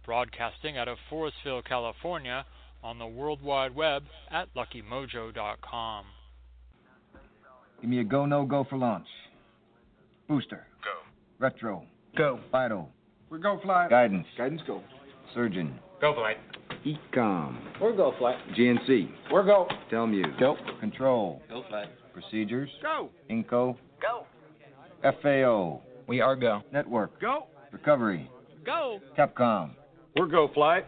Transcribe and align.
broadcasting 0.05 0.77
out 0.77 0.87
of 0.87 0.97
Forestville, 1.11 1.63
California, 1.65 2.45
on 2.83 2.97
the 2.99 3.05
World 3.05 3.41
Wide 3.43 3.75
Web 3.75 4.03
at 4.31 4.47
luckymojo.com. 4.55 6.05
Give 7.79 7.89
me 7.89 7.99
a 7.99 8.03
go, 8.03 8.25
no 8.25 8.45
go 8.45 8.65
for 8.69 8.77
launch. 8.77 9.07
Booster. 10.27 10.67
Go. 10.83 10.91
Retro. 11.39 11.83
Go. 12.17 12.39
FIDO. 12.51 12.87
We 13.29 13.39
go 13.39 13.59
fly. 13.63 13.87
Guidance. 13.89 14.27
Guidance 14.37 14.61
go. 14.67 14.81
Surgeon. 15.33 15.79
Go 15.99 16.13
flight. 16.13 16.37
EECOM. 16.85 17.57
We're 17.79 17.95
go 17.95 18.13
flight. 18.17 18.35
GNC. 18.57 19.09
We're 19.31 19.43
go. 19.43 19.67
Telmuse. 19.91 20.39
Go. 20.39 20.57
Control. 20.79 21.41
Go 21.49 21.63
flight. 21.69 21.87
Procedures. 22.13 22.69
Go. 22.81 23.09
Inco. 23.29 23.75
Go. 24.01 24.25
FAO. 25.21 25.81
We 26.07 26.21
are 26.21 26.35
go. 26.35 26.61
Network. 26.71 27.19
Go. 27.19 27.47
Recovery. 27.71 28.29
Go. 28.65 28.99
Capcom. 29.17 29.71
We're 30.15 30.27
go 30.27 30.49
flight. 30.53 30.85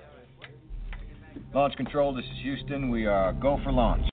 Launch 1.53 1.75
control, 1.75 2.13
this 2.13 2.25
is 2.25 2.41
Houston. 2.41 2.89
We 2.89 3.05
are 3.05 3.33
go 3.33 3.59
for 3.63 3.71
launch. 3.71 4.12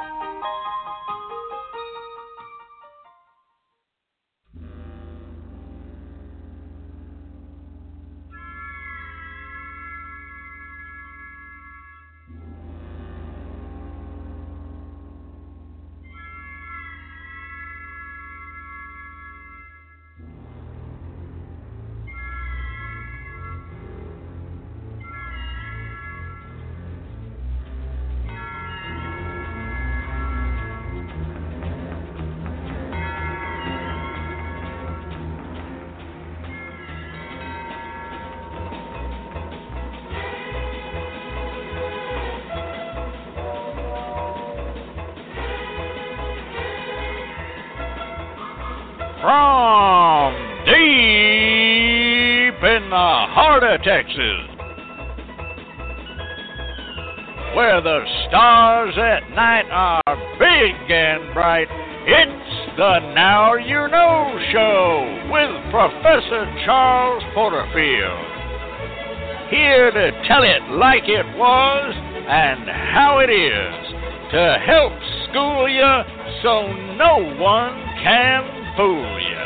Like 71.01 71.09
it 71.09 71.25
was 71.37 71.95
and 72.27 72.69
how 72.69 73.19
it 73.19 73.29
is, 73.29 73.93
to 74.31 74.57
help 74.65 74.93
school 75.29 75.67
you 75.67 76.03
so 76.43 76.71
no 76.95 77.17
one 77.41 77.73
can 78.03 78.43
fool 78.77 79.19
you. 79.19 79.37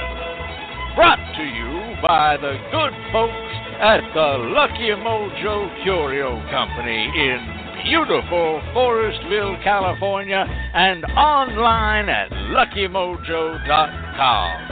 Brought 0.96 1.20
to 1.38 1.44
you 1.44 1.96
by 2.02 2.38
the 2.38 2.58
good 2.72 2.94
folks 3.12 3.54
at 3.80 4.02
the 4.14 4.38
Lucky 4.54 4.92
Mojo 4.96 5.84
Curio 5.84 6.42
Company 6.52 7.12
in 7.16 7.40
beautiful 7.84 8.62
Forestville, 8.74 9.62
California, 9.64 10.46
and 10.74 11.04
online 11.06 12.10
at 12.10 12.32
luckymojo.com. 12.32 14.72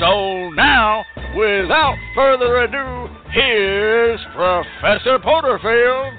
So 0.00 0.50
now, 0.50 1.04
without 1.38 1.96
further 2.16 2.62
ado, 2.62 3.08
here's 3.30 4.18
Professor 4.34 5.20
Porterfield. 5.20 6.12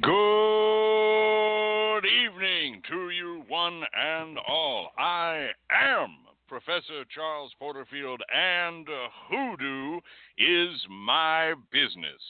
Good 0.00 2.06
evening 2.06 2.82
to 2.88 3.10
you, 3.10 3.42
one 3.48 3.82
and 3.94 4.38
all. 4.46 4.92
I 4.96 5.48
am 5.72 6.18
Professor 6.46 7.04
Charles 7.12 7.52
Porterfield, 7.58 8.22
and 8.32 8.88
uh, 8.88 9.08
hoodoo 9.28 9.98
is 10.38 10.86
my 10.88 11.54
business. 11.72 12.22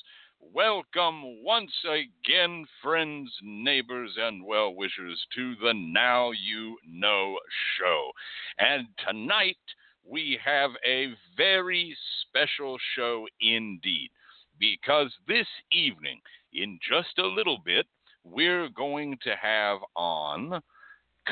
Welcome 0.42 1.44
once 1.44 1.72
again, 1.84 2.64
friends, 2.82 3.30
neighbors, 3.42 4.16
and 4.18 4.44
well 4.44 4.74
wishers, 4.74 5.24
to 5.36 5.54
the 5.62 5.74
Now 5.74 6.30
You 6.30 6.76
Know 6.88 7.38
show. 7.78 8.10
And 8.58 8.88
tonight 9.06 9.58
we 10.04 10.38
have 10.42 10.70
a 10.84 11.08
very 11.36 11.94
special 12.22 12.78
show 12.96 13.26
indeed, 13.40 14.10
because 14.58 15.12
this 15.28 15.46
evening, 15.70 16.20
in 16.54 16.78
just 16.88 17.18
a 17.18 17.26
little 17.26 17.58
bit, 17.64 17.86
we're 18.24 18.70
going 18.70 19.18
to 19.22 19.36
have 19.40 19.78
on 19.94 20.60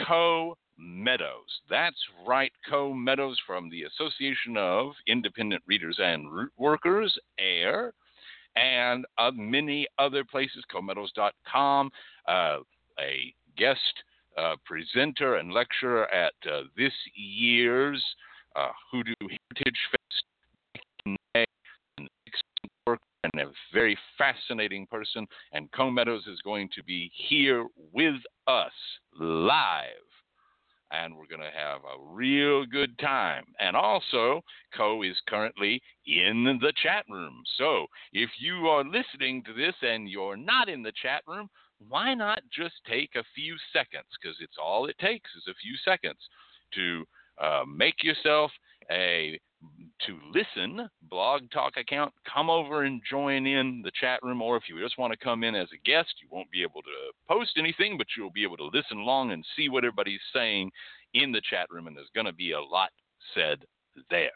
Co 0.07 0.57
Meadows. 0.77 1.61
That's 1.69 1.97
right, 2.27 2.53
Co 2.69 2.93
Meadows 2.93 3.39
from 3.47 3.71
the 3.71 3.85
Association 3.85 4.57
of 4.59 4.93
Independent 5.07 5.63
Readers 5.67 5.99
and 5.99 6.31
Root 6.31 6.53
Workers, 6.59 7.19
AIRR, 7.41 7.93
and 8.57 9.05
uh, 9.19 9.31
many 9.35 9.87
other 9.99 10.25
places, 10.25 10.65
comeadows.com, 10.75 11.91
uh, 12.27 12.59
a 13.01 13.35
guest 13.57 13.81
uh, 14.37 14.55
presenter 14.65 15.37
and 15.37 15.53
lecturer 15.53 16.13
at 16.13 16.33
uh, 16.51 16.63
this 16.77 16.93
year's 17.15 18.05
uh, 18.57 18.69
Hoodoo 18.91 19.15
Heritage 19.21 19.79
Fest 19.91 20.25
and 23.25 23.43
a 23.43 23.51
very 23.73 23.97
fascinating 24.17 24.87
person. 24.87 25.27
And 25.53 25.71
Co 25.73 25.91
Meadows 25.91 26.27
is 26.27 26.41
going 26.43 26.69
to 26.75 26.83
be 26.83 27.11
here 27.29 27.67
with 27.93 28.17
us 28.47 28.73
live. 29.19 30.08
And 30.91 31.15
we're 31.15 31.27
going 31.27 31.41
to 31.41 31.59
have 31.59 31.81
a 31.83 32.03
real 32.03 32.65
good 32.65 32.99
time. 32.99 33.45
And 33.61 33.77
also, 33.77 34.43
Co 34.75 35.03
is 35.03 35.17
currently 35.29 35.83
in 36.07 36.59
the 36.63 36.73
chat 36.83 37.05
room. 37.11 37.43
So 37.57 37.87
if 38.13 38.31
you 38.39 38.69
are 38.69 38.85
listening 38.85 39.43
to 39.45 39.53
this 39.53 39.75
and 39.83 40.09
you're 40.09 40.37
not 40.37 40.69
in 40.69 40.83
the 40.83 40.93
chat 41.03 41.23
room, 41.27 41.49
why 41.89 42.15
not 42.15 42.41
just 42.53 42.75
take 42.89 43.11
a 43.15 43.25
few 43.35 43.57
seconds? 43.73 44.07
Because 44.21 44.37
it's 44.41 44.57
all 44.63 44.87
it 44.87 44.99
takes 44.99 45.31
is 45.37 45.45
a 45.49 45.55
few 45.63 45.77
seconds 45.85 46.19
to 46.75 47.05
uh, 47.41 47.63
make 47.67 48.03
yourself 48.03 48.51
a 48.91 49.39
to 50.07 50.17
listen 50.33 50.89
blog 51.11 51.43
talk 51.51 51.73
account 51.77 52.13
come 52.33 52.49
over 52.49 52.85
and 52.85 53.03
join 53.11 53.47
in 53.47 53.83
the 53.83 53.91
chat 54.01 54.21
room 54.23 54.41
or 54.41 54.57
if 54.57 54.63
you 54.69 54.81
just 54.81 54.97
want 54.97 55.13
to 55.13 55.19
come 55.19 55.43
in 55.43 55.57
as 55.57 55.69
a 55.75 55.89
guest 55.89 56.15
you 56.23 56.29
won't 56.31 56.51
be 56.53 56.63
able 56.63 56.83
to 56.83 57.13
post 57.29 57.51
anything 57.57 57.99
but 57.99 58.07
you'll 58.17 58.31
be 58.31 58.45
able 58.45 58.57
to 58.57 58.71
listen 58.73 58.99
along 58.99 59.33
and 59.33 59.45
see 59.57 59.69
what 59.69 59.85
everybody's 59.85 60.21
saying 60.33 60.71
in 61.15 61.33
the 61.33 61.43
chat 61.51 61.67
room 61.71 61.89
and 61.89 61.97
there's 61.97 62.11
going 62.15 62.27
to 62.27 62.33
be 62.33 62.53
a 62.53 62.61
lot 62.61 62.91
said 63.35 63.65
there. 64.11 64.31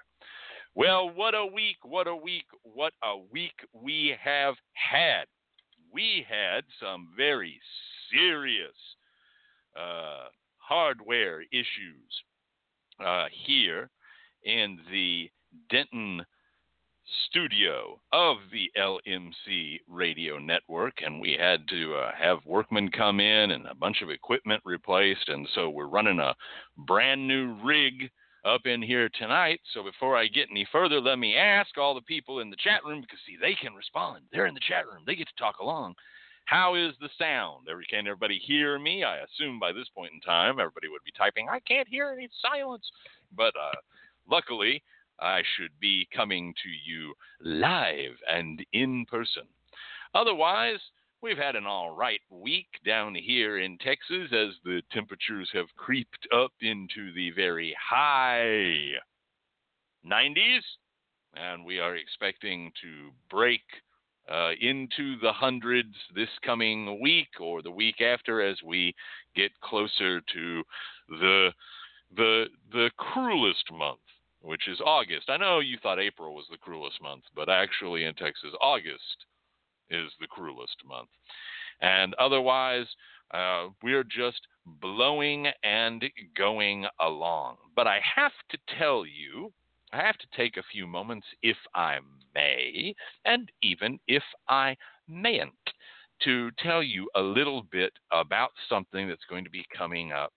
Well 0.74 1.10
what 1.14 1.34
a 1.34 1.44
week 1.44 1.76
what 1.82 2.06
a 2.06 2.16
week 2.16 2.46
what 2.62 2.92
a 3.02 3.16
week 3.30 3.54
we 3.72 4.14
have 4.22 4.54
had. 4.72 5.24
We 5.92 6.24
had 6.28 6.64
some 6.80 7.08
very 7.16 7.60
serious 8.10 8.74
uh, 9.76 10.28
hardware 10.56 11.42
issues 11.42 12.10
uh, 13.04 13.26
here 13.44 13.90
in 14.44 14.78
the 14.90 15.30
Denton 15.70 16.24
studio 17.28 18.00
of 18.12 18.36
the 18.52 18.70
LMC 18.78 19.80
radio 19.88 20.38
network, 20.38 20.94
and 21.04 21.20
we 21.20 21.36
had 21.38 21.66
to 21.68 21.94
uh, 21.94 22.12
have 22.16 22.38
workmen 22.46 22.90
come 22.90 23.20
in 23.20 23.50
and 23.50 23.66
a 23.66 23.74
bunch 23.74 24.02
of 24.02 24.10
equipment 24.10 24.62
replaced, 24.64 25.28
and 25.28 25.48
so 25.54 25.68
we're 25.68 25.86
running 25.86 26.20
a 26.20 26.34
brand 26.78 27.26
new 27.26 27.56
rig 27.62 28.10
up 28.44 28.66
in 28.66 28.82
here 28.82 29.08
tonight. 29.18 29.60
So 29.72 29.82
before 29.82 30.16
I 30.16 30.26
get 30.26 30.48
any 30.50 30.66
further, 30.72 31.00
let 31.00 31.18
me 31.18 31.36
ask 31.36 31.78
all 31.78 31.94
the 31.94 32.02
people 32.02 32.40
in 32.40 32.50
the 32.50 32.56
chat 32.56 32.84
room 32.84 33.00
because 33.00 33.18
see 33.26 33.36
they 33.40 33.54
can 33.54 33.74
respond. 33.74 34.24
They're 34.32 34.46
in 34.46 34.54
the 34.54 34.60
chat 34.68 34.86
room. 34.86 35.02
They 35.06 35.14
get 35.14 35.28
to 35.28 35.42
talk 35.42 35.58
along. 35.58 35.94
How 36.46 36.74
is 36.74 36.92
the 37.00 37.08
sound? 37.18 37.66
Can 37.88 38.06
everybody 38.06 38.38
hear 38.44 38.78
me? 38.78 39.04
I 39.04 39.18
assume 39.18 39.60
by 39.60 39.72
this 39.72 39.88
point 39.94 40.12
in 40.12 40.20
time 40.20 40.58
everybody 40.58 40.88
would 40.88 41.04
be 41.04 41.12
typing, 41.16 41.48
I 41.48 41.60
can't 41.60 41.88
hear 41.88 42.10
any 42.12 42.28
silence. 42.40 42.84
But 43.36 43.54
uh, 43.56 43.78
luckily, 44.28 44.82
I 45.20 45.42
should 45.56 45.78
be 45.80 46.08
coming 46.14 46.52
to 46.62 46.68
you 46.68 47.14
live 47.40 48.16
and 48.28 48.64
in 48.72 49.06
person. 49.06 49.44
Otherwise, 50.14 50.80
we've 51.22 51.38
had 51.38 51.56
an 51.56 51.66
all 51.66 51.94
right 51.94 52.20
week 52.30 52.66
down 52.84 53.14
here 53.14 53.58
in 53.58 53.78
Texas 53.78 54.32
as 54.32 54.54
the 54.64 54.82
temperatures 54.90 55.48
have 55.52 55.66
creeped 55.76 56.26
up 56.34 56.52
into 56.60 57.12
the 57.14 57.30
very 57.30 57.74
high 57.80 58.90
90s, 60.04 60.62
and 61.34 61.64
we 61.64 61.78
are 61.78 61.96
expecting 61.96 62.72
to 62.82 63.10
break 63.30 63.62
uh, 64.30 64.50
into 64.60 65.18
the 65.20 65.32
hundreds 65.32 65.94
this 66.14 66.28
coming 66.44 67.00
week 67.00 67.40
or 67.40 67.62
the 67.62 67.70
week 67.70 68.00
after 68.00 68.40
as 68.42 68.56
we 68.64 68.94
get 69.34 69.50
closer 69.60 70.20
to 70.32 70.62
the 71.08 71.50
the 72.16 72.44
the 72.72 72.90
cruelest 72.98 73.64
month 73.72 73.98
which 74.42 74.68
is 74.68 74.80
August. 74.84 75.30
I 75.30 75.36
know 75.36 75.60
you 75.60 75.78
thought 75.82 75.98
April 75.98 76.34
was 76.34 76.46
the 76.50 76.58
cruelest 76.58 77.00
month, 77.00 77.24
but 77.34 77.48
actually 77.48 78.04
in 78.04 78.14
Texas, 78.14 78.50
August 78.60 79.26
is 79.90 80.10
the 80.20 80.26
cruelest 80.26 80.76
month. 80.86 81.08
And 81.80 82.14
otherwise, 82.14 82.86
uh, 83.32 83.68
we're 83.82 84.04
just 84.04 84.40
blowing 84.66 85.46
and 85.64 86.04
going 86.36 86.86
along. 87.00 87.56
But 87.74 87.86
I 87.86 88.00
have 88.16 88.32
to 88.50 88.58
tell 88.78 89.04
you, 89.06 89.52
I 89.92 89.98
have 89.98 90.18
to 90.18 90.26
take 90.36 90.56
a 90.56 90.62
few 90.70 90.86
moments, 90.86 91.26
if 91.42 91.56
I 91.74 91.98
may, 92.34 92.94
and 93.24 93.50
even 93.62 93.98
if 94.08 94.22
I 94.48 94.76
mayn't, 95.08 95.52
to 96.24 96.50
tell 96.58 96.82
you 96.82 97.08
a 97.16 97.20
little 97.20 97.64
bit 97.70 97.92
about 98.12 98.50
something 98.68 99.08
that's 99.08 99.24
going 99.28 99.44
to 99.44 99.50
be 99.50 99.66
coming 99.76 100.12
up 100.12 100.32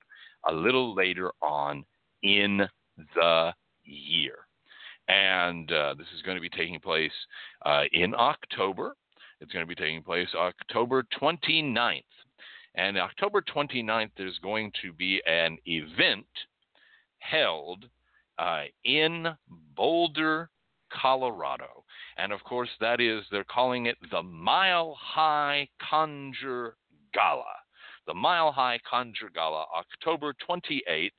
a 0.49 0.53
little 0.53 0.95
later 0.95 1.31
on 1.41 1.85
in 2.23 2.67
the 3.15 3.53
year. 3.85 4.35
And 5.07 5.71
uh, 5.71 5.93
this 5.97 6.07
is 6.15 6.21
going 6.23 6.35
to 6.35 6.41
be 6.41 6.49
taking 6.49 6.79
place 6.79 7.11
uh, 7.65 7.83
in 7.91 8.15
October. 8.15 8.95
It's 9.39 9.51
going 9.51 9.63
to 9.63 9.67
be 9.67 9.75
taking 9.75 10.01
place 10.01 10.29
October 10.35 11.05
29th. 11.21 12.01
And 12.75 12.97
October 12.97 13.41
29th, 13.41 14.11
there's 14.17 14.39
going 14.41 14.71
to 14.81 14.91
be 14.91 15.21
an 15.25 15.57
event 15.65 16.25
held 17.19 17.85
uh, 18.37 18.63
in 18.83 19.27
Boulder, 19.75 20.49
Colorado. 20.91 21.83
And 22.17 22.31
of 22.31 22.43
course, 22.43 22.69
that 22.79 22.99
is, 22.99 23.23
they're 23.31 23.43
calling 23.45 23.85
it 23.85 23.97
the 24.11 24.23
Mile 24.23 24.97
High 24.99 25.67
Conjure 25.89 26.75
Gala. 27.13 27.43
The 28.07 28.13
Mile 28.13 28.51
High 28.51 28.79
Conjure 28.89 29.31
Gala, 29.33 29.65
October 29.75 30.33
28th 30.47 31.11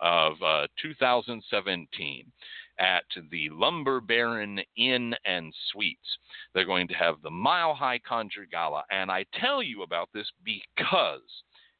of 0.00 0.34
uh, 0.42 0.66
2017 0.80 2.32
at 2.78 3.04
the 3.30 3.48
Lumber 3.50 4.00
Baron 4.00 4.60
Inn 4.76 5.14
and 5.24 5.52
Suites. 5.72 6.18
They're 6.54 6.66
going 6.66 6.88
to 6.88 6.94
have 6.94 7.16
the 7.22 7.30
Mile 7.30 7.74
High 7.74 8.00
Conjure 8.06 8.46
Gala. 8.50 8.84
And 8.90 9.10
I 9.10 9.24
tell 9.40 9.62
you 9.62 9.82
about 9.82 10.08
this 10.12 10.30
because 10.44 11.20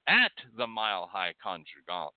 at 0.09 0.33
the 0.57 0.67
Mile 0.67 1.09
High 1.13 1.35
Conjure 1.43 1.85
Gala 1.87 2.11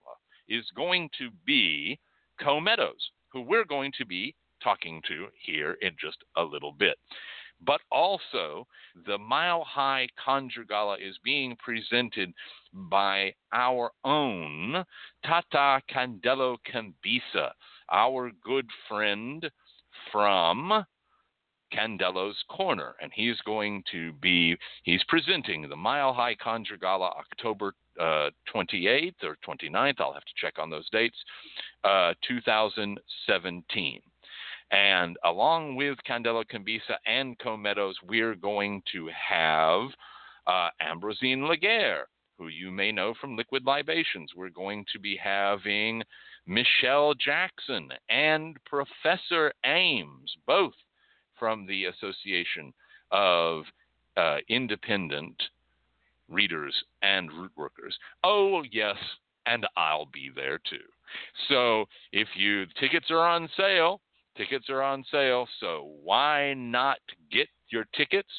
is 0.48 0.66
going 0.76 1.10
to 1.18 1.30
be 1.46 2.00
Co 2.42 2.60
Meadows, 2.60 3.12
who 3.32 3.42
we're 3.42 3.66
going 3.66 3.92
to 3.98 4.06
be 4.06 4.36
talking 4.64 5.02
to 5.08 5.28
here 5.46 5.78
in 5.82 5.92
just 6.00 6.18
a 6.38 6.44
little 6.44 6.72
bit. 6.72 6.98
But 7.66 7.82
also, 7.92 8.68
the 9.06 9.18
Mile 9.18 9.64
High 9.64 10.08
Conjure 10.24 10.64
Gala 10.64 10.98
is 10.98 11.18
being 11.24 11.58
presented 11.58 12.34
by 12.74 13.34
our 13.52 13.92
own 14.06 14.86
Tata 15.26 15.82
Candelo 15.94 16.58
Cambisa, 16.66 17.52
our 17.92 18.32
good 18.44 18.70
friend 18.88 19.50
from 20.12 20.86
Candelo's 21.74 22.42
Corner. 22.50 22.96
And 23.02 23.12
he's 23.14 23.40
going 23.46 23.84
to 23.92 24.14
be, 24.14 24.56
he's 24.84 25.04
presenting 25.08 25.68
the 25.68 25.76
Mile 25.76 26.14
High 26.14 26.36
Conjure 26.36 26.78
Gala 26.78 27.12
October 27.18 27.74
uh, 28.00 28.30
28th 28.54 29.24
or 29.24 29.38
29th. 29.46 30.00
I'll 30.00 30.14
have 30.14 30.24
to 30.24 30.34
check 30.38 30.58
on 30.58 30.70
those 30.70 30.90
dates, 30.90 31.18
uh, 31.84 32.14
2017. 32.28 34.02
And 34.72 35.18
along 35.26 35.76
with 35.76 35.98
Candelo 36.08 36.44
Cambisa 36.46 36.96
and 37.06 37.38
Co 37.40 37.58
Meadows, 37.58 37.96
we're 38.08 38.36
going 38.36 38.84
to 38.92 39.08
have 39.08 39.90
uh, 40.46 40.70
Ambrosine 40.82 41.48
Laguerre, 41.48 42.08
who 42.38 42.48
you 42.48 42.72
may 42.72 42.92
know 42.92 43.14
from 43.20 43.36
Liquid 43.36 43.66
Libations. 43.66 44.32
We're 44.36 44.50
going 44.50 44.86
to 44.94 45.00
be 45.00 45.18
having 45.22 46.04
Michelle 46.46 47.14
Jackson 47.14 47.90
and 48.10 48.58
Professor 48.66 49.54
Ames, 49.66 50.36
both 50.46 50.74
from 51.38 51.66
the 51.66 51.86
Association 51.86 52.74
of 53.12 53.64
uh, 54.18 54.38
Independent 54.50 55.36
Readers 56.28 56.76
and 57.02 57.32
Root 57.32 57.52
Workers. 57.56 57.98
Oh, 58.24 58.64
yes, 58.72 58.98
and 59.46 59.66
I'll 59.76 60.08
be 60.14 60.30
there 60.36 60.60
too. 60.70 60.78
So 61.48 61.86
if 62.12 62.28
you 62.36 62.66
tickets 62.80 63.08
are 63.10 63.26
on 63.26 63.50
sale, 63.58 64.02
tickets 64.38 64.70
are 64.70 64.82
on 64.82 65.04
sale, 65.12 65.48
so 65.60 65.94
why 66.04 66.54
not 66.54 67.00
get 67.32 67.48
your 67.70 67.86
tickets? 67.96 68.30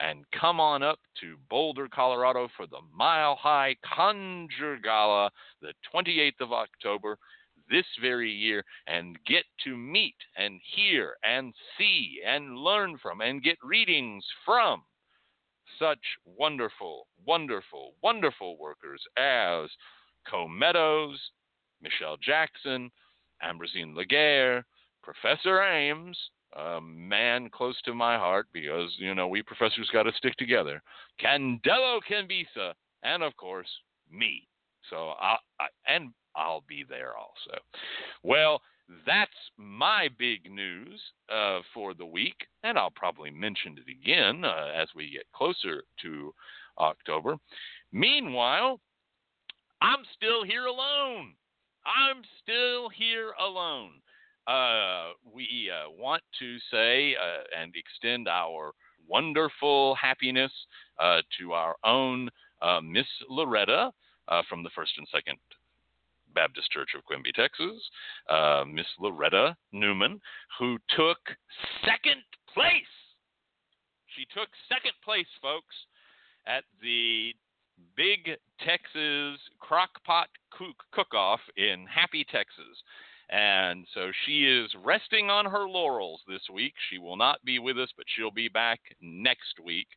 and 0.00 0.24
come 0.38 0.60
on 0.60 0.82
up 0.82 0.98
to 1.20 1.36
Boulder, 1.50 1.88
Colorado 1.92 2.48
for 2.56 2.66
the 2.66 2.80
Mile 2.96 3.36
High 3.36 3.76
Conjure 3.84 4.78
Gala 4.82 5.30
the 5.60 5.72
28th 5.92 6.40
of 6.40 6.52
October 6.52 7.18
this 7.70 7.86
very 8.00 8.30
year 8.30 8.64
and 8.86 9.18
get 9.26 9.44
to 9.64 9.76
meet 9.76 10.14
and 10.36 10.60
hear 10.74 11.16
and 11.22 11.52
see 11.76 12.20
and 12.26 12.56
learn 12.56 12.96
from 13.02 13.20
and 13.20 13.42
get 13.42 13.58
readings 13.62 14.24
from 14.44 14.82
such 15.78 15.98
wonderful, 16.24 17.06
wonderful, 17.26 17.94
wonderful 18.02 18.56
workers 18.58 19.02
as 19.16 19.68
Co 20.28 20.48
Meadows, 20.48 21.20
Michelle 21.82 22.16
Jackson, 22.16 22.90
Ambrosine 23.42 23.94
Laguerre, 23.94 24.64
Professor 25.02 25.62
Ames, 25.62 26.16
a 26.56 26.80
man 26.80 27.50
close 27.50 27.80
to 27.82 27.94
my 27.94 28.16
heart 28.16 28.46
because 28.52 28.94
you 28.98 29.14
know 29.14 29.28
we 29.28 29.42
professors 29.42 29.90
got 29.92 30.04
to 30.04 30.12
stick 30.12 30.34
together. 30.36 30.82
Candelo 31.22 32.00
Cambisa, 32.10 32.72
and 33.02 33.22
of 33.22 33.36
course 33.36 33.68
me. 34.10 34.46
So 34.90 35.12
I, 35.20 35.36
I 35.60 35.66
and 35.86 36.12
I'll 36.36 36.64
be 36.68 36.84
there 36.88 37.12
also. 37.16 37.60
Well, 38.22 38.60
that's 39.06 39.30
my 39.56 40.08
big 40.18 40.50
news 40.50 41.00
uh, 41.32 41.60
for 41.74 41.94
the 41.94 42.06
week, 42.06 42.46
and 42.62 42.78
I'll 42.78 42.90
probably 42.90 43.30
mention 43.30 43.76
it 43.76 43.90
again 43.90 44.44
uh, 44.44 44.72
as 44.74 44.88
we 44.96 45.10
get 45.10 45.26
closer 45.34 45.82
to 46.02 46.32
October. 46.78 47.36
Meanwhile, 47.92 48.80
I'm 49.82 50.04
still 50.16 50.44
here 50.44 50.66
alone. 50.66 51.34
I'm 51.84 52.22
still 52.42 52.88
here 52.88 53.32
alone. 53.40 53.92
Uh, 54.48 55.10
we 55.30 55.70
uh, 55.70 55.90
want 55.90 56.22
to 56.38 56.56
say 56.70 57.14
uh, 57.14 57.60
and 57.60 57.74
extend 57.76 58.26
our 58.28 58.72
wonderful 59.06 59.94
happiness 59.94 60.50
uh, 60.98 61.20
to 61.38 61.52
our 61.52 61.76
own 61.84 62.30
uh, 62.62 62.80
Miss 62.82 63.06
Loretta 63.28 63.92
from 64.48 64.62
the 64.62 64.70
First 64.74 64.92
and 64.96 65.06
Second 65.12 65.36
Baptist 66.34 66.70
Church 66.70 66.90
of 66.96 67.04
Quimby, 67.04 67.32
Texas, 67.32 67.76
Miss 68.72 68.86
Loretta 68.98 69.54
Newman, 69.72 70.20
who 70.58 70.78
took 70.96 71.18
second 71.84 72.22
place. 72.52 72.72
She 74.16 74.24
took 74.34 74.48
second 74.68 74.92
place, 75.04 75.28
folks, 75.42 75.74
at 76.46 76.64
the 76.82 77.34
Big 77.96 78.36
Texas 78.64 79.40
Crockpot 79.60 80.28
Cook 80.50 81.14
Off 81.14 81.40
in 81.56 81.86
Happy, 81.86 82.24
Texas. 82.30 82.82
And 83.30 83.86
so 83.92 84.10
she 84.24 84.46
is 84.46 84.70
resting 84.82 85.28
on 85.28 85.44
her 85.44 85.68
laurels 85.68 86.20
this 86.26 86.42
week. 86.52 86.72
She 86.90 86.98
will 86.98 87.16
not 87.16 87.44
be 87.44 87.58
with 87.58 87.78
us, 87.78 87.90
but 87.96 88.06
she'll 88.14 88.30
be 88.30 88.48
back 88.48 88.80
next 89.02 89.60
week. 89.62 89.88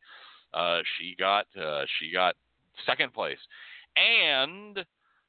Uh, 0.52 0.80
she 0.98 1.16
got 1.18 1.46
uh, 1.60 1.84
she 1.98 2.12
got 2.12 2.34
second 2.84 3.14
place. 3.14 3.38
And 3.96 4.78
uh, 4.78 4.82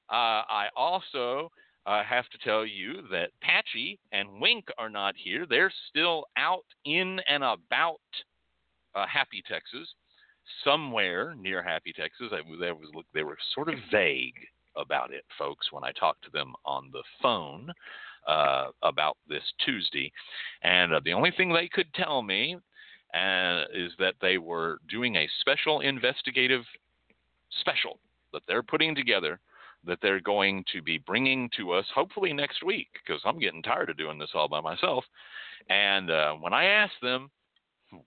I 0.09 0.67
also 0.75 1.49
uh, 1.85 2.03
have 2.03 2.27
to 2.29 2.37
tell 2.43 2.65
you 2.65 3.03
that 3.11 3.31
Patchy 3.41 3.99
and 4.11 4.39
Wink 4.39 4.65
are 4.77 4.89
not 4.89 5.15
here. 5.17 5.45
They're 5.49 5.73
still 5.89 6.25
out 6.37 6.65
in 6.85 7.19
and 7.29 7.43
about 7.43 7.99
uh, 8.95 9.05
Happy, 9.07 9.43
Texas, 9.47 9.87
somewhere 10.63 11.35
near 11.35 11.63
Happy, 11.63 11.93
Texas. 11.93 12.27
I, 12.31 12.41
they, 12.59 12.71
was, 12.71 13.03
they 13.13 13.23
were 13.23 13.37
sort 13.53 13.69
of 13.69 13.75
vague 13.91 14.47
about 14.75 15.13
it, 15.13 15.23
folks, 15.37 15.71
when 15.71 15.83
I 15.83 15.91
talked 15.91 16.23
to 16.25 16.31
them 16.31 16.53
on 16.65 16.89
the 16.91 17.03
phone 17.21 17.71
uh, 18.27 18.67
about 18.81 19.17
this 19.27 19.43
Tuesday. 19.65 20.11
And 20.63 20.93
uh, 20.93 21.01
the 21.03 21.13
only 21.13 21.31
thing 21.31 21.51
they 21.51 21.67
could 21.67 21.93
tell 21.93 22.21
me 22.21 22.55
uh, 23.13 23.63
is 23.73 23.91
that 23.99 24.15
they 24.21 24.37
were 24.37 24.79
doing 24.89 25.15
a 25.15 25.29
special 25.41 25.81
investigative 25.81 26.63
special 27.61 27.99
that 28.31 28.41
they're 28.47 28.63
putting 28.63 28.95
together 28.95 29.39
that 29.85 29.99
they're 30.01 30.21
going 30.21 30.63
to 30.73 30.81
be 30.81 30.97
bringing 30.97 31.49
to 31.57 31.71
us 31.71 31.85
hopefully 31.93 32.33
next 32.33 32.63
week 32.63 32.87
because 33.05 33.21
I'm 33.25 33.39
getting 33.39 33.61
tired 33.61 33.89
of 33.89 33.97
doing 33.97 34.17
this 34.17 34.31
all 34.33 34.47
by 34.47 34.61
myself. 34.61 35.03
And 35.69 36.09
uh, 36.09 36.33
when 36.33 36.53
I 36.53 36.65
asked 36.65 37.01
them, 37.01 37.29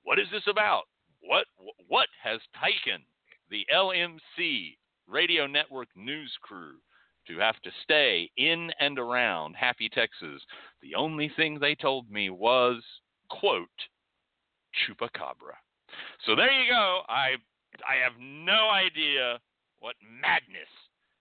what 0.02 0.18
is 0.18 0.26
this 0.32 0.46
about? 0.48 0.84
What 1.20 1.46
what 1.88 2.08
has 2.22 2.40
taken 2.62 3.02
the 3.50 3.66
LMC 3.74 4.76
radio 5.08 5.46
network 5.46 5.88
news 5.96 6.32
crew 6.42 6.74
to 7.28 7.38
have 7.38 7.60
to 7.62 7.70
stay 7.82 8.30
in 8.36 8.70
and 8.80 8.98
around 8.98 9.54
Happy, 9.54 9.88
Texas? 9.88 10.42
The 10.82 10.94
only 10.94 11.30
thing 11.36 11.58
they 11.58 11.74
told 11.74 12.10
me 12.10 12.30
was, 12.30 12.82
quote, 13.28 13.68
chupacabra. 14.84 15.56
So 16.24 16.34
there 16.34 16.52
you 16.52 16.70
go. 16.70 17.02
I 17.08 17.36
I 17.86 18.02
have 18.02 18.14
no 18.18 18.70
idea 18.70 19.38
what 19.80 19.96
madness 20.02 20.70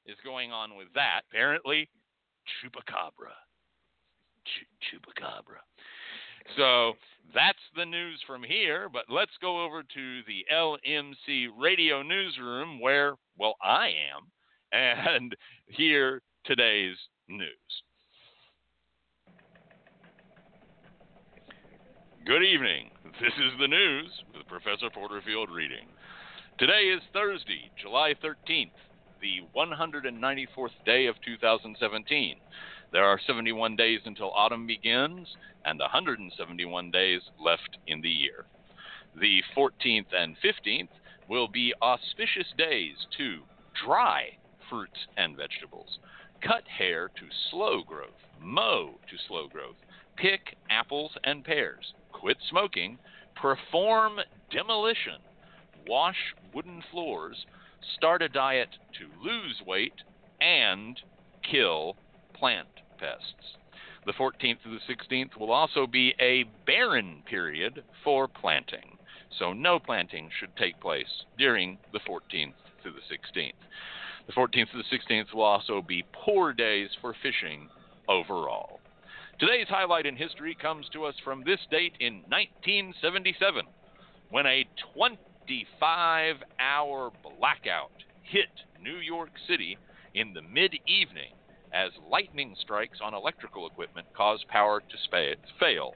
is 0.05 0.17
going 0.23 0.51
on 0.51 0.75
with 0.75 0.87
that. 0.95 1.21
Apparently, 1.29 1.89
chupacabra. 2.63 3.35
Ch- 4.45 4.69
chupacabra. 4.87 5.59
So 6.57 6.93
that's 7.33 7.57
the 7.75 7.85
news 7.85 8.21
from 8.25 8.43
here, 8.43 8.87
but 8.91 9.05
let's 9.09 9.31
go 9.41 9.63
over 9.63 9.81
to 9.81 10.21
the 10.27 10.45
LMC 10.53 11.47
radio 11.59 12.01
newsroom 12.01 12.79
where, 12.79 13.15
well, 13.37 13.55
I 13.61 13.87
am, 13.87 14.31
and 14.71 15.35
hear 15.67 16.21
today's 16.45 16.97
news. 17.27 17.49
Good 22.25 22.43
evening. 22.43 22.89
This 23.21 23.33
is 23.33 23.59
the 23.59 23.67
news 23.67 24.09
with 24.35 24.47
Professor 24.47 24.89
Porterfield 24.93 25.49
reading. 25.51 25.87
Today 26.57 26.91
is 26.95 27.01
Thursday, 27.13 27.69
July 27.79 28.13
13th, 28.23 28.71
the 29.21 29.41
194th 29.55 30.69
day 30.85 31.05
of 31.05 31.15
2017. 31.23 32.37
There 32.91 33.05
are 33.05 33.19
71 33.25 33.75
days 33.75 34.01
until 34.05 34.31
autumn 34.31 34.67
begins 34.67 35.35
and 35.65 35.79
171 35.79 36.91
days 36.91 37.21
left 37.43 37.77
in 37.87 38.01
the 38.01 38.09
year. 38.09 38.45
The 39.19 39.41
14th 39.55 40.13
and 40.13 40.35
15th 40.43 40.89
will 41.27 41.47
be 41.47 41.73
auspicious 41.81 42.47
days 42.57 42.95
to 43.17 43.41
dry 43.85 44.37
fruits 44.69 45.07
and 45.17 45.35
vegetables, 45.35 45.99
cut 46.41 46.63
hair 46.67 47.09
to 47.09 47.25
slow 47.49 47.81
growth, 47.83 48.09
mow 48.41 48.95
to 49.09 49.17
slow 49.27 49.47
growth, 49.47 49.75
pick 50.15 50.57
apples 50.69 51.11
and 51.23 51.43
pears, 51.43 51.93
quit 52.11 52.37
smoking, 52.49 52.97
perform 53.35 54.19
demolition, 54.51 55.19
wash 55.87 56.35
wooden 56.53 56.83
floors, 56.91 57.45
start 57.95 58.21
a 58.21 58.29
diet 58.29 58.69
to 58.97 59.07
lose 59.23 59.61
weight, 59.65 59.93
and 60.41 60.99
kill 61.49 61.95
plant 62.37 62.67
pests. 62.97 63.57
The 64.05 64.13
14th 64.13 64.61
to 64.63 64.69
the 64.69 64.93
16th 64.93 65.35
will 65.39 65.51
also 65.51 65.87
be 65.87 66.13
a 66.19 66.43
barren 66.67 67.23
period 67.27 67.83
for 68.03 68.27
planting, 68.27 68.97
so 69.39 69.51
no 69.51 69.79
planting 69.79 70.29
should 70.39 70.55
take 70.55 70.79
place 70.79 71.25
during 71.39 71.79
the 71.91 71.99
14th 71.99 72.53
to 72.83 72.91
the 72.91 73.01
16th. 73.11 73.53
The 74.27 74.33
14th 74.33 74.71
to 74.71 74.77
the 74.77 74.97
16th 74.97 75.33
will 75.33 75.43
also 75.43 75.81
be 75.81 76.05
poor 76.13 76.53
days 76.53 76.89
for 77.01 77.15
fishing 77.23 77.67
overall. 78.07 78.79
Today's 79.39 79.67
highlight 79.67 80.05
in 80.05 80.15
history 80.15 80.55
comes 80.59 80.87
to 80.93 81.03
us 81.03 81.15
from 81.23 81.43
this 81.43 81.59
date 81.71 81.93
in 81.99 82.23
1977, 82.29 83.65
when 84.29 84.45
a 84.45 84.67
25 84.93 86.35
hour 86.59 87.11
blackout 87.39 87.91
hit 88.21 88.49
New 88.81 88.97
York 88.97 89.31
City 89.47 89.77
in 90.13 90.33
the 90.33 90.41
mid 90.41 90.75
evening 90.87 91.33
as 91.75 91.91
lightning 92.09 92.55
strikes 92.59 92.99
on 93.03 93.13
electrical 93.13 93.67
equipment 93.67 94.07
caused 94.15 94.47
power 94.47 94.79
to 94.79 95.19
fail. 95.59 95.93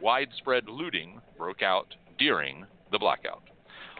Widespread 0.00 0.68
looting 0.68 1.20
broke 1.38 1.62
out 1.62 1.94
during 2.18 2.66
the 2.92 2.98
blackout. 2.98 3.42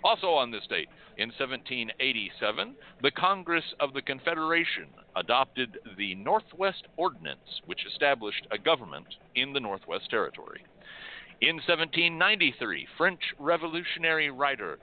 Also 0.04 0.28
on 0.28 0.50
this 0.50 0.66
date, 0.68 0.88
in 1.16 1.30
1787, 1.30 2.76
the 3.02 3.10
Congress 3.10 3.64
of 3.80 3.94
the 3.94 4.02
Confederation 4.02 4.88
adopted 5.16 5.78
the 5.96 6.14
Northwest 6.16 6.86
Ordinance, 6.98 7.62
which 7.64 7.86
established 7.86 8.46
a 8.50 8.58
government 8.58 9.06
in 9.34 9.54
the 9.54 9.60
Northwest 9.60 10.10
Territory. 10.10 10.62
In 11.40 11.56
1793, 11.56 12.86
French 12.98 13.20
revolutionary 13.38 14.30
writer 14.30 14.78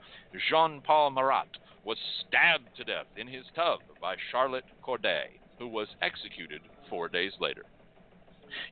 Jean 0.50 0.80
Paul 0.80 1.10
Marat 1.10 1.56
was 1.84 1.98
stabbed 2.20 2.76
to 2.76 2.84
death 2.84 3.06
in 3.16 3.28
his 3.28 3.44
tub 3.54 3.80
by 4.00 4.16
Charlotte 4.30 4.64
Corday, 4.82 5.40
who 5.58 5.68
was 5.68 5.88
executed 6.02 6.60
four 6.88 7.08
days 7.08 7.32
later. 7.40 7.64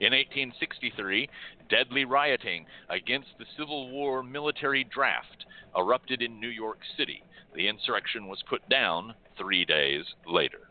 In 0.00 0.12
1863, 0.12 1.28
deadly 1.68 2.04
rioting 2.04 2.66
against 2.88 3.30
the 3.38 3.46
Civil 3.56 3.90
War 3.90 4.22
military 4.22 4.84
draft 4.84 5.44
erupted 5.76 6.22
in 6.22 6.38
New 6.38 6.48
York 6.48 6.78
City. 6.96 7.22
The 7.54 7.68
insurrection 7.68 8.28
was 8.28 8.42
put 8.48 8.68
down 8.68 9.14
three 9.36 9.64
days 9.64 10.04
later. 10.26 10.68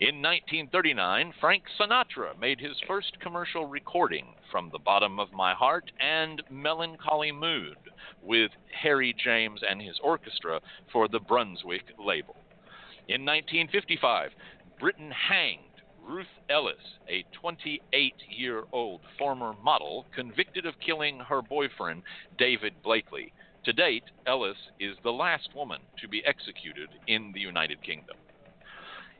In 0.00 0.20
1939, 0.22 1.34
Frank 1.40 1.62
Sinatra 1.78 2.36
made 2.38 2.60
his 2.60 2.80
first 2.86 3.20
commercial 3.20 3.66
recording 3.66 4.34
from 4.50 4.70
the 4.70 4.78
bottom 4.78 5.20
of 5.20 5.32
my 5.32 5.54
heart 5.54 5.92
and 6.00 6.42
melancholy 6.50 7.30
mood 7.30 7.76
with 8.20 8.50
Harry 8.82 9.14
James 9.22 9.60
and 9.68 9.80
his 9.80 10.00
orchestra 10.02 10.60
for 10.92 11.06
the 11.06 11.20
Brunswick 11.20 11.84
label. 11.98 12.36
In 13.06 13.24
1955, 13.24 14.32
Britain 14.78 15.10
hanged 15.10 15.60
Ruth 16.06 16.26
Ellis, 16.50 16.98
a 17.08 17.24
28 17.32 18.14
year 18.28 18.64
old 18.72 19.00
former 19.18 19.54
model 19.62 20.06
convicted 20.14 20.66
of 20.66 20.74
killing 20.84 21.20
her 21.20 21.40
boyfriend, 21.40 22.02
David 22.36 22.74
Blakely. 22.82 23.32
To 23.64 23.72
date, 23.72 24.04
Ellis 24.26 24.56
is 24.78 24.96
the 25.02 25.12
last 25.12 25.48
woman 25.54 25.80
to 26.00 26.08
be 26.08 26.24
executed 26.26 26.90
in 27.06 27.32
the 27.32 27.40
United 27.40 27.82
Kingdom. 27.82 28.16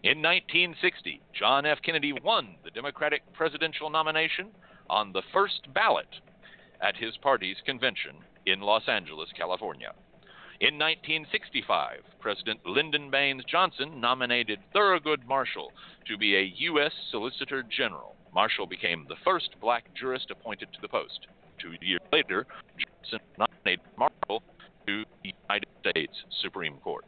In 0.03 0.21
1960, 0.21 1.23
John 1.33 1.65
F. 1.65 1.79
Kennedy 1.83 2.13
won 2.13 2.57
the 2.63 2.71
Democratic 2.71 3.23
presidential 3.33 3.89
nomination 3.89 4.51
on 4.91 5.13
the 5.13 5.23
first 5.33 5.73
ballot 5.73 6.21
at 6.83 6.97
his 6.97 7.17
party's 7.23 7.57
convention 7.65 8.17
in 8.45 8.61
Los 8.61 8.87
Angeles, 8.87 9.31
California. 9.35 9.95
In 10.61 10.79
1965, 10.79 11.99
President 12.21 12.61
Lyndon 12.65 13.11
Baines 13.11 13.43
Johnson 13.45 14.01
nominated 14.01 14.61
Thurgood 14.73 15.27
Marshall 15.27 15.73
to 16.07 16.17
be 16.17 16.37
a 16.37 16.53
U.S. 16.71 16.93
Solicitor 17.11 17.65
General. 17.65 18.15
Marshall 18.33 18.67
became 18.67 19.05
the 19.09 19.17
first 19.25 19.51
black 19.61 19.85
jurist 19.95 20.31
appointed 20.31 20.69
to 20.73 20.81
the 20.81 20.89
post. 20.89 21.27
Two 21.61 21.73
years 21.85 22.01
later, 22.13 22.47
Johnson 22.79 23.19
nominated 23.37 23.85
Marshall 23.99 24.45
to 24.87 25.05
the 25.25 25.35
United 25.49 25.69
States 25.81 26.15
Supreme 26.41 26.77
Court. 26.85 27.05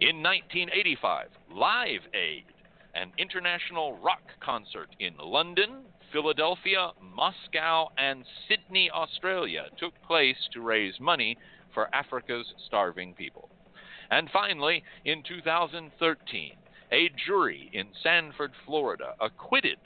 In 0.00 0.20
1985, 0.20 1.28
Live 1.54 2.00
Aid, 2.14 2.46
an 2.96 3.12
international 3.16 3.96
rock 4.02 4.22
concert 4.40 4.88
in 4.98 5.14
London, 5.18 5.84
Philadelphia, 6.12 6.90
Moscow, 7.14 7.90
and 7.96 8.24
Sydney, 8.48 8.90
Australia, 8.90 9.66
took 9.78 9.92
place 10.02 10.48
to 10.52 10.60
raise 10.60 10.98
money 10.98 11.38
for 11.74 11.94
Africa's 11.94 12.46
starving 12.66 13.14
people. 13.14 13.48
And 14.10 14.28
finally, 14.32 14.82
in 15.04 15.22
2013, 15.22 16.52
a 16.92 17.10
jury 17.26 17.70
in 17.72 17.88
Sanford, 18.02 18.52
Florida, 18.66 19.14
acquitted 19.20 19.78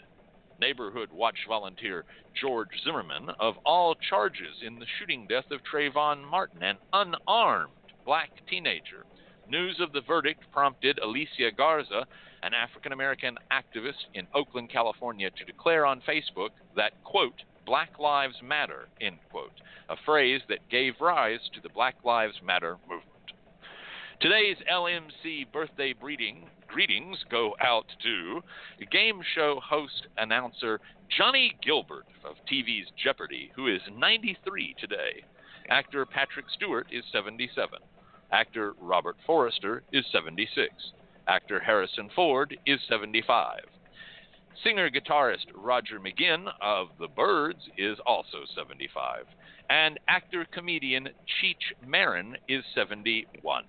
neighborhood 0.61 1.11
watch 1.13 1.39
volunteer 1.49 2.05
George 2.41 2.71
Zimmerman 2.85 3.31
of 3.39 3.55
all 3.65 3.95
charges 3.95 4.63
in 4.63 4.79
the 4.79 4.87
shooting 4.99 5.27
death 5.27 5.51
of 5.51 5.61
Trayvon 5.63 6.25
Martin, 6.25 6.63
an 6.63 6.79
unarmed 6.93 7.73
black 8.05 8.31
teenager 8.49 9.05
News 9.49 9.79
of 9.79 9.93
the 9.93 10.01
verdict 10.01 10.43
prompted 10.53 10.99
Alicia 10.99 11.51
Garza, 11.55 12.07
an 12.43 12.55
African 12.55 12.93
American 12.93 13.37
activist 13.53 14.07
in 14.15 14.27
Oakland, 14.35 14.71
California, 14.71 15.31
to 15.31 15.45
declare 15.45 15.85
on 15.85 16.01
Facebook 16.01 16.51
that, 16.77 16.93
quote, 17.05 17.43
Black 17.67 17.99
Lives 17.99 18.37
Matter, 18.43 18.89
end 19.01 19.19
quote, 19.31 19.53
a 19.89 19.97
phrase 20.05 20.41
that 20.49 20.69
gave 20.71 20.95
rise 21.01 21.41
to 21.55 21.61
the 21.61 21.69
Black 21.69 21.97
Lives 22.05 22.35
Matter 22.45 22.77
movement. 22.89 23.11
Today's 24.21 24.57
LMC 24.71 25.51
birthday 25.53 25.95
greeting, 25.99 26.47
greetings 26.69 27.19
go 27.31 27.55
out 27.63 27.87
to 28.03 28.43
game 28.91 29.21
show 29.35 29.61
host 29.63 30.07
announcer 30.19 30.81
Johnny 31.17 31.57
Gilbert 31.65 32.07
of 32.25 32.37
TV's 32.51 32.89
Jeopardy, 33.03 33.51
who 33.57 33.67
is 33.67 33.81
93 33.93 34.77
today. 34.81 35.25
Actor 35.69 36.07
Patrick 36.07 36.47
Stewart 36.55 36.87
is 36.93 37.05
77. 37.13 37.79
Actor 38.33 38.75
Robert 38.81 39.17
Forster 39.27 39.83
is 39.93 40.05
76. 40.13 40.73
Actor 41.29 41.61
Harrison 41.61 42.11
Ford 42.15 42.57
is 42.67 42.81
75. 42.89 43.61
Singer 44.63 44.91
guitarist 44.91 45.47
Roger 45.55 45.99
McGuinn 45.99 46.47
of 46.61 46.89
The 47.01 47.09
Byrds 47.09 47.69
is 47.77 47.99
also 48.07 48.45
75. 48.55 49.25
And 49.69 49.99
actor 50.09 50.47
comedian 50.53 51.09
Cheech 51.27 51.87
Marin 51.87 52.37
is 52.49 52.63
71. 52.75 53.65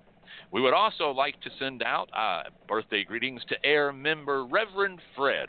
We 0.51 0.61
would 0.61 0.73
also 0.73 1.09
like 1.09 1.39
to 1.41 1.49
send 1.59 1.81
out 1.81 2.09
uh, 2.15 2.43
birthday 2.67 3.03
greetings 3.03 3.41
to 3.49 3.55
AIRR 3.63 3.93
member 3.93 4.45
Reverend 4.45 4.99
Fred, 5.15 5.47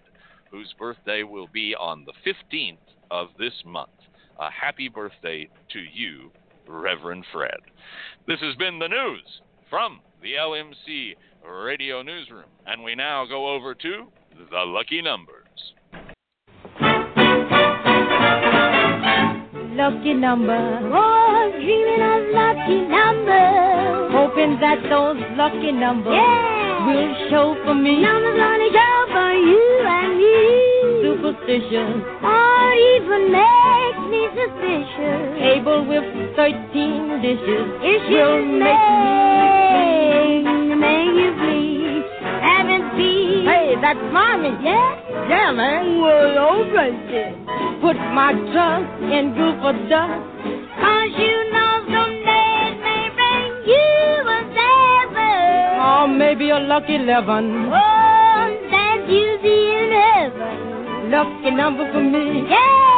whose 0.50 0.74
birthday 0.78 1.22
will 1.22 1.48
be 1.52 1.74
on 1.74 2.06
the 2.06 2.12
15th 2.24 2.78
of 3.10 3.28
this 3.38 3.54
month. 3.64 3.90
A 4.38 4.50
happy 4.50 4.88
birthday 4.88 5.48
to 5.72 5.78
you, 5.78 6.30
Reverend 6.66 7.24
Fred. 7.32 7.58
This 8.26 8.40
has 8.40 8.54
been 8.56 8.78
the 8.78 8.88
news 8.88 9.40
from 9.68 10.00
the 10.22 10.34
LMC 10.34 11.14
Radio 11.46 12.02
Newsroom, 12.02 12.48
and 12.66 12.82
we 12.82 12.94
now 12.94 13.24
go 13.26 13.54
over 13.54 13.74
to 13.74 14.06
the 14.50 14.64
lucky 14.66 15.02
numbers. 15.02 15.44
Lucky 19.76 20.14
number. 20.14 20.56
Oh, 20.92 21.52
dreaming 21.52 22.02
of 22.02 22.22
lucky 22.32 22.80
numbers. 22.88 24.12
Hoping 24.12 24.60
that 24.60 24.82
those 24.88 25.20
lucky 25.36 25.72
numbers 25.72 26.12
yeah. 26.12 26.86
will 26.86 27.30
show 27.30 27.56
for 27.64 27.74
me. 27.74 28.00
Numbers 28.02 28.40
only 28.40 28.70
show 28.72 29.06
for 29.12 29.32
you 29.32 29.64
and 29.84 30.16
me. 30.20 30.36
Superstition. 31.04 32.02
Or 32.24 32.72
even 32.96 33.32
makes 33.32 34.02
me 34.10 34.22
suspicious. 34.36 35.22
Able 35.40 35.84
with 35.86 36.04
13 36.36 37.22
dishes. 37.22 37.66
Issues 37.84 38.10
will 38.10 38.44
make 38.44 38.80
me 39.00 39.26
make 40.76 41.14
you 41.16 41.45
that's 43.86 44.12
mommy. 44.12 44.50
Yeah? 44.64 45.28
Yeah, 45.28 45.52
man. 45.52 46.00
Well, 46.02 46.38
alright 46.38 46.98
then. 47.06 47.46
Put 47.80 47.94
my 48.18 48.32
trust 48.50 48.90
in 49.14 49.30
Goofer 49.38 49.74
Dust. 49.88 50.26
Cause 50.82 51.12
you 51.22 51.36
know 51.54 51.72
someday 51.94 52.50
it 52.66 52.76
may 52.82 53.04
bring 53.14 53.52
you 53.70 54.26
a 54.26 54.40
seven. 54.58 55.78
Or 55.86 56.08
maybe 56.08 56.50
a 56.50 56.58
lucky 56.58 56.96
eleven. 56.96 57.70
Oh, 57.70 58.46
that 58.74 59.06
you 59.08 59.38
see 59.42 59.62
in 59.78 59.90
heaven. 60.02 61.10
Lucky 61.12 61.50
number 61.52 61.86
for 61.92 62.02
me. 62.02 62.42
Yeah. 62.50 62.95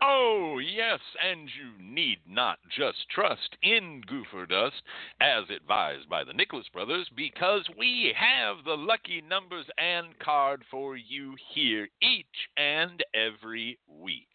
Oh, 0.00 0.58
yes, 0.58 1.00
and 1.24 1.48
you 1.58 1.72
need 1.82 2.18
not 2.28 2.58
just 2.76 2.98
trust 3.12 3.56
in 3.62 4.00
Goofer 4.08 4.48
Dust, 4.48 4.80
as 5.20 5.44
advised 5.50 6.08
by 6.08 6.22
the 6.22 6.32
Nicholas 6.32 6.66
Brothers, 6.72 7.08
because 7.16 7.68
we 7.76 8.14
have 8.16 8.58
the 8.64 8.76
lucky 8.76 9.20
numbers 9.28 9.66
and 9.76 10.16
card 10.20 10.62
for 10.70 10.96
you 10.96 11.34
here 11.52 11.88
each 12.00 12.26
and 12.56 13.02
every 13.12 13.76
week. 13.88 14.28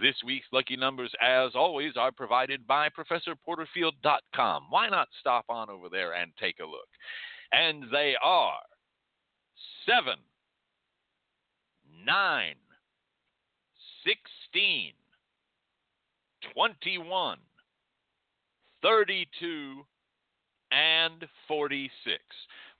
This 0.00 0.16
week's 0.24 0.46
lucky 0.52 0.76
numbers, 0.76 1.12
as 1.20 1.50
always, 1.54 1.98
are 1.98 2.12
provided 2.12 2.66
by 2.66 2.88
ProfessorPorterfield.com. 2.88 4.66
Why 4.70 4.88
not 4.88 5.08
stop 5.20 5.44
on 5.50 5.68
over 5.68 5.90
there 5.90 6.14
and 6.14 6.32
take 6.40 6.60
a 6.60 6.64
look? 6.64 6.88
And 7.52 7.84
they 7.92 8.14
are 8.22 8.60
7, 9.86 10.14
9, 12.06 12.54
16, 14.04 14.92
21, 16.54 17.38
32, 18.82 19.84
and 20.72 21.26
46. 21.48 22.18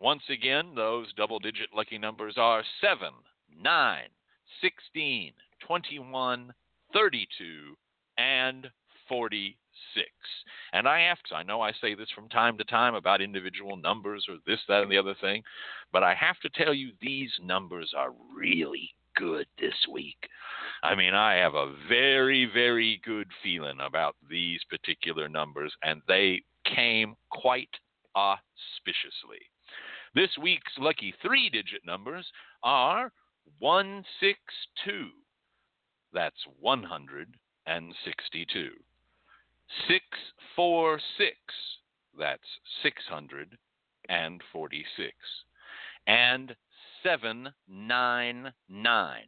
Once 0.00 0.22
again, 0.30 0.72
those 0.74 1.12
double 1.16 1.38
digit 1.38 1.68
lucky 1.74 1.98
numbers 1.98 2.34
are 2.36 2.64
7, 2.80 3.10
9, 3.62 3.98
16, 4.62 5.32
21, 5.66 6.54
32, 6.92 7.76
and 8.18 8.68
46. 9.08 9.56
And 10.72 10.88
I 10.88 11.00
have 11.00 11.18
to, 11.28 11.34
I 11.34 11.42
know 11.42 11.60
I 11.60 11.72
say 11.80 11.94
this 11.94 12.08
from 12.14 12.28
time 12.28 12.56
to 12.58 12.64
time 12.64 12.94
about 12.94 13.20
individual 13.20 13.76
numbers 13.76 14.26
or 14.28 14.36
this, 14.46 14.60
that, 14.68 14.82
and 14.82 14.90
the 14.90 14.98
other 14.98 15.16
thing, 15.20 15.42
but 15.92 16.02
I 16.02 16.14
have 16.14 16.38
to 16.40 16.48
tell 16.50 16.72
you 16.72 16.92
these 17.00 17.30
numbers 17.42 17.92
are 17.96 18.12
really 18.36 18.94
good 19.20 19.46
this 19.60 19.74
week. 19.92 20.16
I 20.82 20.94
mean, 20.94 21.12
I 21.12 21.34
have 21.34 21.54
a 21.54 21.74
very, 21.88 22.50
very 22.52 23.00
good 23.04 23.28
feeling 23.42 23.78
about 23.86 24.16
these 24.30 24.60
particular 24.70 25.28
numbers, 25.28 25.74
and 25.82 26.00
they 26.08 26.42
came 26.64 27.14
quite 27.30 27.68
auspiciously. 28.16 29.44
This 30.14 30.30
week's 30.40 30.72
lucky 30.78 31.12
three 31.22 31.50
digit 31.50 31.84
numbers 31.84 32.26
are 32.62 33.12
162. 33.58 35.10
That's 36.14 36.40
162. 36.58 38.70
646. 39.86 41.36
That's 42.18 42.40
646. 42.82 45.14
And 46.06 46.56
799. 47.02 49.24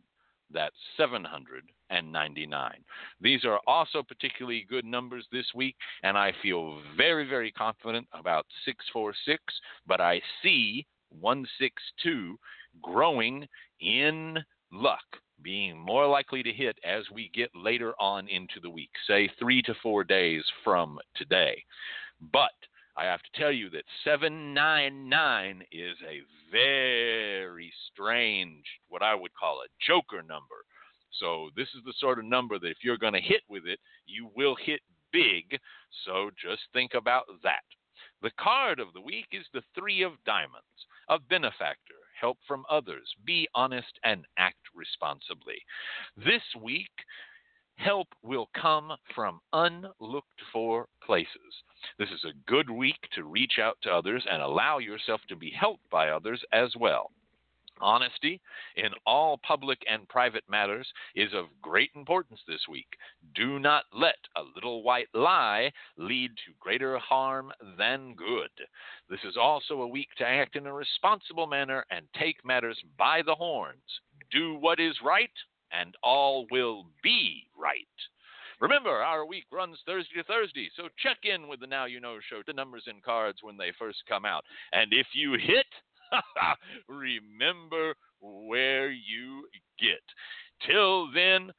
That's 0.53 0.77
799. 0.97 2.73
These 3.21 3.45
are 3.45 3.61
also 3.67 4.03
particularly 4.03 4.67
good 4.69 4.85
numbers 4.85 5.27
this 5.33 5.47
week, 5.55 5.77
and 6.03 6.19
I 6.19 6.33
feel 6.43 6.81
very, 6.97 7.29
very 7.29 7.53
confident 7.53 8.09
about 8.13 8.47
646, 8.65 9.41
but 9.87 10.01
I 10.01 10.21
see 10.43 10.85
162 11.21 12.37
growing 12.83 13.47
in 13.81 14.39
luck, 14.73 15.05
being 15.43 15.79
more 15.79 16.07
likely 16.07 16.43
to 16.43 16.53
hit 16.53 16.77
as 16.85 17.05
we 17.13 17.31
get 17.35 17.51
later 17.55 17.95
on 17.99 18.29
into 18.29 18.61
the 18.61 18.71
week, 18.71 18.91
say 19.07 19.31
three 19.39 19.63
to 19.63 19.75
four 19.83 20.05
days 20.05 20.45
from 20.65 20.99
today. 21.17 21.63
But 22.33 22.53
I 22.97 23.05
have 23.07 23.23
to 23.23 23.41
tell 23.41 23.53
you 23.53 23.71
that 23.71 23.85
799 24.05 25.63
is 25.73 25.97
a 26.07 26.21
very 26.51 27.73
strange, 27.91 28.65
what 28.89 29.03
I 29.03 29.15
would 29.15 29.35
call 29.35 29.61
a 29.61 29.73
joker 29.87 30.23
number. 30.23 30.65
So, 31.19 31.51
this 31.57 31.69
is 31.69 31.83
the 31.85 31.95
sort 31.99 32.19
of 32.19 32.25
number 32.25 32.59
that 32.59 32.71
if 32.71 32.79
you're 32.83 32.99
going 32.99 33.13
to 33.13 33.21
hit 33.21 33.43
with 33.49 33.67
it, 33.67 33.79
you 34.07 34.31
will 34.35 34.57
hit 34.57 34.81
big. 35.13 35.59
So, 36.05 36.31
just 36.43 36.63
think 36.73 36.95
about 36.95 37.25
that. 37.43 37.63
The 38.23 38.31
card 38.39 38.79
of 38.79 38.93
the 38.93 39.01
week 39.01 39.29
is 39.33 39.47
the 39.53 39.63
Three 39.75 40.03
of 40.03 40.13
Diamonds, 40.25 40.87
a 41.09 41.19
benefactor, 41.19 41.95
help 42.19 42.39
from 42.47 42.65
others, 42.71 43.15
be 43.25 43.49
honest, 43.55 43.99
and 44.05 44.25
act 44.39 44.61
responsibly. 44.75 45.61
This 46.17 46.43
week, 46.61 46.93
help 47.77 48.09
will 48.23 48.49
come 48.55 48.93
from 49.15 49.41
unlooked 49.53 50.41
for 50.53 50.87
places. 51.05 51.63
This 51.99 52.11
is 52.11 52.25
a 52.25 52.51
good 52.51 52.71
week 52.71 53.09
to 53.15 53.25
reach 53.25 53.59
out 53.61 53.79
to 53.83 53.93
others 53.93 54.25
and 54.31 54.43
allow 54.43 54.79
yourself 54.79 55.21
to 55.29 55.37
be 55.37 55.51
helped 55.51 55.89
by 55.91 56.09
others 56.11 56.43
as 56.53 56.75
well. 56.79 57.11
Honesty 57.81 58.41
in 58.77 58.91
all 59.07 59.39
public 59.39 59.83
and 59.91 60.09
private 60.09 60.45
matters 60.49 60.87
is 61.17 61.33
of 61.35 61.47
great 61.61 61.91
importance 61.97 62.41
this 62.47 62.69
week. 62.69 62.87
Do 63.35 63.59
not 63.59 63.85
let 63.93 64.19
a 64.37 64.43
little 64.55 64.83
white 64.83 65.09
lie 65.15 65.73
lead 65.97 66.31
to 66.31 66.53
greater 66.61 66.97
harm 66.99 67.51
than 67.77 68.15
good. 68.15 68.51
This 69.11 69.25
is 69.25 69.37
also 69.37 69.83
a 69.83 69.89
week 69.89 70.09
to 70.19 70.27
act 70.27 70.55
in 70.55 70.67
a 70.67 70.73
responsible 70.73 71.47
manner 71.47 71.85
and 71.91 72.07
take 72.15 72.45
matters 72.45 72.79
by 72.97 73.23
the 73.23 73.35
horns. 73.35 74.01
Do 74.31 74.55
what 74.55 74.79
is 74.79 74.97
right, 75.03 75.31
and 75.73 75.95
all 76.03 76.47
will 76.51 76.87
be 77.03 77.49
right. 77.59 77.87
Remember, 78.63 78.91
our 78.91 79.27
week 79.27 79.47
runs 79.51 79.77
Thursday 79.85 80.15
to 80.19 80.23
Thursday, 80.23 80.71
so 80.77 80.85
check 81.03 81.19
in 81.25 81.49
with 81.49 81.59
the 81.59 81.67
Now 81.67 81.87
You 81.87 81.99
Know 81.99 82.19
show, 82.31 82.43
the 82.47 82.53
numbers 82.53 82.85
and 82.87 83.03
cards 83.03 83.39
when 83.43 83.57
they 83.57 83.73
first 83.77 83.99
come 84.09 84.25
out. 84.25 84.45
And 84.73 84.93
if 84.93 85.09
you 85.15 85.33
hit, 85.33 85.67
remember 86.89 87.95
where 88.21 88.93
you 88.93 89.49
get. 89.81 90.01
Till 90.65 91.11
then, 91.13 91.51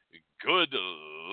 good 0.41 0.73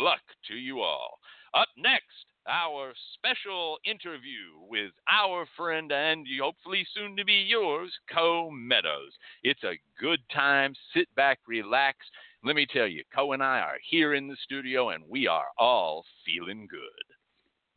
luck 0.00 0.22
to 0.48 0.54
you 0.54 0.80
all. 0.80 1.20
Up 1.54 1.68
next, 1.76 2.26
our 2.48 2.92
special 3.14 3.78
interview 3.84 4.58
with 4.68 4.90
our 5.08 5.46
friend 5.56 5.92
and 5.92 6.26
hopefully 6.42 6.84
soon 6.94 7.16
to 7.16 7.24
be 7.24 7.46
yours, 7.48 7.92
Co 8.12 8.50
Meadows. 8.50 9.12
It's 9.44 9.62
a 9.62 9.78
good 10.00 10.18
time. 10.34 10.74
Sit 10.96 11.06
back, 11.14 11.38
relax 11.46 11.98
let 12.42 12.56
me 12.56 12.66
tell 12.72 12.86
you, 12.86 13.02
Co 13.14 13.32
and 13.32 13.42
I 13.42 13.60
are 13.60 13.78
here 13.88 14.14
in 14.14 14.26
the 14.26 14.36
studio 14.44 14.90
and 14.90 15.04
we 15.08 15.26
are 15.26 15.48
all 15.58 16.04
feeling 16.24 16.66
good. 16.70 16.80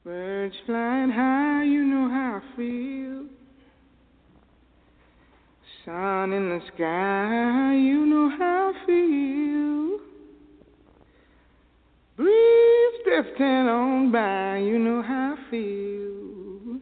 Birds 0.05 0.55
flying 0.65 1.09
high, 1.09 1.63
you 1.63 1.83
know 1.83 2.09
how 2.09 2.41
I 2.41 2.55
feel. 2.55 3.25
Sun 5.85 6.31
in 6.31 6.49
the 6.49 6.61
sky, 6.75 7.75
you 7.75 8.05
know 8.05 8.29
how 8.37 8.73
I 8.73 8.85
feel. 8.85 9.99
Breeze 12.15 13.01
drifting 13.05 13.67
on 13.67 14.11
by, 14.11 14.59
you 14.59 14.79
know 14.79 15.01
how 15.01 15.35
I 15.37 15.51
feel. 15.51 16.79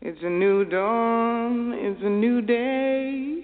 It's 0.00 0.22
a 0.22 0.30
new 0.30 0.64
dawn, 0.64 1.72
it's 1.72 2.02
a 2.02 2.08
new 2.10 2.42
day. 2.42 3.43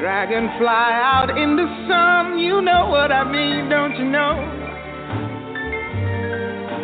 Dragonfly 0.00 0.66
out 0.66 1.30
in 1.38 1.56
the 1.56 1.66
sun, 1.88 2.38
you 2.38 2.60
know 2.60 2.88
what 2.88 3.12
I 3.12 3.24
mean, 3.24 3.68
don't 3.68 3.96
you 3.96 4.04
know? 4.04 4.57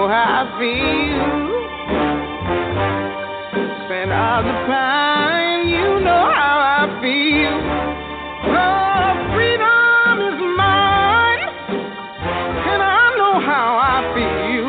know 0.00 0.08
how 0.08 0.40
I 0.40 0.58
feel. 0.58 1.28
Scent 3.86 4.12
of 4.12 4.44
the 4.48 4.56
pine, 4.66 5.68
you 5.68 6.00
know 6.00 6.24
how 6.40 6.56
I 6.78 6.88
feel. 7.02 7.54
Oh, 8.48 9.08
freedom 9.34 10.14
is 10.30 10.40
mine, 10.56 11.42
and 12.70 12.80
I 12.82 13.04
know 13.18 13.36
how 13.44 13.68
I 13.76 13.98
feel. 14.16 14.68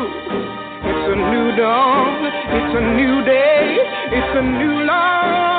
It's 0.90 1.06
a 1.08 1.16
new 1.16 1.56
dawn, 1.56 2.26
it's 2.58 2.74
a 2.76 2.84
new 3.00 3.24
day, 3.24 3.78
it's 4.12 4.32
a 4.36 4.42
new 4.42 4.84
life 4.84 5.51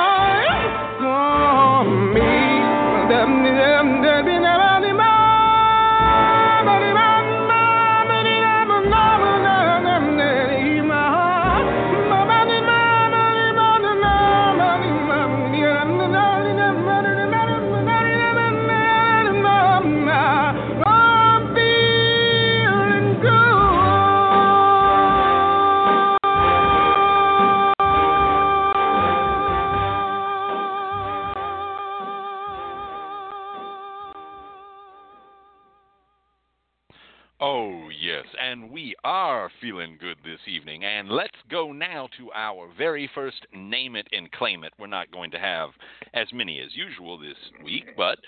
evening. 40.46 40.84
And 40.84 41.08
let's 41.08 41.36
go 41.50 41.72
now 41.72 42.08
to 42.18 42.30
our 42.32 42.68
very 42.76 43.10
first 43.14 43.46
Name 43.54 43.96
It 43.96 44.06
and 44.12 44.30
Claim 44.32 44.64
It. 44.64 44.72
We're 44.78 44.86
not 44.86 45.10
going 45.10 45.30
to 45.32 45.38
have 45.38 45.70
as 46.14 46.26
many 46.32 46.60
as 46.60 46.74
usual 46.74 47.18
this 47.18 47.36
week, 47.64 47.84
but 47.96 48.18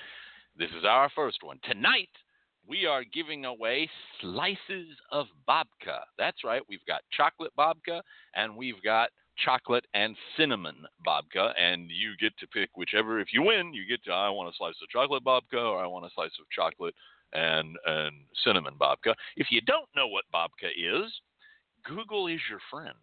this 0.58 0.70
is 0.70 0.84
our 0.84 1.10
first 1.14 1.38
one. 1.42 1.58
Tonight, 1.64 2.08
we 2.68 2.86
are 2.86 3.04
giving 3.04 3.44
away 3.44 3.88
slices 4.20 4.88
of 5.12 5.26
babka. 5.48 6.00
That's 6.18 6.44
right, 6.44 6.62
we've 6.68 6.84
got 6.86 7.02
chocolate 7.16 7.52
babka 7.58 8.00
and 8.34 8.56
we've 8.56 8.82
got 8.82 9.10
chocolate 9.44 9.84
and 9.94 10.16
cinnamon 10.36 10.76
babka, 11.06 11.52
and 11.60 11.90
you 11.90 12.16
get 12.18 12.36
to 12.38 12.46
pick 12.46 12.70
whichever. 12.74 13.20
If 13.20 13.28
you 13.32 13.42
win, 13.42 13.74
you 13.74 13.86
get 13.86 14.02
to 14.04 14.12
I 14.12 14.30
want 14.30 14.52
a 14.52 14.56
slice 14.56 14.74
of 14.82 14.88
chocolate 14.88 15.24
babka 15.24 15.58
or 15.58 15.78
I 15.78 15.86
want 15.86 16.06
a 16.06 16.10
slice 16.14 16.30
of 16.40 16.46
chocolate 16.50 16.94
and 17.32 17.76
and 17.86 18.14
cinnamon 18.44 18.74
babka. 18.80 19.14
If 19.36 19.48
you 19.50 19.60
don't 19.60 19.88
know 19.94 20.08
what 20.08 20.24
babka 20.34 20.70
is, 20.76 21.12
Google 21.86 22.26
is 22.26 22.40
your 22.50 22.60
friend. 22.70 22.94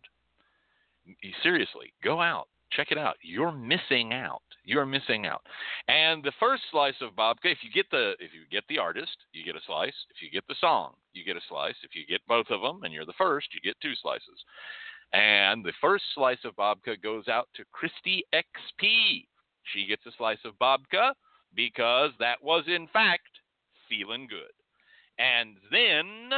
Seriously, 1.41 1.93
go 2.03 2.21
out, 2.21 2.47
check 2.71 2.87
it 2.91 2.97
out. 2.97 3.15
You're 3.21 3.51
missing 3.51 4.13
out. 4.13 4.41
You're 4.63 4.85
missing 4.85 5.25
out. 5.25 5.41
And 5.87 6.23
the 6.23 6.31
first 6.39 6.63
slice 6.71 6.95
of 7.01 7.15
babka, 7.15 7.51
if 7.51 7.57
you 7.61 7.71
get 7.73 7.89
the 7.91 8.11
if 8.19 8.31
you 8.33 8.41
get 8.51 8.63
the 8.69 8.79
artist, 8.79 9.17
you 9.33 9.43
get 9.43 9.55
a 9.55 9.65
slice. 9.65 9.93
If 10.15 10.21
you 10.21 10.29
get 10.31 10.47
the 10.47 10.55
song, 10.61 10.93
you 11.13 11.25
get 11.25 11.35
a 11.35 11.41
slice. 11.49 11.75
If 11.83 11.91
you 11.93 12.05
get 12.07 12.25
both 12.27 12.47
of 12.49 12.61
them 12.61 12.83
and 12.83 12.93
you're 12.93 13.05
the 13.05 13.13
first, 13.17 13.47
you 13.53 13.59
get 13.61 13.79
two 13.81 13.95
slices. 14.01 14.43
And 15.11 15.63
the 15.63 15.73
first 15.81 16.03
slice 16.15 16.43
of 16.45 16.55
babka 16.55 17.01
goes 17.01 17.27
out 17.27 17.47
to 17.55 17.63
Christy 17.71 18.23
XP. 18.33 19.27
She 19.73 19.85
gets 19.87 20.05
a 20.05 20.11
slice 20.17 20.39
of 20.45 20.53
babka 20.59 21.13
because 21.55 22.11
that 22.19 22.41
was 22.41 22.63
in 22.67 22.87
fact 22.87 23.29
feeling 23.89 24.27
good. 24.27 24.53
And 25.19 25.57
then 25.71 26.31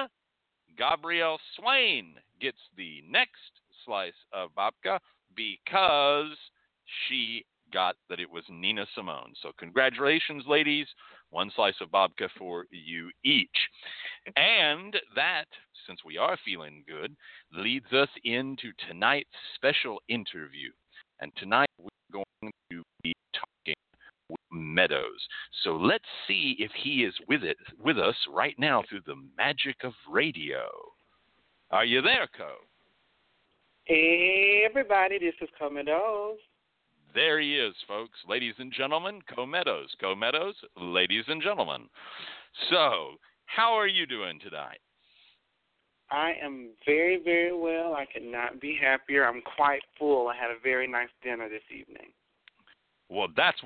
Gabrielle 0.77 1.39
Swain 1.55 2.15
gets 2.39 2.57
the 2.77 3.03
next 3.09 3.61
slice 3.85 4.13
of 4.33 4.49
babka 4.57 4.99
because 5.35 6.37
she 7.07 7.45
got 7.73 7.95
that 8.09 8.19
it 8.19 8.29
was 8.29 8.43
Nina 8.49 8.85
Simone. 8.95 9.33
So 9.41 9.51
congratulations, 9.57 10.43
ladies. 10.47 10.87
One 11.31 11.51
slice 11.55 11.75
of 11.81 11.89
babka 11.89 12.29
for 12.37 12.65
you 12.71 13.09
each. 13.23 13.49
And 14.35 14.95
that, 15.15 15.45
since 15.87 15.99
we 16.05 16.17
are 16.17 16.37
feeling 16.45 16.83
good, 16.87 17.15
leads 17.51 17.91
us 17.91 18.09
into 18.23 18.71
tonight's 18.87 19.29
special 19.55 20.01
interview. 20.07 20.71
And 21.19 21.31
tonight 21.37 21.69
we're 21.79 21.89
going 22.13 22.51
to 22.71 22.83
be 23.03 23.13
talking 23.33 23.75
with 24.29 24.39
Meadows. 24.51 25.27
So 25.63 25.75
let's 25.75 26.05
see 26.27 26.55
if 26.59 26.71
he 26.81 27.03
is 27.03 27.13
with 27.27 27.43
it 27.43 27.57
with 27.83 27.97
us 27.97 28.15
right 28.33 28.55
now 28.57 28.83
through 28.87 29.01
the 29.05 29.21
magic 29.37 29.77
of 29.83 29.93
radio. 30.09 30.67
Are 31.75 31.83
you 31.83 32.01
there, 32.01 32.29
Co? 32.37 32.51
Hey, 33.83 34.61
everybody, 34.65 35.19
this 35.19 35.33
is 35.41 35.49
Co 35.59 35.69
Meadows. 35.69 36.37
There 37.13 37.41
he 37.41 37.57
is, 37.57 37.75
folks. 37.85 38.17
Ladies 38.29 38.53
and 38.59 38.71
gentlemen, 38.71 39.19
Co 39.35 39.45
Meadows. 39.45 39.89
Co 39.99 40.15
Meadows, 40.15 40.55
ladies 40.77 41.25
and 41.27 41.43
gentlemen. 41.43 41.89
So, 42.69 43.15
how 43.47 43.73
are 43.73 43.87
you 43.87 44.05
doing 44.05 44.39
tonight? 44.39 44.79
I 46.09 46.35
am 46.41 46.69
very, 46.85 47.21
very 47.21 47.51
well. 47.51 47.93
I 47.93 48.05
could 48.05 48.23
not 48.23 48.61
be 48.61 48.79
happier. 48.81 49.27
I'm 49.27 49.41
quite 49.57 49.81
full. 49.99 50.29
I 50.29 50.35
had 50.37 50.51
a 50.51 50.63
very 50.63 50.87
nice 50.87 51.09
dinner 51.21 51.49
this 51.49 51.77
evening. 51.77 52.13
Well, 53.09 53.27
that's 53.35 53.59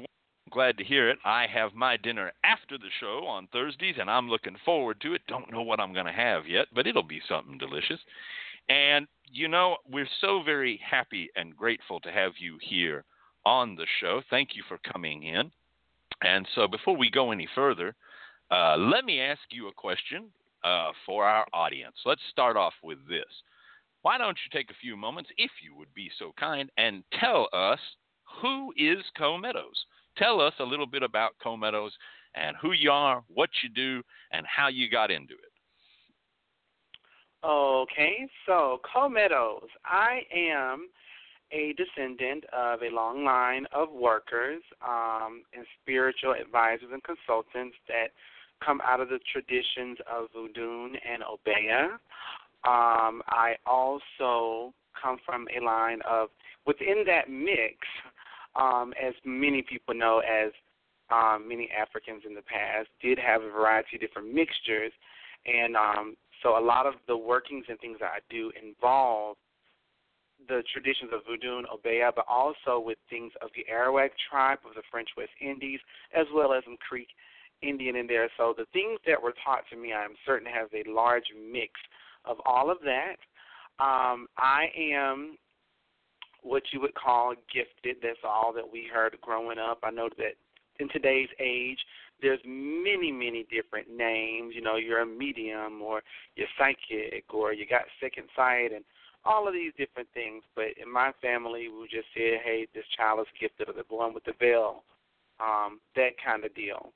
glad 0.49 0.77
to 0.77 0.83
hear 0.83 1.09
it. 1.09 1.17
I 1.25 1.47
have 1.47 1.73
my 1.73 1.97
dinner 1.97 2.31
after 2.43 2.77
the 2.77 2.89
show 2.99 3.25
on 3.27 3.47
Thursdays, 3.47 3.95
and 3.99 4.09
I'm 4.09 4.29
looking 4.29 4.55
forward 4.65 5.01
to 5.01 5.13
it. 5.13 5.21
Don't 5.27 5.51
know 5.51 5.61
what 5.61 5.79
I'm 5.79 5.93
going 5.93 6.05
to 6.05 6.11
have 6.11 6.47
yet, 6.47 6.67
but 6.73 6.87
it'll 6.87 7.03
be 7.03 7.21
something 7.27 7.57
delicious. 7.57 7.99
And 8.69 9.07
you 9.31 9.47
know, 9.47 9.77
we're 9.89 10.07
so 10.21 10.41
very 10.43 10.79
happy 10.87 11.29
and 11.35 11.55
grateful 11.55 11.99
to 12.01 12.11
have 12.11 12.33
you 12.39 12.57
here 12.61 13.03
on 13.45 13.75
the 13.75 13.85
show. 14.01 14.21
Thank 14.29 14.49
you 14.55 14.63
for 14.67 14.79
coming 14.91 15.23
in. 15.23 15.51
And 16.21 16.47
so, 16.55 16.67
before 16.67 16.97
we 16.97 17.09
go 17.09 17.31
any 17.31 17.47
further, 17.55 17.95
uh, 18.51 18.75
let 18.77 19.05
me 19.05 19.21
ask 19.21 19.41
you 19.51 19.67
a 19.67 19.73
question 19.73 20.25
uh, 20.63 20.91
for 21.05 21.25
our 21.25 21.45
audience. 21.53 21.95
Let's 22.05 22.21
start 22.31 22.57
off 22.57 22.73
with 22.83 22.97
this. 23.07 23.27
Why 24.01 24.17
don't 24.17 24.37
you 24.37 24.57
take 24.57 24.71
a 24.71 24.81
few 24.81 24.97
moments, 24.97 25.29
if 25.37 25.51
you 25.63 25.75
would 25.75 25.93
be 25.93 26.09
so 26.17 26.33
kind, 26.37 26.69
and 26.77 27.03
tell 27.19 27.47
us 27.53 27.79
who 28.41 28.73
is 28.77 28.99
Co 29.17 29.37
Meadows? 29.37 29.85
Tell 30.19 30.41
us 30.41 30.53
a 30.59 30.63
little 30.63 30.85
bit 30.85 31.01
about 31.01 31.31
Co 31.41 31.57
Meadows 31.57 31.93
and 32.35 32.55
who 32.61 32.73
you 32.73 32.91
are, 32.91 33.23
what 33.33 33.49
you 33.63 33.69
do, 33.69 34.03
and 34.31 34.45
how 34.45 34.67
you 34.67 34.89
got 34.89 35.09
into 35.09 35.33
it. 35.33 35.49
Okay, 37.43 38.27
so 38.45 38.81
Co 38.93 39.07
Meadows. 39.07 39.69
I 39.85 40.21
am 40.35 40.89
a 41.51 41.73
descendant 41.73 42.43
of 42.53 42.81
a 42.81 42.93
long 42.93 43.23
line 43.23 43.65
of 43.73 43.89
workers 43.91 44.61
um, 44.85 45.43
and 45.55 45.65
spiritual 45.81 46.33
advisors 46.39 46.89
and 46.91 47.01
consultants 47.03 47.77
that 47.87 48.09
come 48.63 48.81
out 48.85 48.99
of 48.99 49.09
the 49.09 49.19
traditions 49.31 49.97
of 50.11 50.27
Voodoo 50.33 50.89
and 51.09 51.23
Obeah. 51.23 51.97
Um, 52.67 53.23
I 53.29 53.55
also 53.65 54.73
come 55.01 55.17
from 55.25 55.47
a 55.57 55.63
line 55.63 56.01
of, 56.07 56.27
within 56.67 57.03
that 57.07 57.29
mix, 57.29 57.77
um, 58.55 58.93
as 59.01 59.13
many 59.25 59.61
people 59.61 59.93
know, 59.93 60.19
as 60.19 60.51
um, 61.11 61.47
many 61.47 61.69
Africans 61.71 62.23
in 62.27 62.35
the 62.35 62.41
past 62.41 62.87
did 63.01 63.17
have 63.17 63.41
a 63.41 63.49
variety 63.49 63.95
of 63.95 64.01
different 64.01 64.33
mixtures, 64.33 64.91
and 65.45 65.75
um, 65.75 66.15
so 66.43 66.57
a 66.57 66.63
lot 66.63 66.85
of 66.85 66.93
the 67.07 67.17
workings 67.17 67.65
and 67.69 67.79
things 67.79 67.97
that 67.99 68.11
I 68.13 68.19
do 68.29 68.51
involve 68.61 69.37
the 70.47 70.63
traditions 70.71 71.11
of 71.13 71.21
Voodoo 71.27 71.57
and 71.57 71.67
Obeah, 71.67 72.11
but 72.15 72.25
also 72.29 72.79
with 72.79 72.97
things 73.09 73.33
of 73.41 73.49
the 73.55 73.65
Arawak 73.71 74.11
tribe 74.29 74.59
of 74.67 74.73
the 74.75 74.83
French 74.89 75.09
West 75.17 75.31
Indies, 75.41 75.79
as 76.15 76.25
well 76.33 76.53
as 76.53 76.63
some 76.63 76.77
Creek 76.77 77.09
Indian 77.61 77.97
in 77.97 78.07
there. 78.07 78.29
So 78.37 78.53
the 78.57 78.65
things 78.71 78.99
that 79.05 79.21
were 79.21 79.33
taught 79.43 79.63
to 79.69 79.75
me, 79.75 79.91
I'm 79.93 80.15
certain 80.25 80.47
has 80.47 80.69
a 80.73 80.89
large 80.89 81.25
mix 81.51 81.73
of 82.25 82.37
all 82.45 82.71
of 82.71 82.77
that. 82.85 83.17
Um, 83.79 84.27
I 84.37 84.67
am 84.77 85.37
what 86.41 86.63
you 86.71 86.81
would 86.81 86.95
call 86.95 87.33
gifted. 87.53 87.97
That's 88.01 88.19
all 88.23 88.53
that 88.53 88.71
we 88.71 88.89
heard 88.91 89.17
growing 89.21 89.59
up. 89.59 89.79
I 89.83 89.91
know 89.91 90.09
that 90.17 90.35
in 90.79 90.89
today's 90.89 91.29
age, 91.39 91.79
there's 92.21 92.39
many, 92.45 93.11
many 93.11 93.45
different 93.49 93.89
names. 93.89 94.53
You 94.55 94.61
know, 94.61 94.75
you're 94.75 95.01
a 95.01 95.05
medium 95.05 95.81
or 95.81 96.01
you're 96.35 96.47
psychic 96.57 97.25
or 97.33 97.53
you 97.53 97.65
got 97.65 97.83
second 98.01 98.27
sight 98.35 98.71
and 98.73 98.83
all 99.25 99.47
of 99.47 99.53
these 99.53 99.73
different 99.77 100.07
things. 100.13 100.43
But 100.55 100.77
in 100.81 100.91
my 100.91 101.11
family, 101.21 101.67
we 101.69 101.83
just 101.83 102.07
say, 102.15 102.39
hey, 102.43 102.67
this 102.73 102.85
child 102.97 103.19
is 103.21 103.27
gifted 103.39 103.69
or 103.69 103.73
the 103.73 103.83
one 103.87 104.13
with 104.13 104.25
the 104.25 104.33
veil, 104.39 104.83
um, 105.39 105.79
that 105.95 106.11
kind 106.23 106.45
of 106.45 106.53
deal. 106.55 106.91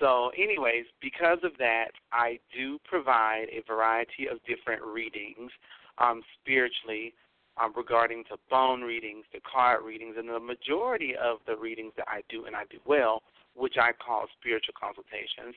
So, 0.00 0.30
anyways, 0.36 0.86
because 1.00 1.38
of 1.44 1.52
that, 1.58 1.90
I 2.12 2.40
do 2.56 2.78
provide 2.84 3.46
a 3.52 3.62
variety 3.66 4.26
of 4.26 4.38
different 4.44 4.82
readings 4.82 5.52
um, 5.98 6.22
spiritually 6.40 7.14
um, 7.62 7.72
regarding 7.76 8.24
to 8.24 8.36
bone 8.50 8.82
readings, 8.82 9.24
to 9.32 9.40
card 9.40 9.84
readings, 9.84 10.16
and 10.18 10.28
the 10.28 10.40
majority 10.40 11.14
of 11.16 11.38
the 11.46 11.56
readings 11.56 11.92
that 11.96 12.06
I 12.08 12.22
do 12.28 12.46
and 12.46 12.56
I 12.56 12.64
do 12.70 12.78
well, 12.84 13.22
which 13.54 13.76
I 13.78 13.92
call 13.92 14.26
spiritual 14.40 14.74
consultations 14.78 15.54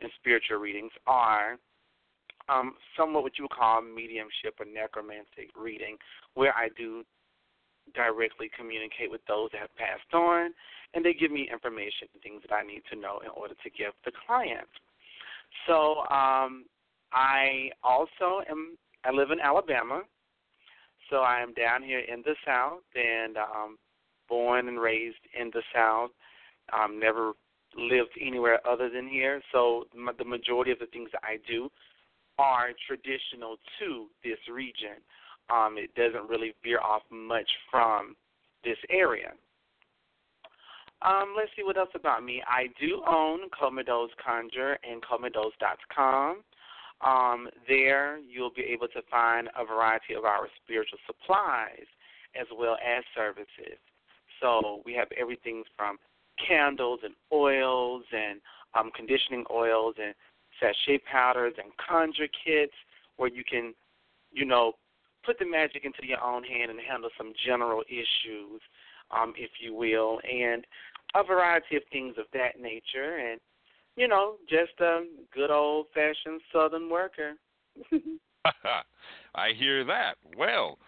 and 0.00 0.10
spiritual 0.18 0.58
readings, 0.58 0.92
are 1.06 1.58
um, 2.48 2.74
somewhat 2.96 3.22
what 3.22 3.38
you 3.38 3.44
would 3.44 3.50
call 3.50 3.82
mediumship 3.82 4.54
or 4.60 4.66
necromantic 4.66 5.50
reading, 5.56 5.96
where 6.34 6.54
I 6.56 6.68
do 6.76 7.04
directly 7.94 8.50
communicate 8.56 9.10
with 9.10 9.20
those 9.26 9.50
that 9.52 9.60
have 9.60 9.76
passed 9.76 10.12
on, 10.12 10.52
and 10.94 11.04
they 11.04 11.14
give 11.14 11.30
me 11.30 11.48
information 11.50 12.08
and 12.12 12.22
things 12.22 12.42
that 12.48 12.54
I 12.54 12.62
need 12.62 12.82
to 12.90 12.98
know 12.98 13.20
in 13.22 13.30
order 13.30 13.54
to 13.54 13.70
give 13.70 13.92
the 14.04 14.12
client. 14.26 14.68
So 15.66 16.00
um, 16.10 16.66
I 17.12 17.70
also 17.82 18.42
am. 18.50 18.76
I 19.04 19.12
live 19.12 19.30
in 19.30 19.38
Alabama, 19.38 20.02
so 21.10 21.16
I 21.18 21.40
am 21.40 21.52
down 21.54 21.82
here 21.82 22.00
in 22.00 22.22
the 22.22 22.34
South 22.44 22.82
and 22.94 23.36
um, 23.36 23.78
born 24.28 24.68
and 24.68 24.80
raised 24.80 25.16
in 25.38 25.50
the 25.52 25.62
South. 25.74 26.10
Um, 26.72 26.98
never 26.98 27.32
lived 27.76 28.12
anywhere 28.20 28.60
other 28.66 28.88
than 28.88 29.08
here. 29.08 29.40
So 29.52 29.84
the 29.94 30.24
majority 30.24 30.72
of 30.72 30.78
the 30.78 30.86
things 30.86 31.10
that 31.12 31.22
I 31.22 31.38
do 31.48 31.70
are 32.38 32.68
traditional 32.86 33.56
to 33.80 34.06
this 34.24 34.38
region. 34.52 35.00
Um, 35.48 35.76
it 35.78 35.94
doesn't 35.94 36.28
really 36.28 36.54
veer 36.62 36.80
off 36.80 37.02
much 37.10 37.48
from 37.70 38.16
this 38.64 38.78
area. 38.90 39.32
Um, 41.02 41.34
let's 41.36 41.50
see 41.56 41.62
what 41.62 41.76
else 41.76 41.90
about 41.94 42.24
me. 42.24 42.42
I 42.48 42.66
do 42.80 43.02
own 43.06 43.48
Co 43.58 43.70
Conjure 44.24 44.78
and 44.82 45.02
Comeadows.com. 45.02 46.42
Um, 47.04 47.48
there, 47.68 48.18
you'll 48.18 48.52
be 48.54 48.62
able 48.62 48.88
to 48.88 49.02
find 49.10 49.48
a 49.56 49.64
variety 49.64 50.14
of 50.14 50.24
our 50.24 50.48
spiritual 50.62 50.98
supplies 51.06 51.86
as 52.38 52.46
well 52.56 52.76
as 52.84 53.04
services. 53.14 53.78
So 54.40 54.82
we 54.84 54.94
have 54.94 55.08
everything 55.18 55.64
from 55.76 55.98
candles 56.46 57.00
and 57.02 57.14
oils 57.32 58.04
and 58.12 58.40
um, 58.74 58.90
conditioning 58.94 59.44
oils 59.50 59.94
and 60.02 60.14
sachet 60.60 61.00
powders 61.10 61.54
and 61.58 61.72
conjure 61.76 62.28
kits 62.44 62.72
where 63.16 63.30
you 63.30 63.44
can, 63.44 63.74
you 64.32 64.44
know, 64.44 64.72
put 65.24 65.38
the 65.38 65.46
magic 65.46 65.84
into 65.84 66.06
your 66.06 66.22
own 66.22 66.44
hand 66.44 66.70
and 66.70 66.80
handle 66.80 67.10
some 67.16 67.32
general 67.44 67.82
issues, 67.88 68.60
um, 69.10 69.32
if 69.36 69.50
you 69.60 69.74
will, 69.74 70.20
and 70.30 70.66
a 71.14 71.24
variety 71.24 71.76
of 71.76 71.82
things 71.90 72.14
of 72.18 72.26
that 72.32 72.60
nature. 72.60 73.16
And, 73.16 73.40
you 73.96 74.08
know, 74.08 74.34
just 74.48 74.78
a 74.80 75.04
good 75.34 75.50
old 75.50 75.86
fashioned 75.94 76.40
Southern 76.52 76.90
worker. 76.90 77.32
I 79.34 79.52
hear 79.56 79.84
that. 79.84 80.16
Well, 80.36 80.78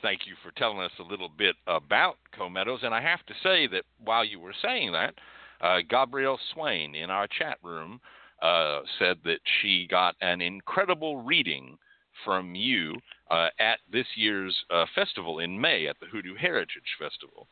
thank 0.00 0.20
you 0.26 0.34
for 0.42 0.50
telling 0.52 0.80
us 0.80 0.90
a 0.98 1.02
little 1.02 1.28
bit 1.28 1.56
about 1.66 2.16
Co 2.36 2.48
Meadows. 2.48 2.80
And 2.82 2.94
I 2.94 3.00
have 3.00 3.24
to 3.26 3.34
say 3.42 3.66
that 3.68 3.84
while 4.04 4.24
you 4.24 4.40
were 4.40 4.54
saying 4.62 4.92
that, 4.92 5.14
uh, 5.60 5.78
Gabrielle 5.88 6.40
Swain 6.52 6.94
in 6.94 7.10
our 7.10 7.26
chat 7.26 7.58
room 7.62 8.00
uh, 8.42 8.80
said 8.98 9.18
that 9.24 9.38
she 9.60 9.86
got 9.88 10.16
an 10.20 10.40
incredible 10.40 11.22
reading 11.22 11.78
from 12.24 12.54
you 12.54 12.94
uh, 13.30 13.48
at 13.58 13.78
this 13.90 14.06
year's 14.16 14.56
uh, 14.70 14.84
festival 14.94 15.38
in 15.38 15.60
May 15.60 15.86
at 15.86 15.98
the 16.00 16.06
Hoodoo 16.06 16.34
Heritage 16.34 16.96
Festival. 16.98 17.46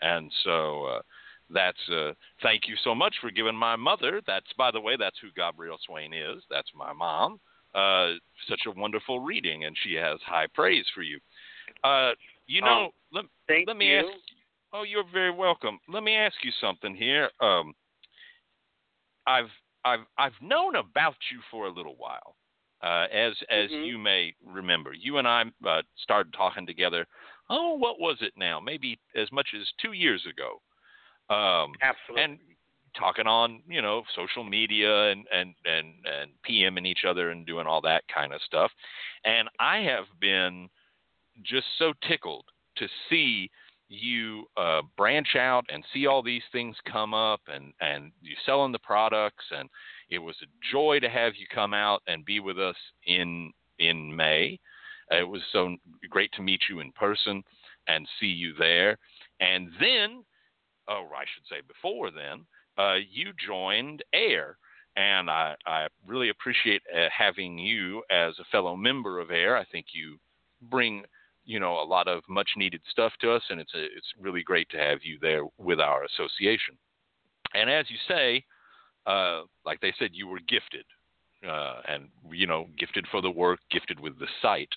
And 0.00 0.30
so 0.42 0.84
uh, 0.84 1.02
that's 1.52 1.88
uh, 1.90 2.12
thank 2.42 2.68
you 2.68 2.74
so 2.84 2.94
much 2.94 3.14
for 3.20 3.30
giving 3.30 3.54
my 3.56 3.76
mother. 3.76 4.20
That's 4.26 4.46
by 4.56 4.70
the 4.70 4.80
way, 4.80 4.96
that's 4.96 5.16
who 5.20 5.28
Gabrielle 5.36 5.78
Swain 5.86 6.12
is. 6.12 6.42
That's 6.50 6.70
my 6.74 6.92
mom. 6.92 7.40
Uh, 7.74 8.14
such 8.48 8.62
a 8.66 8.78
wonderful 8.78 9.20
reading, 9.20 9.64
and 9.64 9.76
she 9.82 9.94
has 9.94 10.18
high 10.26 10.46
praise 10.54 10.84
for 10.94 11.02
you. 11.02 11.18
Uh, 11.84 12.12
you 12.46 12.60
know, 12.60 12.84
um, 12.84 12.90
let, 13.12 13.24
let 13.66 13.76
me 13.76 13.90
you. 13.90 13.98
ask. 13.98 14.08
Oh, 14.74 14.82
you're 14.84 15.04
very 15.12 15.30
welcome. 15.30 15.78
Let 15.88 16.02
me 16.02 16.14
ask 16.14 16.34
you 16.42 16.50
something 16.60 16.94
here. 16.94 17.30
Um, 17.40 17.74
I've 19.26 19.50
I've 19.84 20.06
I've 20.18 20.32
known 20.40 20.76
about 20.76 21.16
you 21.30 21.40
for 21.50 21.66
a 21.66 21.70
little 21.70 21.96
while. 21.96 22.36
Uh, 22.82 23.06
as 23.12 23.34
as 23.48 23.70
Mhm. 23.70 23.86
you 23.86 23.98
may 23.98 24.34
remember, 24.44 24.92
you 24.92 25.18
and 25.18 25.28
I 25.28 25.44
uh, 25.64 25.82
started 25.96 26.32
talking 26.32 26.66
together. 26.66 27.06
Oh, 27.48 27.74
what 27.74 28.00
was 28.00 28.20
it 28.22 28.32
now? 28.36 28.58
Maybe 28.60 28.98
as 29.14 29.30
much 29.30 29.48
as 29.54 29.70
two 29.80 29.92
years 29.92 30.24
ago. 30.26 30.60
Um, 31.32 31.72
Absolutely. 31.82 32.22
and 32.22 32.38
talking 32.96 33.26
on 33.26 33.62
you 33.66 33.80
know 33.80 34.02
social 34.14 34.44
media 34.44 35.10
and 35.10 35.24
and 35.32 35.54
and 35.64 35.94
and 36.04 36.30
PMing 36.48 36.86
each 36.86 37.04
other 37.08 37.30
and 37.30 37.46
doing 37.46 37.66
all 37.66 37.80
that 37.82 38.04
kind 38.14 38.32
of 38.32 38.40
stuff. 38.42 38.70
And 39.24 39.48
I 39.58 39.78
have 39.78 40.04
been 40.20 40.68
just 41.42 41.66
so 41.78 41.92
tickled 42.06 42.44
to 42.76 42.86
see 43.08 43.50
you 43.88 44.44
uh, 44.56 44.80
branch 44.96 45.36
out 45.36 45.64
and 45.68 45.84
see 45.92 46.06
all 46.06 46.22
these 46.22 46.42
things 46.50 46.76
come 46.90 47.14
up 47.14 47.40
and 47.46 47.72
and 47.80 48.12
you 48.20 48.34
selling 48.46 48.72
the 48.72 48.78
products 48.78 49.44
and 49.50 49.68
it 50.10 50.18
was 50.18 50.36
a 50.42 50.72
joy 50.72 50.98
to 51.00 51.08
have 51.08 51.34
you 51.36 51.46
come 51.54 51.74
out 51.74 52.02
and 52.06 52.24
be 52.24 52.40
with 52.40 52.58
us 52.58 52.76
in 53.06 53.52
in 53.78 54.14
May. 54.14 54.58
It 55.10 55.28
was 55.28 55.42
so 55.52 55.76
great 56.08 56.32
to 56.32 56.42
meet 56.42 56.60
you 56.70 56.80
in 56.80 56.92
person 56.92 57.42
and 57.88 58.08
see 58.20 58.26
you 58.26 58.54
there. 58.58 58.96
And 59.40 59.70
then, 59.80 60.24
oh, 60.92 61.08
I 61.16 61.24
should 61.32 61.46
say 61.48 61.62
before 61.66 62.10
then, 62.10 62.44
uh, 62.78 62.98
you 63.10 63.32
joined 63.46 64.02
AIRR. 64.14 64.56
And 64.94 65.30
I, 65.30 65.54
I 65.66 65.86
really 66.06 66.28
appreciate 66.28 66.82
uh, 66.94 67.06
having 67.16 67.56
you 67.58 68.02
as 68.10 68.34
a 68.38 68.44
fellow 68.52 68.76
member 68.76 69.20
of 69.20 69.28
AIRR. 69.28 69.58
I 69.58 69.64
think 69.72 69.86
you 69.94 70.18
bring, 70.70 71.04
you 71.46 71.58
know, 71.60 71.80
a 71.80 71.84
lot 71.84 72.08
of 72.08 72.22
much 72.28 72.50
needed 72.56 72.82
stuff 72.90 73.12
to 73.22 73.32
us, 73.32 73.42
and 73.48 73.58
it's 73.58 73.74
a, 73.74 73.84
it's 73.84 74.12
really 74.20 74.42
great 74.42 74.68
to 74.70 74.76
have 74.76 74.98
you 75.02 75.18
there 75.20 75.44
with 75.56 75.80
our 75.80 76.04
association. 76.04 76.76
And 77.54 77.70
as 77.70 77.86
you 77.88 77.96
say, 78.06 78.44
uh, 79.06 79.42
like 79.64 79.80
they 79.80 79.94
said, 79.98 80.10
you 80.12 80.26
were 80.26 80.40
gifted, 80.46 80.84
uh, 81.48 81.80
and 81.88 82.08
you 82.30 82.46
know, 82.46 82.66
gifted 82.78 83.06
for 83.10 83.22
the 83.22 83.30
work, 83.30 83.60
gifted 83.70 83.98
with 83.98 84.18
the 84.18 84.28
sight. 84.42 84.68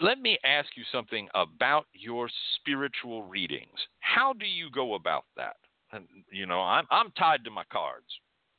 Let 0.00 0.18
me 0.20 0.38
ask 0.44 0.68
you 0.76 0.84
something 0.90 1.28
about 1.34 1.86
your 1.92 2.28
spiritual 2.56 3.22
readings. 3.22 3.78
How 4.00 4.32
do 4.32 4.46
you 4.46 4.70
go 4.70 4.94
about 4.94 5.24
that? 5.36 5.56
And, 5.92 6.06
you 6.30 6.46
know, 6.46 6.60
I'm 6.60 6.86
I'm 6.90 7.10
tied 7.12 7.44
to 7.44 7.50
my 7.50 7.64
cards. 7.70 8.06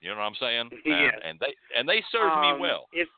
You 0.02 0.12
know 0.12 0.18
what 0.18 0.24
I'm 0.24 0.36
saying? 0.40 0.70
Yes. 0.86 1.14
And, 1.16 1.24
and 1.24 1.40
they 1.40 1.54
and 1.78 1.90
they 1.90 2.04
serve 2.12 2.32
Um, 2.32 2.42
me 2.42 2.62
well. 2.62 2.88
It's 2.94 3.12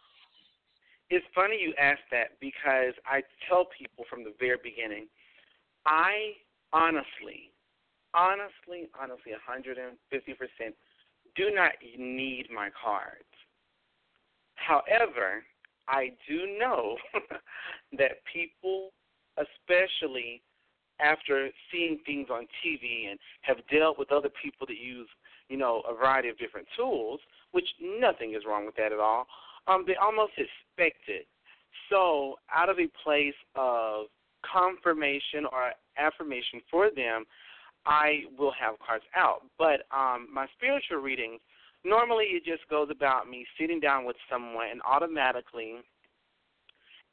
it's 1.10 1.26
funny 1.34 1.58
you 1.62 1.74
ask 1.80 2.00
that 2.12 2.40
because 2.42 2.94
I 3.06 3.22
tell 3.48 3.68
people 3.78 4.06
from 4.10 4.24
the 4.24 4.34
very 4.40 4.58
beginning, 4.62 5.08
I 5.86 6.34
honestly, 6.74 7.52
honestly, 8.14 8.90
honestly, 9.00 9.32
150 9.32 10.34
percent 10.34 10.76
do 11.36 11.52
not 11.54 11.74
need 11.98 12.48
my 12.54 12.70
cards. 12.74 13.24
However, 14.56 15.44
I 15.88 16.12
do 16.28 16.58
know 16.60 16.97
that 17.97 18.23
people, 18.32 18.91
especially 19.38 20.41
after 21.00 21.50
seeing 21.71 22.00
things 22.06 22.28
on 22.32 22.47
TV 22.65 23.10
and 23.10 23.19
have 23.41 23.58
dealt 23.71 24.00
with 24.00 24.12
other 24.12 24.30
people 24.43 24.65
that 24.67 24.78
use, 24.78 25.08
you 25.50 25.58
know, 25.58 25.82
a 25.89 25.93
variety 25.93 26.30
of 26.30 26.38
different 26.38 26.67
tools, 26.76 27.19
which 27.52 27.67
nothing 27.82 28.34
is 28.34 28.43
wrong 28.47 28.65
with 28.65 28.76
that 28.76 28.91
at 28.91 29.00
all, 29.00 29.28
um, 29.67 29.84
they 29.86 29.95
almost 29.95 30.34
expect 30.38 31.08
it. 31.08 31.28
So, 31.89 32.36
out 32.54 32.69
of 32.69 32.80
a 32.80 32.89
place 33.04 33.36
of 33.56 34.08
confirmation 34.43 35.45
or 35.52 35.71
affirmation 35.97 36.62
for 36.69 36.89
them, 36.89 37.26
I 37.86 38.23
will 38.38 38.54
have 38.60 38.76
cards 38.86 39.06
out. 39.15 39.43
But 39.58 39.86
um, 39.95 40.28
my 40.34 40.47
spiritual 40.58 40.97
readings, 40.97 41.39
normally 41.84 42.26
it 42.26 42.46
just 42.46 42.68
goes 42.70 42.90
about 42.92 43.30
me 43.30 43.46
sitting 43.60 43.80
down 43.80 44.06
with 44.06 44.16
someone 44.30 44.68
and 44.72 44.82
automatically 44.84 45.76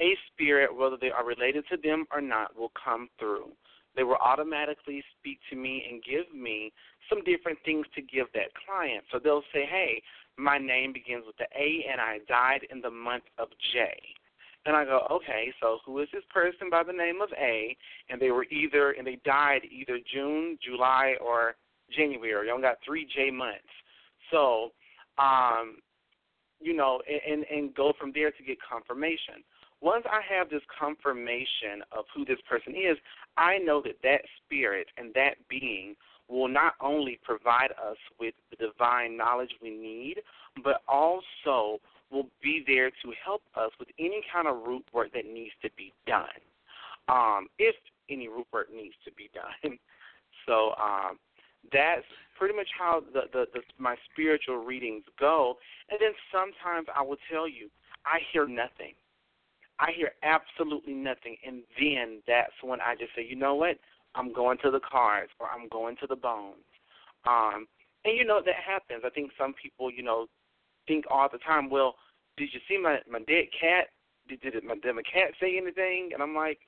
a 0.00 0.16
spirit, 0.32 0.74
whether 0.74 0.96
they 1.00 1.10
are 1.10 1.24
related 1.24 1.64
to 1.70 1.76
them 1.76 2.04
or 2.12 2.20
not, 2.20 2.56
will 2.56 2.72
come 2.82 3.08
through. 3.18 3.52
They 3.96 4.02
will 4.02 4.16
automatically 4.16 5.04
speak 5.18 5.38
to 5.50 5.56
me 5.56 5.86
and 5.88 6.02
give 6.02 6.34
me 6.34 6.72
some 7.08 7.22
different 7.22 7.58
things 7.64 7.86
to 7.94 8.02
give 8.02 8.26
that 8.34 8.50
client. 8.66 9.04
So 9.12 9.20
they'll 9.22 9.44
say, 9.52 9.66
hey, 9.70 10.02
my 10.36 10.58
name 10.58 10.92
begins 10.92 11.24
with 11.26 11.36
the 11.36 11.46
A 11.56 11.86
and 11.90 12.00
I 12.00 12.18
died 12.28 12.66
in 12.70 12.80
the 12.80 12.90
month 12.90 13.24
of 13.38 13.48
J. 13.72 13.94
And 14.66 14.74
I 14.74 14.84
go, 14.84 15.06
okay, 15.10 15.52
so 15.60 15.78
who 15.84 16.00
is 16.00 16.08
this 16.12 16.24
person 16.32 16.70
by 16.70 16.82
the 16.82 16.92
name 16.92 17.20
of 17.20 17.28
A? 17.38 17.76
And 18.08 18.20
they 18.20 18.30
were 18.30 18.44
either, 18.44 18.92
and 18.92 19.06
they 19.06 19.18
died 19.24 19.60
either 19.70 19.98
June, 20.12 20.58
July, 20.64 21.14
or 21.24 21.54
January. 21.94 22.46
You 22.46 22.52
only 22.52 22.62
got 22.62 22.78
three 22.84 23.06
J 23.14 23.30
months. 23.30 23.60
So, 24.30 24.72
um, 25.18 25.76
you 26.60 26.74
know, 26.74 27.00
and, 27.28 27.44
and 27.50 27.74
go 27.74 27.92
from 27.98 28.12
there 28.14 28.30
to 28.30 28.42
get 28.42 28.58
confirmation. 28.60 29.44
Once 29.80 30.04
I 30.10 30.20
have 30.34 30.48
this 30.48 30.62
confirmation 30.78 31.82
of 31.92 32.06
who 32.14 32.24
this 32.24 32.38
person 32.48 32.74
is, 32.74 32.96
I 33.36 33.58
know 33.58 33.82
that 33.82 33.98
that 34.02 34.22
spirit 34.44 34.86
and 34.96 35.12
that 35.14 35.34
being 35.48 35.94
will 36.28 36.48
not 36.48 36.74
only 36.80 37.18
provide 37.22 37.70
us 37.72 37.98
with 38.18 38.34
the 38.50 38.56
divine 38.56 39.16
knowledge 39.16 39.50
we 39.60 39.70
need, 39.70 40.22
but 40.62 40.80
also 40.88 41.80
will 42.10 42.28
be 42.42 42.64
there 42.66 42.90
to 42.90 43.12
help 43.22 43.42
us 43.56 43.70
with 43.78 43.88
any 43.98 44.22
kind 44.32 44.48
of 44.48 44.62
root 44.66 44.84
work 44.92 45.12
that 45.12 45.26
needs 45.26 45.52
to 45.62 45.68
be 45.76 45.92
done, 46.06 46.24
um, 47.08 47.48
if 47.58 47.74
any 48.08 48.28
root 48.28 48.46
work 48.52 48.68
needs 48.74 48.94
to 49.04 49.12
be 49.12 49.30
done. 49.34 49.78
So 50.46 50.74
um, 50.76 51.18
that's 51.72 52.04
pretty 52.34 52.54
much 52.56 52.68
how 52.78 53.02
the, 53.12 53.22
the, 53.32 53.46
the 53.52 53.60
my 53.78 53.96
spiritual 54.10 54.56
readings 54.56 55.04
go. 55.18 55.56
And 55.90 55.98
then 56.00 56.12
sometimes 56.32 56.88
I 56.94 57.02
will 57.02 57.18
tell 57.30 57.48
you, 57.48 57.70
I 58.04 58.18
hear 58.32 58.46
nothing. 58.46 58.94
I 59.80 59.90
hear 59.96 60.12
absolutely 60.22 60.94
nothing, 60.94 61.36
and 61.44 61.62
then 61.80 62.22
that's 62.28 62.52
when 62.62 62.80
I 62.80 62.94
just 62.94 63.10
say, 63.16 63.26
you 63.28 63.34
know 63.34 63.56
what? 63.56 63.76
I'm 64.14 64.32
going 64.32 64.58
to 64.62 64.70
the 64.70 64.80
cards 64.80 65.32
or 65.40 65.48
I'm 65.48 65.68
going 65.68 65.96
to 66.00 66.06
the 66.06 66.14
bones. 66.14 66.62
Um, 67.26 67.66
and 68.04 68.16
you 68.16 68.24
know 68.24 68.40
that 68.44 68.54
happens. 68.54 69.02
I 69.04 69.10
think 69.10 69.32
some 69.36 69.54
people, 69.60 69.90
you 69.90 70.02
know, 70.02 70.26
think 70.86 71.06
all 71.10 71.28
the 71.30 71.38
time, 71.38 71.70
well, 71.70 71.96
did 72.36 72.50
you 72.52 72.60
see 72.68 72.78
my 72.80 72.98
my 73.10 73.20
dead 73.20 73.46
cat? 73.58 73.88
Did 74.28 74.40
did, 74.42 74.54
it, 74.54 74.64
my, 74.64 74.74
did 74.74 74.94
my 74.94 75.02
cat 75.02 75.32
say 75.40 75.56
anything? 75.56 76.10
And 76.12 76.22
I'm 76.22 76.34
like, 76.34 76.60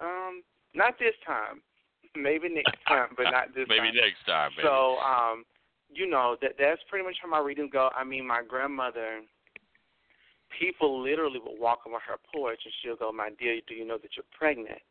um, 0.00 0.42
not 0.74 0.98
this 0.98 1.14
time. 1.26 1.62
Maybe 2.16 2.48
next 2.48 2.76
time, 2.88 3.08
but 3.16 3.24
not 3.24 3.54
this 3.54 3.68
time. 3.68 3.76
Maybe 3.76 3.88
time. 3.88 4.06
next 4.06 4.26
time. 4.26 4.50
Maybe. 4.56 4.66
So, 4.66 4.96
um, 4.98 5.44
you 5.92 6.08
know, 6.08 6.36
that 6.42 6.52
that's 6.58 6.80
pretty 6.88 7.04
much 7.04 7.16
how 7.22 7.28
my 7.28 7.40
readings 7.40 7.70
go. 7.72 7.90
I 7.96 8.04
mean, 8.04 8.26
my 8.26 8.42
grandmother, 8.46 9.20
people 10.58 11.02
literally 11.02 11.38
would 11.38 11.60
walk 11.60 11.80
on 11.86 11.92
her 11.92 12.18
porch 12.32 12.60
and 12.64 12.74
she'll 12.82 12.96
go, 12.96 13.12
"My 13.12 13.30
dear, 13.38 13.60
do 13.66 13.74
you 13.74 13.84
know 13.84 13.98
that 13.98 14.10
you're 14.16 14.24
pregnant? 14.36 14.82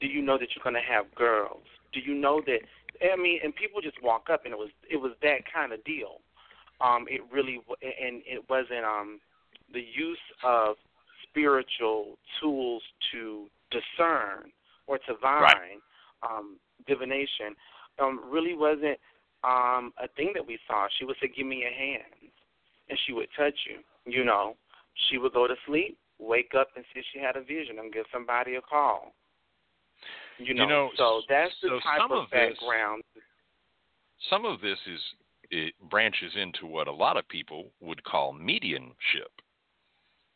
Do 0.00 0.06
you 0.06 0.22
know 0.22 0.38
that 0.38 0.48
you're 0.54 0.64
going 0.64 0.80
to 0.80 0.92
have 0.92 1.14
girls? 1.14 1.64
Do 1.92 2.00
you 2.00 2.14
know 2.14 2.40
that?" 2.46 2.60
I 3.02 3.16
mean, 3.16 3.40
and 3.42 3.54
people 3.54 3.80
just 3.80 4.02
walk 4.02 4.28
up, 4.30 4.44
and 4.44 4.52
it 4.52 4.58
was 4.58 4.70
it 4.88 4.96
was 4.96 5.12
that 5.22 5.40
kind 5.52 5.72
of 5.72 5.82
deal. 5.84 6.20
Um, 6.80 7.06
it 7.08 7.20
really 7.32 7.60
and 7.80 8.22
it 8.26 8.48
wasn't 8.48 8.84
um 8.84 9.20
the 9.72 9.80
use 9.80 10.18
of 10.42 10.76
spiritual 11.28 12.18
tools 12.40 12.82
to 13.12 13.46
discern 13.70 14.50
or 14.90 14.98
to 14.98 15.14
vine 15.22 15.78
um, 16.28 16.58
divination 16.86 17.54
um, 18.02 18.20
really 18.28 18.54
wasn't 18.54 18.98
um, 19.44 19.92
a 20.02 20.08
thing 20.16 20.32
that 20.34 20.44
we 20.44 20.58
saw. 20.66 20.88
She 20.98 21.04
would 21.04 21.16
say, 21.22 21.30
"Give 21.34 21.46
me 21.46 21.58
your 21.58 21.72
hands," 21.72 22.34
and 22.88 22.98
she 23.06 23.12
would 23.12 23.28
touch 23.38 23.54
you. 23.70 23.78
You 24.10 24.24
know, 24.24 24.56
she 25.08 25.18
would 25.18 25.32
go 25.32 25.46
to 25.46 25.54
sleep, 25.66 25.96
wake 26.18 26.52
up, 26.58 26.68
and 26.74 26.84
say 26.92 27.02
she 27.12 27.20
had 27.20 27.36
a 27.36 27.42
vision, 27.42 27.78
and 27.78 27.92
give 27.92 28.04
somebody 28.12 28.56
a 28.56 28.60
call. 28.60 29.14
You 30.38 30.54
know, 30.54 30.66
know, 30.66 30.90
so 30.96 31.22
that's 31.28 31.52
the 31.62 31.68
so 31.68 31.80
type 31.80 32.10
of, 32.10 32.24
of 32.24 32.30
this- 32.30 32.58
background. 32.58 33.02
Some 34.28 34.44
of 34.44 34.60
this 34.60 34.78
is 34.86 35.00
it 35.50 35.74
branches 35.88 36.32
into 36.36 36.66
what 36.66 36.88
a 36.88 36.92
lot 36.92 37.16
of 37.16 37.26
people 37.28 37.70
would 37.80 38.02
call 38.04 38.32
mediumship. 38.32 39.32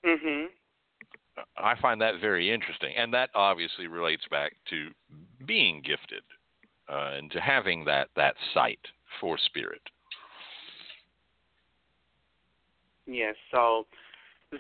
Mhm. 0.05 0.47
I 1.57 1.75
find 1.81 2.01
that 2.01 2.21
very 2.21 2.53
interesting, 2.53 2.95
and 2.97 3.13
that 3.15 3.31
obviously 3.35 3.87
relates 3.87 4.25
back 4.31 4.53
to 4.71 4.91
being 5.47 5.83
gifted 5.85 6.23
uh, 6.89 7.13
and 7.17 7.31
to 7.33 7.41
having 7.41 7.85
that 7.87 8.09
that 8.17 8.35
sight 8.53 8.79
for 9.21 9.37
spirit. 9.39 9.83
Yes, 13.07 13.35
so 13.51 13.87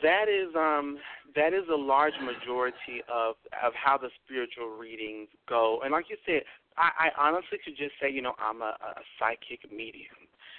that 0.02 0.26
is 0.28 0.54
um 0.56 0.98
that 1.36 1.52
is 1.52 1.64
a 1.72 1.76
large 1.76 2.14
majority 2.20 3.02
of 3.12 3.36
of 3.64 3.72
how 3.74 3.96
the 3.96 4.08
spiritual 4.24 4.76
readings 4.76 5.28
go. 5.48 5.80
And 5.84 5.92
like 5.92 6.06
you 6.10 6.16
said, 6.26 6.42
I, 6.76 7.08
I 7.16 7.28
honestly 7.28 7.58
could 7.64 7.76
just 7.76 7.92
say, 8.00 8.10
you 8.10 8.22
know, 8.22 8.34
I'm 8.38 8.62
a, 8.62 8.76
a 8.80 9.02
psychic 9.18 9.70
medium. 9.70 10.16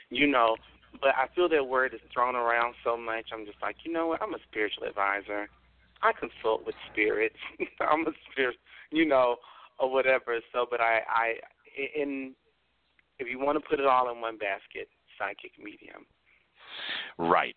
You 0.10 0.28
know, 0.28 0.56
but 1.02 1.16
I 1.16 1.28
feel 1.34 1.50
that 1.50 1.66
word 1.66 1.94
is 1.94 2.00
thrown 2.14 2.36
around 2.36 2.76
so 2.84 2.96
much. 2.96 3.26
I'm 3.34 3.46
just 3.46 3.58
like, 3.62 3.78
you 3.84 3.92
know 3.92 4.08
what? 4.08 4.22
I'm 4.22 4.36
a 4.36 4.40
spiritual 4.50 4.84
advisor. 4.84 5.50
I 6.02 6.12
consult 6.12 6.66
with 6.66 6.76
spirits. 6.92 7.36
I'm 7.80 8.06
a 8.08 8.12
spirit, 8.32 8.58
you 8.92 9.06
know, 9.06 9.38
or 9.80 9.92
whatever. 9.92 10.40
So, 10.54 10.66
but 10.70 10.82
I, 10.82 11.00
I, 11.08 11.34
in 11.96 12.34
if 13.20 13.28
you 13.30 13.40
want 13.40 13.62
to 13.62 13.70
put 13.70 13.80
it 13.80 13.86
all 13.86 14.12
in 14.12 14.22
one 14.22 14.38
basket, 14.38 14.90
psychic 15.18 15.52
medium. 15.58 16.06
Right. 17.18 17.56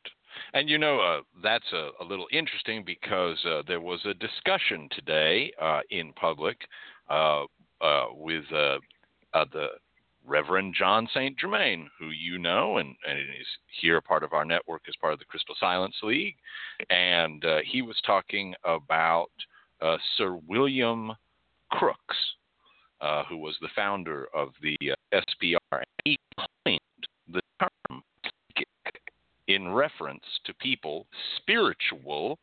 And 0.55 0.69
you 0.69 0.79
know, 0.79 1.01
uh, 1.01 1.21
that's 1.43 1.73
a, 1.73 1.91
a 2.01 2.05
little 2.05 2.27
interesting 2.33 2.85
because 2.85 3.39
uh, 3.45 3.63
there 3.67 3.81
was 3.81 4.01
a 4.05 4.15
discussion 4.15 4.89
today 4.93 5.53
uh, 5.61 5.81
in 5.91 6.13
public 6.13 6.59
uh, 7.11 7.45
uh, 7.81 8.07
with 8.13 8.45
uh, 8.53 8.79
the 9.53 9.69
Reverend 10.29 10.75
John 10.79 11.09
St. 11.13 11.39
Germain, 11.39 11.89
who 11.99 12.11
you 12.11 12.39
know 12.39 12.79
and, 12.79 12.95
and 13.09 13.19
is 13.19 13.47
here 13.81 14.01
part 14.01 14.23
of 14.23 14.33
our 14.33 14.45
network 14.45 14.83
as 14.89 14.95
part 15.01 15.13
of 15.13 15.19
the 15.19 15.25
Crystal 15.25 15.55
Silence 15.59 15.97
League. 16.03 16.37
And 16.91 17.45
uh, 17.45 17.59
he 17.65 17.83
was 17.83 18.01
talking 18.07 18.55
about 18.65 19.31
uh, 19.81 19.97
Sir 20.17 20.39
William 20.47 21.13
Crookes, 21.73 22.17
uh, 23.01 23.25
who 23.25 23.39
was 23.39 23.57
the 23.61 23.69
founder 23.75 24.29
of 24.35 24.51
the 24.63 24.77
SPR. 25.13 25.59
And 25.73 25.85
he 26.05 26.19
coined 26.65 26.81
the 27.33 27.41
term 27.61 28.03
in 29.47 29.73
reference 29.73 30.25
to 30.45 30.53
people 30.55 31.07
spiritual 31.37 32.39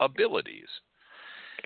abilities. 0.00 0.68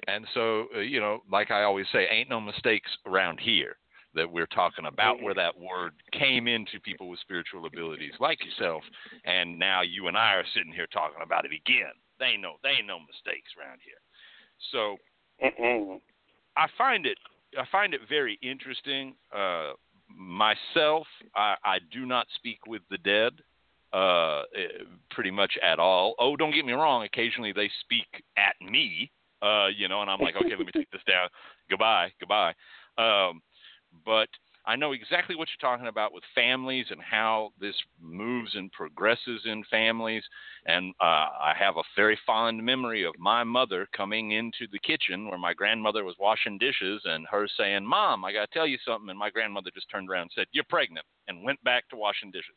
And 0.07 0.27
so, 0.35 0.67
uh, 0.77 0.81
you 0.81 1.01
know, 1.01 1.23
like 1.31 1.51
I 1.51 1.63
always 1.63 1.87
say, 1.93 2.07
ain't 2.11 2.29
no 2.29 2.41
mistakes 2.41 2.91
around 3.07 3.41
here 3.41 3.77
that 4.15 4.31
we're 4.31 4.47
talking 4.47 4.87
about 4.87 5.23
where 5.23 5.35
that 5.35 5.59
word 5.59 5.93
came 6.13 6.47
into 6.49 6.81
people 6.81 7.09
with 7.09 7.21
spiritual 7.21 7.67
abilities 7.67 8.13
like 8.21 8.39
yourself, 8.45 8.83
and 9.25 9.59
now 9.59 9.83
you 9.83 10.09
and 10.09 10.17
I 10.17 10.35
are 10.35 10.45
sitting 10.55 10.73
here 10.73 10.87
talking 10.93 11.23
about 11.23 11.45
it 11.45 11.53
again. 11.53 11.93
They 12.19 12.27
ain't 12.27 12.43
no, 12.43 12.55
they 12.63 12.71
ain't 12.71 12.87
no 12.87 12.99
mistakes 13.01 13.51
around 13.59 13.81
here. 13.85 14.01
So, 14.71 14.97
I 16.57 16.67
find 16.79 17.07
it, 17.07 17.19
I 17.59 17.65
find 17.73 17.95
it 17.95 18.01
very 18.09 18.39
interesting. 18.43 19.15
Uh, 19.35 19.73
myself, 20.09 21.07
I, 21.35 21.57
I 21.65 21.79
do 21.93 22.07
not 22.07 22.27
speak 22.37 22.67
with 22.67 22.83
the 22.91 22.99
dead 22.99 23.33
uh, 23.93 24.43
pretty 25.11 25.31
much 25.31 25.59
at 25.63 25.79
all. 25.79 26.15
Oh, 26.19 26.37
don't 26.37 26.55
get 26.55 26.65
me 26.65 26.73
wrong. 26.73 27.05
Occasionally 27.05 27.53
they 27.53 27.71
speak 27.81 28.23
at 28.37 28.55
me 28.61 29.11
Uh, 29.43 29.67
you 29.77 29.89
know, 29.89 30.03
and 30.03 30.11
I'm 30.11 30.21
like, 30.21 30.37
okay, 30.37 30.55
let 30.57 30.67
me 30.67 30.73
take 30.73 30.91
this 30.93 31.03
down. 31.05 31.29
Goodbye, 31.69 32.13
goodbye. 32.21 32.55
Um, 32.97 33.43
but 34.05 34.29
I 34.65 34.77
know 34.77 34.93
exactly 34.93 35.35
what 35.35 35.49
you're 35.49 35.71
talking 35.71 35.89
about 35.89 36.13
with 36.13 36.23
families 36.35 36.87
and 36.91 37.01
how 37.03 37.51
this 37.61 37.75
moves 38.01 38.55
and 38.55 38.71
progresses 38.71 39.43
in 39.45 39.65
families. 39.71 40.23
And 40.67 40.95
uh, 41.01 41.05
I 41.41 41.53
have 41.59 41.77
a 41.77 41.83
very 41.97 42.19
fond 42.25 42.63
memory 42.63 43.05
of 43.05 43.15
my 43.19 43.43
mother 43.43 43.89
coming 43.97 44.33
into 44.33 44.69
the 44.71 44.79
kitchen 44.79 45.29
where 45.29 45.39
my 45.39 45.53
grandmother 45.53 46.05
was 46.05 46.15
washing 46.21 46.59
dishes 46.59 47.03
and 47.05 47.27
her 47.29 47.49
saying, 47.57 47.85
Mom, 47.85 48.25
I 48.25 48.33
got 48.33 48.51
to 48.51 48.55
tell 48.57 48.67
you 48.67 48.79
something. 48.87 49.11
And 49.11 49.19
my 49.19 49.31
grandmother 49.31 49.71
just 49.75 49.91
turned 49.91 50.09
around 50.09 50.23
and 50.23 50.31
said, 50.37 50.47
You're 50.53 50.65
pregnant, 50.69 51.07
and 51.27 51.43
went 51.43 51.63
back 51.65 51.89
to 51.89 51.97
washing 51.97 52.31
dishes. 52.31 52.55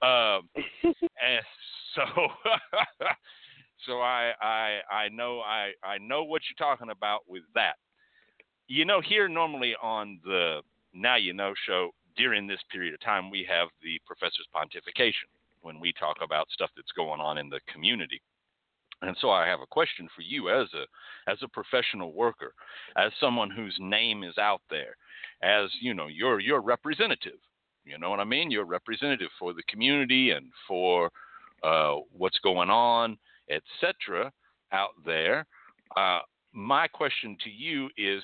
Um, 0.00 0.48
and 0.84 1.44
so. 1.94 2.02
so 3.86 4.00
I, 4.00 4.32
I 4.40 4.80
I 4.90 5.08
know 5.10 5.40
I, 5.40 5.72
I 5.84 5.98
know 5.98 6.24
what 6.24 6.42
you're 6.48 6.66
talking 6.66 6.90
about 6.90 7.20
with 7.28 7.42
that. 7.54 7.74
You 8.66 8.84
know, 8.84 9.00
here 9.00 9.28
normally 9.28 9.74
on 9.82 10.20
the 10.24 10.60
now 10.92 11.16
You 11.16 11.32
Know 11.32 11.54
show, 11.66 11.90
during 12.16 12.46
this 12.46 12.60
period 12.70 12.94
of 12.94 13.00
time, 13.00 13.30
we 13.30 13.46
have 13.48 13.68
the 13.82 14.00
professor's 14.06 14.46
pontification 14.54 15.28
when 15.62 15.80
we 15.80 15.92
talk 15.92 16.16
about 16.22 16.48
stuff 16.50 16.70
that's 16.76 16.92
going 16.92 17.20
on 17.20 17.38
in 17.38 17.48
the 17.48 17.60
community. 17.72 18.20
And 19.02 19.16
so 19.20 19.30
I 19.30 19.46
have 19.46 19.60
a 19.60 19.66
question 19.66 20.08
for 20.14 20.22
you 20.22 20.48
as 20.48 20.68
a 20.72 21.30
as 21.30 21.38
a 21.42 21.48
professional 21.48 22.12
worker, 22.12 22.54
as 22.96 23.12
someone 23.20 23.50
whose 23.50 23.76
name 23.80 24.22
is 24.24 24.38
out 24.38 24.62
there, 24.70 24.96
as 25.42 25.68
you 25.80 25.94
know, 25.94 26.06
you're 26.06 26.62
representative. 26.62 27.38
You 27.84 27.98
know 27.98 28.08
what 28.08 28.20
I 28.20 28.24
mean? 28.24 28.50
You're 28.50 28.64
representative 28.64 29.28
for 29.38 29.52
the 29.52 29.62
community 29.68 30.30
and 30.30 30.46
for 30.66 31.10
uh, 31.62 31.96
what's 32.16 32.38
going 32.38 32.70
on, 32.70 33.18
etc. 33.50 34.32
out 34.72 34.94
there. 35.04 35.44
Uh, 35.96 36.20
my 36.52 36.88
question 36.88 37.36
to 37.44 37.50
you 37.50 37.90
is, 37.98 38.22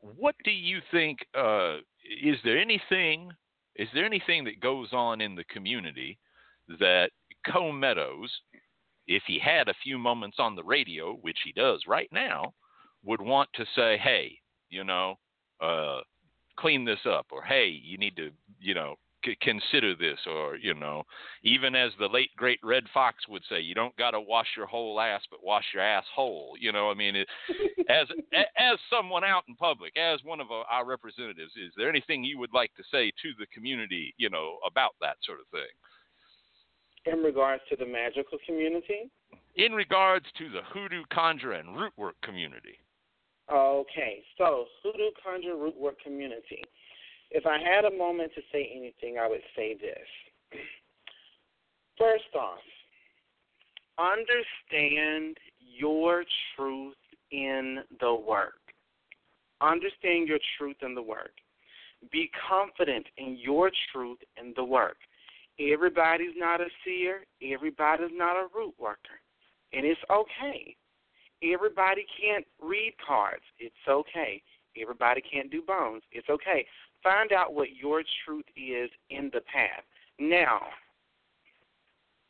what 0.00 0.34
do 0.44 0.50
you 0.50 0.80
think 0.90 1.18
uh, 1.36 1.76
is 2.22 2.36
there 2.44 2.58
anything 2.58 3.30
is 3.76 3.88
there 3.94 4.04
anything 4.04 4.44
that 4.44 4.60
goes 4.60 4.88
on 4.92 5.20
in 5.20 5.34
the 5.34 5.44
community 5.44 6.18
that 6.80 7.10
Co 7.50 7.72
Meadows, 7.72 8.30
if 9.06 9.22
he 9.26 9.38
had 9.38 9.68
a 9.68 9.74
few 9.82 9.98
moments 9.98 10.36
on 10.38 10.54
the 10.54 10.64
radio, 10.64 11.14
which 11.14 11.38
he 11.44 11.52
does 11.52 11.84
right 11.86 12.08
now, 12.12 12.52
would 13.04 13.20
want 13.20 13.48
to 13.54 13.64
say, 13.76 13.96
hey, 13.96 14.38
you 14.68 14.84
know, 14.84 15.14
uh, 15.60 16.00
clean 16.58 16.84
this 16.84 16.98
up, 17.08 17.26
or 17.30 17.42
hey, 17.42 17.68
you 17.68 17.96
need 17.96 18.16
to, 18.16 18.30
you 18.60 18.74
know, 18.74 18.96
c- 19.24 19.36
consider 19.40 19.94
this, 19.94 20.18
or 20.26 20.56
you 20.56 20.74
know, 20.74 21.04
even 21.42 21.74
as 21.74 21.92
the 21.98 22.06
late 22.06 22.30
great 22.36 22.58
Redd 22.62 22.84
Foxx 22.92 23.26
would 23.28 23.42
say, 23.48 23.60
you 23.60 23.74
don't 23.74 23.96
got 23.96 24.12
to 24.12 24.20
wash 24.20 24.48
your 24.56 24.66
whole 24.66 25.00
ass, 25.00 25.22
but 25.30 25.44
wash 25.44 25.64
your 25.72 25.82
ass 25.82 26.04
whole. 26.14 26.54
You 26.58 26.72
know, 26.72 26.90
I 26.90 26.94
mean, 26.94 27.16
it, 27.16 27.28
as 27.88 28.08
as 28.58 28.78
someone 28.90 29.24
out 29.24 29.44
in 29.48 29.54
public, 29.56 29.96
as 29.96 30.20
one 30.24 30.40
of 30.40 30.48
our 30.50 30.84
representatives, 30.84 31.52
is 31.56 31.72
there 31.76 31.88
anything 31.88 32.24
you 32.24 32.38
would 32.38 32.52
like 32.52 32.74
to 32.76 32.82
say 32.90 33.10
to 33.22 33.30
the 33.38 33.46
community, 33.46 34.14
you 34.16 34.30
know, 34.30 34.58
about 34.66 34.92
that 35.00 35.16
sort 35.24 35.40
of 35.40 35.46
thing? 35.48 37.12
In 37.12 37.22
regards 37.22 37.62
to 37.70 37.76
the 37.76 37.86
magical 37.86 38.38
community? 38.46 39.10
In 39.56 39.72
regards 39.72 40.26
to 40.38 40.50
the 40.50 40.60
hoodoo, 40.72 41.02
conjure, 41.12 41.52
and 41.52 41.76
root 41.76 41.92
work 41.96 42.16
community. 42.22 42.78
Okay, 43.50 44.22
so 44.36 44.66
hoodoo, 44.82 45.10
conjure, 45.24 45.56
root 45.56 45.76
work 45.76 45.96
community. 46.04 46.62
If 47.30 47.46
I 47.46 47.58
had 47.58 47.84
a 47.84 47.96
moment 47.96 48.32
to 48.34 48.40
say 48.52 48.70
anything, 48.74 49.18
I 49.18 49.28
would 49.28 49.42
say 49.54 49.74
this. 49.74 50.60
First 51.98 52.34
off, 52.38 52.58
understand 53.98 55.36
your 55.58 56.24
truth 56.56 56.94
in 57.30 57.80
the 58.00 58.14
work. 58.14 58.54
Understand 59.60 60.28
your 60.28 60.38
truth 60.56 60.76
in 60.82 60.94
the 60.94 61.02
work. 61.02 61.32
Be 62.12 62.30
confident 62.48 63.06
in 63.16 63.36
your 63.40 63.70
truth 63.92 64.18
in 64.40 64.52
the 64.56 64.64
work. 64.64 64.96
Everybody's 65.60 66.34
not 66.36 66.60
a 66.60 66.68
seer, 66.84 67.26
everybody's 67.42 68.10
not 68.12 68.36
a 68.36 68.46
root 68.54 68.74
worker. 68.78 69.18
And 69.72 69.84
it's 69.84 70.00
okay. 70.08 70.76
Everybody 71.42 72.06
can't 72.20 72.46
read 72.62 72.94
cards. 73.04 73.42
It's 73.58 73.74
okay. 73.88 74.40
Everybody 74.80 75.20
can't 75.20 75.50
do 75.50 75.62
bones. 75.62 76.02
It's 76.12 76.28
okay. 76.28 76.64
Find 77.02 77.32
out 77.32 77.54
what 77.54 77.76
your 77.76 78.02
truth 78.24 78.44
is 78.56 78.90
in 79.10 79.30
the 79.32 79.40
path. 79.40 79.84
Now, 80.18 80.62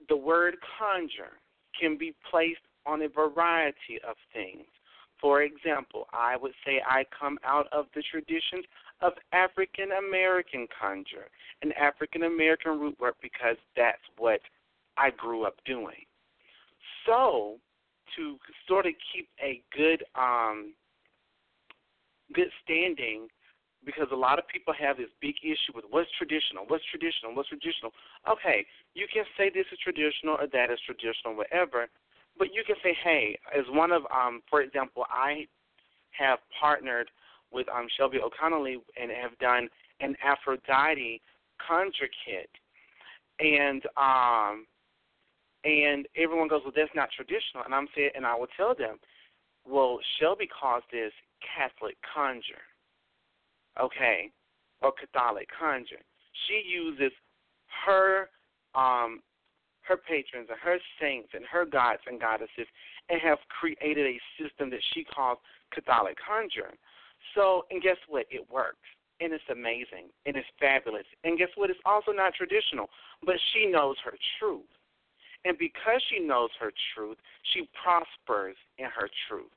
the 0.09 0.17
word 0.17 0.57
conjure 0.79 1.39
can 1.79 1.97
be 1.97 2.15
placed 2.31 2.61
on 2.87 3.03
a 3.03 3.09
variety 3.09 4.01
of 4.07 4.17
things. 4.33 4.67
For 5.21 5.43
example, 5.43 6.07
I 6.13 6.37
would 6.37 6.53
say 6.65 6.81
I 6.87 7.05
come 7.19 7.39
out 7.45 7.67
of 7.73 7.87
the 7.95 8.03
traditions 8.03 8.65
of 9.01 9.13
African 9.33 9.91
American 9.93 10.67
conjure 10.81 11.29
and 11.63 11.73
African 11.75 12.25
American 12.25 12.79
root 12.79 12.99
work 13.01 13.17
because 13.21 13.57
that's 13.77 14.03
what 14.17 14.41
I 14.97 15.11
grew 15.11 15.45
up 15.45 15.55
doing. 15.65 16.07
So, 17.07 17.57
to 18.17 18.37
sort 18.67 18.87
of 18.87 18.93
keep 19.13 19.29
a 19.43 19.61
good 19.77 20.05
um, 20.15 20.73
good 22.33 22.51
standing 22.65 23.29
because 23.89 24.09
a 24.13 24.17
lot 24.29 24.39
of 24.39 24.47
people 24.53 24.75
have 24.77 24.99
this 24.99 25.09
big 25.19 25.35
issue 25.43 25.73
with 25.75 25.87
what's 25.89 26.11
traditional, 26.21 26.69
what's 26.69 26.85
traditional, 26.93 27.33
what's 27.33 27.49
traditional. 27.49 27.89
Okay, 28.29 28.67
you 28.93 29.07
can 29.09 29.25
say 29.33 29.49
this 29.49 29.65
is 29.73 29.79
traditional 29.81 30.37
or 30.37 30.45
that 30.53 30.69
is 30.69 30.77
traditional, 30.85 31.33
whatever, 31.33 31.89
but 32.37 32.53
you 32.53 32.61
can 32.69 32.77
say, 32.85 32.93
hey, 33.03 33.39
as 33.49 33.65
one 33.73 33.91
of, 33.91 34.03
um, 34.13 34.43
for 34.51 34.61
example, 34.61 35.07
I 35.09 35.49
have 36.13 36.39
partnered 36.61 37.09
with 37.51 37.67
um, 37.73 37.89
Shelby 37.97 38.19
O'Connelly 38.21 38.77
and 39.01 39.11
have 39.11 39.33
done 39.41 39.71
an 40.01 40.15
Aphrodite 40.21 41.23
conjure 41.57 42.13
kit, 42.29 42.53
and 43.41 43.81
um, 43.97 44.67
and 45.65 46.05
everyone 46.15 46.49
goes, 46.49 46.61
well, 46.63 46.77
that's 46.77 46.93
not 46.95 47.09
traditional, 47.17 47.65
and 47.65 47.75
I'm 47.75 47.89
saying, 47.97 48.11
and 48.15 48.27
I 48.27 48.37
will 48.37 48.53
tell 48.55 48.75
them, 48.77 49.01
well, 49.65 49.99
Shelby 50.21 50.47
calls 50.47 50.85
this 50.93 51.13
Catholic 51.41 51.97
conjure 52.05 52.69
okay, 53.81 54.31
or 54.83 54.93
Catholic 54.93 55.49
conjure. 55.59 56.03
She 56.47 56.63
uses 56.69 57.13
her 57.85 58.29
um 58.75 59.21
her 59.83 59.97
patrons 59.97 60.49
and 60.51 60.59
her 60.61 60.79
saints 61.01 61.31
and 61.33 61.45
her 61.47 61.65
gods 61.65 62.03
and 62.07 62.21
goddesses 62.21 62.69
and 63.09 63.21
have 63.21 63.39
created 63.49 64.07
a 64.07 64.21
system 64.41 64.69
that 64.71 64.83
she 64.93 65.03
calls 65.03 65.39
Catholic 65.75 66.17
conjure. 66.21 66.75
So 67.35 67.65
and 67.71 67.83
guess 67.83 67.97
what? 68.09 68.27
It 68.31 68.47
works. 68.51 68.85
And 69.21 69.33
it's 69.33 69.51
amazing 69.51 70.13
and 70.27 70.37
it's 70.37 70.47
fabulous. 70.61 71.07
And 71.25 71.39
guess 71.39 71.49
what? 71.57 71.71
It's 71.71 71.81
also 71.85 72.13
not 72.13 72.35
traditional, 72.35 72.89
but 73.25 73.37
she 73.53 73.67
knows 73.67 73.97
her 74.05 74.15
truth. 74.39 74.69
And 75.45 75.57
because 75.59 76.03
she 76.11 76.21
knows 76.21 76.51
her 76.61 76.73
truth, 76.95 77.17
she 77.55 77.69
prospers 77.83 78.57
in 78.79 78.87
her 78.87 79.09
truth. 79.29 79.51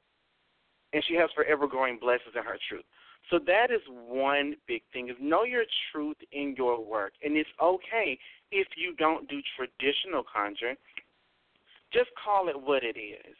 And 0.94 1.04
she 1.08 1.16
has 1.16 1.30
forever 1.36 1.68
growing 1.68 1.98
blessings 2.00 2.36
in 2.36 2.44
her 2.44 2.58
truth. 2.70 2.86
So 3.32 3.40
that 3.48 3.72
is 3.72 3.80
one 3.88 4.56
big 4.68 4.84
thing 4.92 5.10
is 5.10 5.16
know 5.20 5.44
your 5.44 5.64
truth 5.92 6.18
in 6.34 6.54
your 6.58 6.84
work. 6.84 7.14
And 7.24 7.38
it's 7.38 7.50
okay 7.64 8.20
if 8.52 8.68
you 8.76 8.94
don't 8.98 9.28
do 9.30 9.40
traditional 9.56 10.24
conjuring. 10.24 10.76
Just 11.94 12.10
call 12.24 12.50
it 12.50 12.62
what 12.62 12.84
it 12.84 13.00
is. 13.00 13.36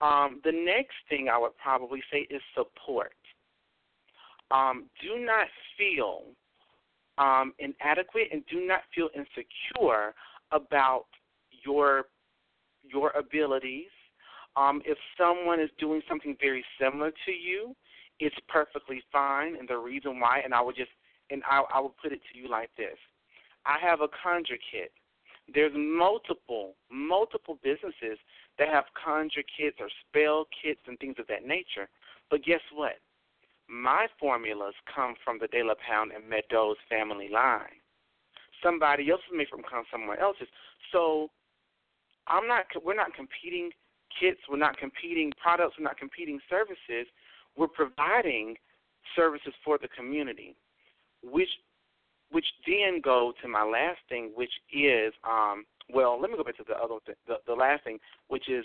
Um, 0.00 0.40
the 0.44 0.52
next 0.52 0.94
thing 1.08 1.28
I 1.28 1.36
would 1.36 1.56
probably 1.58 2.00
say 2.12 2.28
is 2.30 2.40
support. 2.54 3.12
Um, 4.52 4.84
do 5.02 5.24
not 5.24 5.48
feel 5.76 6.22
um, 7.18 7.52
inadequate 7.58 8.28
and 8.32 8.44
do 8.50 8.64
not 8.64 8.80
feel 8.94 9.08
insecure 9.16 10.14
about 10.52 11.06
your 11.64 12.04
your 12.84 13.10
abilities. 13.10 13.90
Um, 14.56 14.82
if 14.84 14.98
someone 15.18 15.58
is 15.58 15.70
doing 15.80 16.02
something 16.08 16.36
very 16.40 16.64
similar 16.78 17.10
to 17.10 17.32
you, 17.32 17.74
it's 18.20 18.36
perfectly 18.48 19.02
fine. 19.12 19.56
And 19.56 19.68
the 19.68 19.76
reason 19.76 20.20
why, 20.20 20.40
and 20.44 20.54
I 20.54 20.60
would 20.60 20.76
just, 20.76 20.90
and 21.30 21.42
I, 21.50 21.62
I 21.74 21.80
would 21.80 21.96
put 22.02 22.12
it 22.12 22.20
to 22.32 22.38
you 22.38 22.48
like 22.48 22.70
this: 22.76 22.98
I 23.66 23.78
have 23.80 24.00
a 24.00 24.08
conjure 24.22 24.58
kit. 24.70 24.92
There's 25.52 25.72
multiple, 25.76 26.74
multiple 26.90 27.58
businesses 27.62 28.18
that 28.58 28.68
have 28.68 28.84
conjure 28.96 29.44
kits 29.58 29.76
or 29.78 29.88
spell 30.08 30.46
kits 30.62 30.80
and 30.86 30.98
things 30.98 31.16
of 31.18 31.26
that 31.26 31.44
nature. 31.44 31.88
But 32.30 32.44
guess 32.44 32.62
what? 32.72 32.98
My 33.68 34.06
formulas 34.18 34.74
come 34.94 35.14
from 35.22 35.38
the 35.38 35.48
De 35.48 35.62
La 35.62 35.74
Pound 35.86 36.12
and 36.12 36.28
Meadows 36.28 36.76
family 36.88 37.28
line. 37.28 37.80
Somebody 38.62 39.10
else's 39.10 39.26
may 39.34 39.44
from 39.44 39.62
come 39.62 39.84
somewhere 39.90 40.20
else's. 40.20 40.48
So 40.92 41.28
I'm 42.26 42.46
not. 42.46 42.64
We're 42.82 42.94
not 42.94 43.14
competing 43.14 43.70
kits. 44.18 44.40
We're 44.48 44.56
not 44.56 44.78
competing 44.78 45.32
products. 45.40 45.74
We're 45.78 45.84
not 45.84 45.98
competing 45.98 46.40
services 46.48 47.06
we're 47.56 47.68
providing 47.68 48.56
services 49.16 49.52
for 49.64 49.78
the 49.78 49.88
community, 49.88 50.56
which 51.22 51.48
which 52.30 52.46
then 52.66 53.00
go 53.00 53.32
to 53.42 53.48
my 53.48 53.62
last 53.62 53.98
thing, 54.08 54.32
which 54.34 54.50
is 54.72 55.12
um, 55.24 55.64
well, 55.92 56.20
let 56.20 56.30
me 56.30 56.36
go 56.36 56.44
back 56.44 56.56
to 56.56 56.64
the 56.66 56.74
other 56.76 56.96
th- 57.04 57.18
the, 57.26 57.36
the 57.46 57.54
last 57.54 57.84
thing, 57.84 57.98
which 58.28 58.48
is 58.48 58.64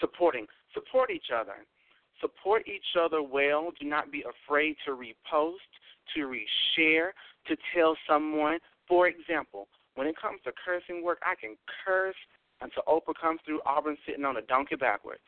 supporting 0.00 0.46
support 0.74 1.10
each 1.10 1.30
other. 1.34 1.64
Support 2.20 2.66
each 2.66 2.96
other 3.00 3.22
well. 3.22 3.70
Do 3.80 3.86
not 3.86 4.10
be 4.10 4.24
afraid 4.24 4.76
to 4.86 4.92
repost, 4.92 5.70
to 6.14 6.20
reshare, 6.26 7.10
to 7.46 7.56
tell 7.74 7.96
someone. 8.08 8.58
For 8.88 9.06
example, 9.06 9.68
when 9.94 10.06
it 10.06 10.16
comes 10.20 10.40
to 10.44 10.52
cursing 10.64 11.04
work, 11.04 11.18
I 11.24 11.34
can 11.34 11.56
curse 11.84 12.16
until 12.60 12.82
Oprah 12.88 13.14
comes 13.20 13.40
through 13.44 13.60
Auburn 13.64 13.96
sitting 14.06 14.24
on 14.24 14.36
a 14.36 14.42
donkey 14.42 14.76
backwards. 14.76 15.22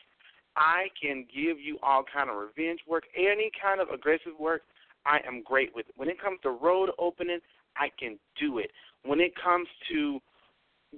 I 0.57 0.88
can 1.01 1.26
give 1.32 1.59
you 1.61 1.78
all 1.82 2.05
kind 2.12 2.30
of 2.30 2.36
revenge 2.36 2.80
work, 2.88 3.05
any 3.16 3.51
kind 3.61 3.80
of 3.80 3.88
aggressive 3.90 4.32
work. 4.38 4.62
I 5.07 5.18
am 5.26 5.42
great 5.42 5.74
with. 5.74 5.86
When 5.96 6.09
it 6.09 6.20
comes 6.20 6.38
to 6.42 6.51
road 6.51 6.90
opening, 6.98 7.38
I 7.76 7.88
can 7.98 8.18
do 8.38 8.59
it. 8.59 8.70
When 9.05 9.20
it 9.20 9.32
comes 9.42 9.68
to, 9.90 10.20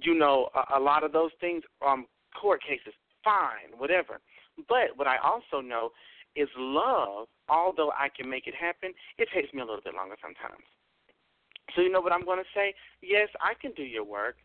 you 0.01 0.15
know, 0.15 0.49
a, 0.55 0.77
a 0.77 0.81
lot 0.81 1.03
of 1.03 1.11
those 1.11 1.31
things, 1.39 1.63
um, 1.85 2.07
court 2.39 2.61
cases, 2.61 2.93
fine, 3.23 3.77
whatever. 3.77 4.19
But 4.67 4.95
what 4.95 5.07
I 5.07 5.17
also 5.23 5.61
know 5.65 5.91
is 6.35 6.49
love, 6.57 7.27
although 7.47 7.91
I 7.91 8.09
can 8.09 8.29
make 8.29 8.47
it 8.47 8.55
happen, 8.55 8.91
it 9.17 9.29
takes 9.33 9.53
me 9.53 9.61
a 9.61 9.65
little 9.65 9.83
bit 9.83 9.93
longer 9.93 10.15
sometimes. 10.21 10.63
So 11.75 11.81
you 11.81 11.91
know 11.91 12.01
what 12.01 12.11
I'm 12.11 12.25
going 12.25 12.39
to 12.39 12.49
say? 12.53 12.73
Yes, 13.01 13.29
I 13.39 13.53
can 13.59 13.71
do 13.73 13.83
your 13.83 14.03
work. 14.03 14.35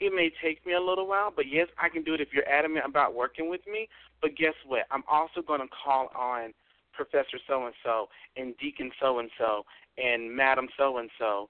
It 0.00 0.12
may 0.14 0.30
take 0.42 0.64
me 0.66 0.72
a 0.72 0.80
little 0.80 1.06
while, 1.06 1.32
but 1.34 1.44
yes, 1.46 1.68
I 1.80 1.88
can 1.88 2.02
do 2.02 2.14
it 2.14 2.20
if 2.20 2.28
you're 2.32 2.48
adamant 2.48 2.86
about 2.86 3.14
working 3.14 3.50
with 3.50 3.60
me. 3.70 3.88
But 4.22 4.36
guess 4.36 4.54
what? 4.66 4.82
I'm 4.90 5.04
also 5.10 5.42
going 5.46 5.60
to 5.60 5.68
call 5.84 6.10
on 6.16 6.54
Professor 6.92 7.38
so 7.46 7.66
and 7.66 7.74
so 7.84 8.08
and 8.36 8.56
Deacon 8.58 8.90
so 9.00 9.18
and 9.18 9.30
so 9.38 9.64
and 9.98 10.34
Madam 10.34 10.68
so 10.76 10.98
and 10.98 11.10
so 11.18 11.48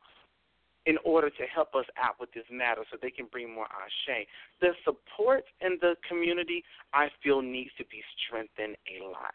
in 0.86 0.96
order 1.04 1.28
to 1.28 1.42
help 1.54 1.74
us 1.74 1.84
out 2.02 2.16
with 2.18 2.32
this 2.32 2.44
matter 2.50 2.82
so 2.90 2.96
they 3.00 3.10
can 3.10 3.26
bring 3.30 3.54
more 3.54 3.66
ashe. 3.66 4.26
The 4.60 4.70
support 4.84 5.44
in 5.60 5.78
the 5.80 5.94
community, 6.08 6.64
I 6.94 7.08
feel, 7.22 7.42
needs 7.42 7.70
to 7.78 7.84
be 7.84 8.02
strengthened 8.26 8.76
a 8.88 9.04
lot. 9.06 9.34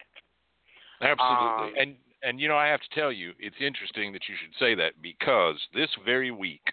Absolutely. 1.02 1.68
Um, 1.68 1.74
and 1.78 1.96
and 2.24 2.40
you 2.40 2.48
know, 2.48 2.58
I 2.58 2.68
have 2.68 2.82
to 2.82 2.90
tell 2.96 3.12
you, 3.12 3.34
it's 3.40 3.56
interesting 3.60 4.12
that 4.14 4.24
you 4.28 4.36
should 4.42 4.58
say 4.60 4.74
that 4.76 5.02
because 5.02 5.58
this 5.74 5.90
very 6.04 6.32
week 6.32 6.64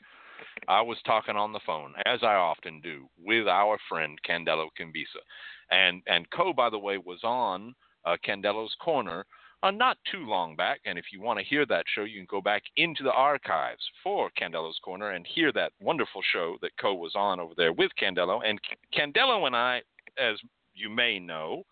I 0.68 0.80
was 0.82 0.98
talking 1.04 1.36
on 1.36 1.52
the 1.52 1.60
phone, 1.66 1.94
as 2.06 2.20
I 2.22 2.34
often 2.34 2.80
do, 2.80 3.08
with 3.18 3.48
our 3.48 3.78
friend 3.88 4.18
Candelo 4.28 4.68
Kimbisa. 4.78 5.22
And 5.70 6.02
and 6.06 6.28
Co 6.30 6.52
by 6.52 6.70
the 6.70 6.78
way 6.78 6.98
was 6.98 7.20
on 7.24 7.74
uh, 8.04 8.16
Candelo's 8.26 8.74
Corner 8.80 9.24
uh, 9.62 9.70
not 9.70 9.96
too 10.10 10.26
long 10.26 10.56
back. 10.56 10.80
And 10.84 10.98
if 10.98 11.06
you 11.12 11.20
want 11.20 11.38
to 11.38 11.44
hear 11.44 11.64
that 11.66 11.84
show, 11.94 12.04
you 12.04 12.18
can 12.18 12.26
go 12.28 12.40
back 12.40 12.62
into 12.76 13.02
the 13.04 13.12
archives 13.12 13.82
for 14.02 14.30
Candelo's 14.40 14.78
Corner 14.84 15.10
and 15.10 15.26
hear 15.26 15.52
that 15.52 15.72
wonderful 15.80 16.22
show 16.32 16.56
that 16.62 16.76
Co 16.80 16.94
was 16.94 17.12
on 17.14 17.38
over 17.38 17.54
there 17.56 17.72
with 17.72 17.90
Candelo. 18.00 18.40
And 18.44 18.60
Candelo 18.96 19.46
and 19.46 19.54
I, 19.54 19.82
as 20.18 20.36
you 20.74 20.90
may 20.90 21.18
know, 21.18 21.62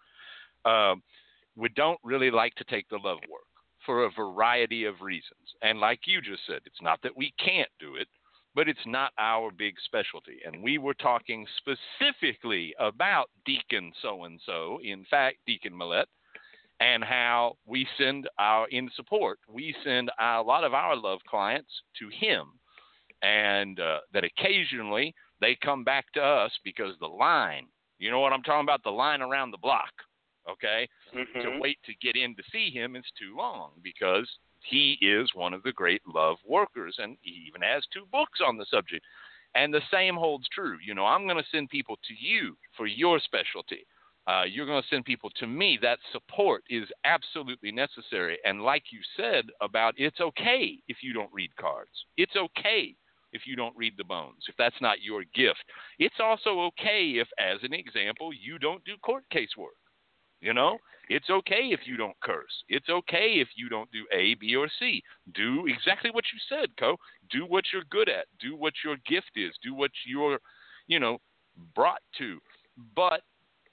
uh, 0.65 0.95
we 1.57 1.69
don't 1.71 1.99
really 2.05 2.31
like 2.31 2.55
to 2.57 2.65
take 2.65 2.89
the 2.89 2.97
love 2.97 3.19
work 3.29 3.43
for 3.85 4.05
a 4.05 4.11
variety 4.11 4.85
of 4.85 5.01
reasons. 5.01 5.55
And 5.63 5.81
like 5.81 6.01
you 6.05 6.21
just 6.21 6.47
said, 6.47 6.61
it's 6.67 6.83
not 6.83 7.01
that 7.03 7.17
we 7.17 7.35
can't 7.45 7.71
do 7.81 7.97
it, 7.97 8.09
but 8.55 8.69
it's 8.69 8.87
not 8.87 9.13
our 9.19 9.51
big 9.51 9.75
specialty. 9.85 10.39
And 10.45 10.63
we 10.63 10.79
were 10.79 10.95
talking 10.95 11.47
specifically 11.59 12.75
about 12.79 13.31
Deacon 13.45 13.93
so 14.03 14.25
and 14.25 14.41
so, 14.45 14.79
in 14.83 15.05
fact, 15.11 15.39
Deacon 15.47 15.77
Millett, 15.77 16.09
and 16.81 17.05
how 17.05 17.57
we 17.67 17.87
send 17.99 18.29
our, 18.39 18.67
in 18.69 18.91
support, 18.97 19.39
we 19.49 19.75
send 19.85 20.11
a 20.19 20.43
lot 20.43 20.65
of 20.65 20.75
our 20.75 20.97
love 20.97 21.21
clients 21.29 21.71
to 21.99 22.09
him. 22.09 22.47
And 23.23 23.79
uh, 23.79 23.99
that 24.15 24.25
occasionally 24.25 25.15
they 25.41 25.57
come 25.63 25.85
back 25.85 26.11
to 26.15 26.23
us 26.23 26.53
because 26.65 26.95
the 27.01 27.07
line, 27.07 27.67
you 27.99 28.11
know 28.11 28.21
what 28.21 28.33
I'm 28.33 28.43
talking 28.43 28.65
about? 28.65 28.83
The 28.83 28.91
line 28.91 29.21
around 29.21 29.51
the 29.51 29.59
block, 29.59 29.93
okay? 30.51 30.89
Mhm. 31.15 31.43
to 31.43 31.59
wait 31.61 31.79
to 31.85 31.93
get 32.01 32.17
in 32.17 32.35
to 32.37 32.43
see 32.51 32.71
him 32.71 32.97
is 32.97 33.05
too 33.19 33.37
long 33.37 33.73
because 33.83 34.27
he 34.63 34.99
is 35.01 35.31
one 35.35 35.55
of 35.55 35.63
the 35.63 35.73
great 35.73 36.03
love 36.07 36.37
workers 36.47 36.97
and 36.99 37.17
he 37.23 37.45
even 37.49 37.63
has 37.63 37.83
two 37.93 38.07
books 38.13 38.41
on 38.45 38.57
the 38.57 38.67
subject. 38.71 39.05
And 39.55 39.75
the 39.75 39.83
same 39.93 40.15
holds 40.15 40.47
true. 40.55 40.77
You 40.85 40.95
know, 40.95 41.07
I'm 41.07 41.27
going 41.27 41.37
to 41.37 41.51
send 41.51 41.71
people 41.71 41.97
to 41.97 42.15
you 42.15 42.57
for 42.77 42.87
your 42.87 43.19
specialty. 43.19 43.85
Uh, 44.27 44.45
you're 44.45 44.67
going 44.67 44.83
to 44.83 44.89
send 44.89 45.05
people 45.05 45.31
to 45.41 45.47
me. 45.47 45.79
That 45.83 45.99
support 46.13 46.63
is 46.71 46.85
absolutely 47.05 47.73
necessary. 47.73 48.39
And 48.45 48.63
like 48.63 48.85
you 48.93 49.01
said 49.17 49.47
about 49.61 49.95
it's 49.97 50.21
okay 50.21 50.79
if 50.89 50.99
you 51.03 51.13
don't 51.13 51.33
read 51.33 51.57
cards. 51.57 51.91
It's 52.17 52.37
okay 52.37 52.95
if 53.33 53.43
you 53.47 53.57
don't 53.57 53.77
read 53.77 53.95
the 53.97 54.05
bones, 54.05 54.45
if 54.49 54.55
that's 54.57 54.81
not 54.81 55.03
your 55.03 55.25
gift. 55.35 55.65
It's 55.99 56.21
also 56.21 56.61
okay 56.61 57.13
if, 57.17 57.29
as 57.39 57.59
an 57.63 57.73
example, 57.73 58.31
you 58.33 58.59
don't 58.59 58.85
do 58.85 58.93
court 59.03 59.25
case 59.31 59.57
work. 59.57 59.75
You 60.41 60.55
know, 60.55 60.79
it's 61.09 61.29
okay 61.29 61.69
if 61.71 61.81
you 61.85 61.97
don't 61.97 62.19
curse. 62.23 62.65
It's 62.69 62.89
okay 62.89 63.35
if 63.37 63.49
you 63.57 63.69
don't 63.69 63.91
do 63.91 64.07
A, 64.13 64.35
B, 64.35 64.55
or 64.57 64.69
C. 64.79 65.03
Do 65.35 65.67
exactly 65.67 66.11
what 66.11 66.25
you 66.33 66.39
said, 66.49 66.71
Co. 66.79 66.97
Do 67.31 67.45
what 67.47 67.65
you're 67.73 67.85
good 67.91 68.09
at. 68.09 68.27
Do 68.41 68.57
what 68.57 68.73
your 68.85 68.97
gift 69.07 69.33
is. 69.37 69.53
Do 69.63 69.75
what 69.75 69.91
you're, 70.07 70.39
you 70.87 70.99
know, 70.99 71.19
brought 71.75 72.01
to. 72.19 72.39
But 72.95 73.23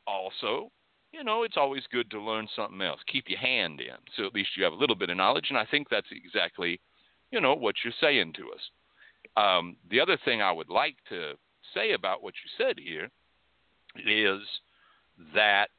also, 0.07 0.72
you 1.13 1.24
know, 1.24 1.43
it's 1.43 1.57
always 1.57 1.84
good 1.91 2.09
to 2.11 2.22
learn 2.22 2.47
something 2.55 2.82
else. 2.82 2.99
Keep 3.11 3.30
your 3.30 3.39
hand 3.39 3.80
in, 3.80 3.95
so 4.15 4.26
at 4.26 4.34
least 4.34 4.49
you 4.57 4.63
have 4.63 4.74
a 4.74 4.78
little 4.78 4.95
bit 4.95 5.09
of 5.09 5.18
knowledge. 5.18 5.47
And 5.49 5.57
I 5.57 5.65
think 5.65 5.88
that's 5.89 6.07
exactly, 6.11 6.82
you 7.32 7.39
know, 7.39 7.53
what 7.53 7.76
you're 7.84 7.93
saying 8.01 8.34
to 8.34 8.51
us. 8.51 8.61
Um, 9.38 9.78
the 9.89 9.99
other 9.99 10.18
thing 10.26 10.41
I 10.41 10.51
would 10.51 10.70
like 10.70 10.97
to 11.09 11.34
say 11.74 11.93
about 11.93 12.24
what 12.24 12.34
you 12.43 12.65
said 12.65 12.78
here 12.80 13.09
is 14.05 14.41
that 15.34 15.70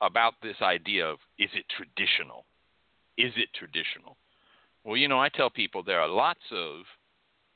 about 0.00 0.34
this 0.42 0.56
idea 0.62 1.06
of 1.06 1.18
is 1.38 1.50
it 1.54 1.64
traditional? 1.76 2.44
Is 3.18 3.32
it 3.36 3.48
traditional? 3.54 4.16
Well, 4.84 4.96
you 4.96 5.08
know, 5.08 5.20
I 5.20 5.28
tell 5.28 5.50
people 5.50 5.82
there 5.82 6.00
are 6.00 6.08
lots 6.08 6.40
of 6.52 6.82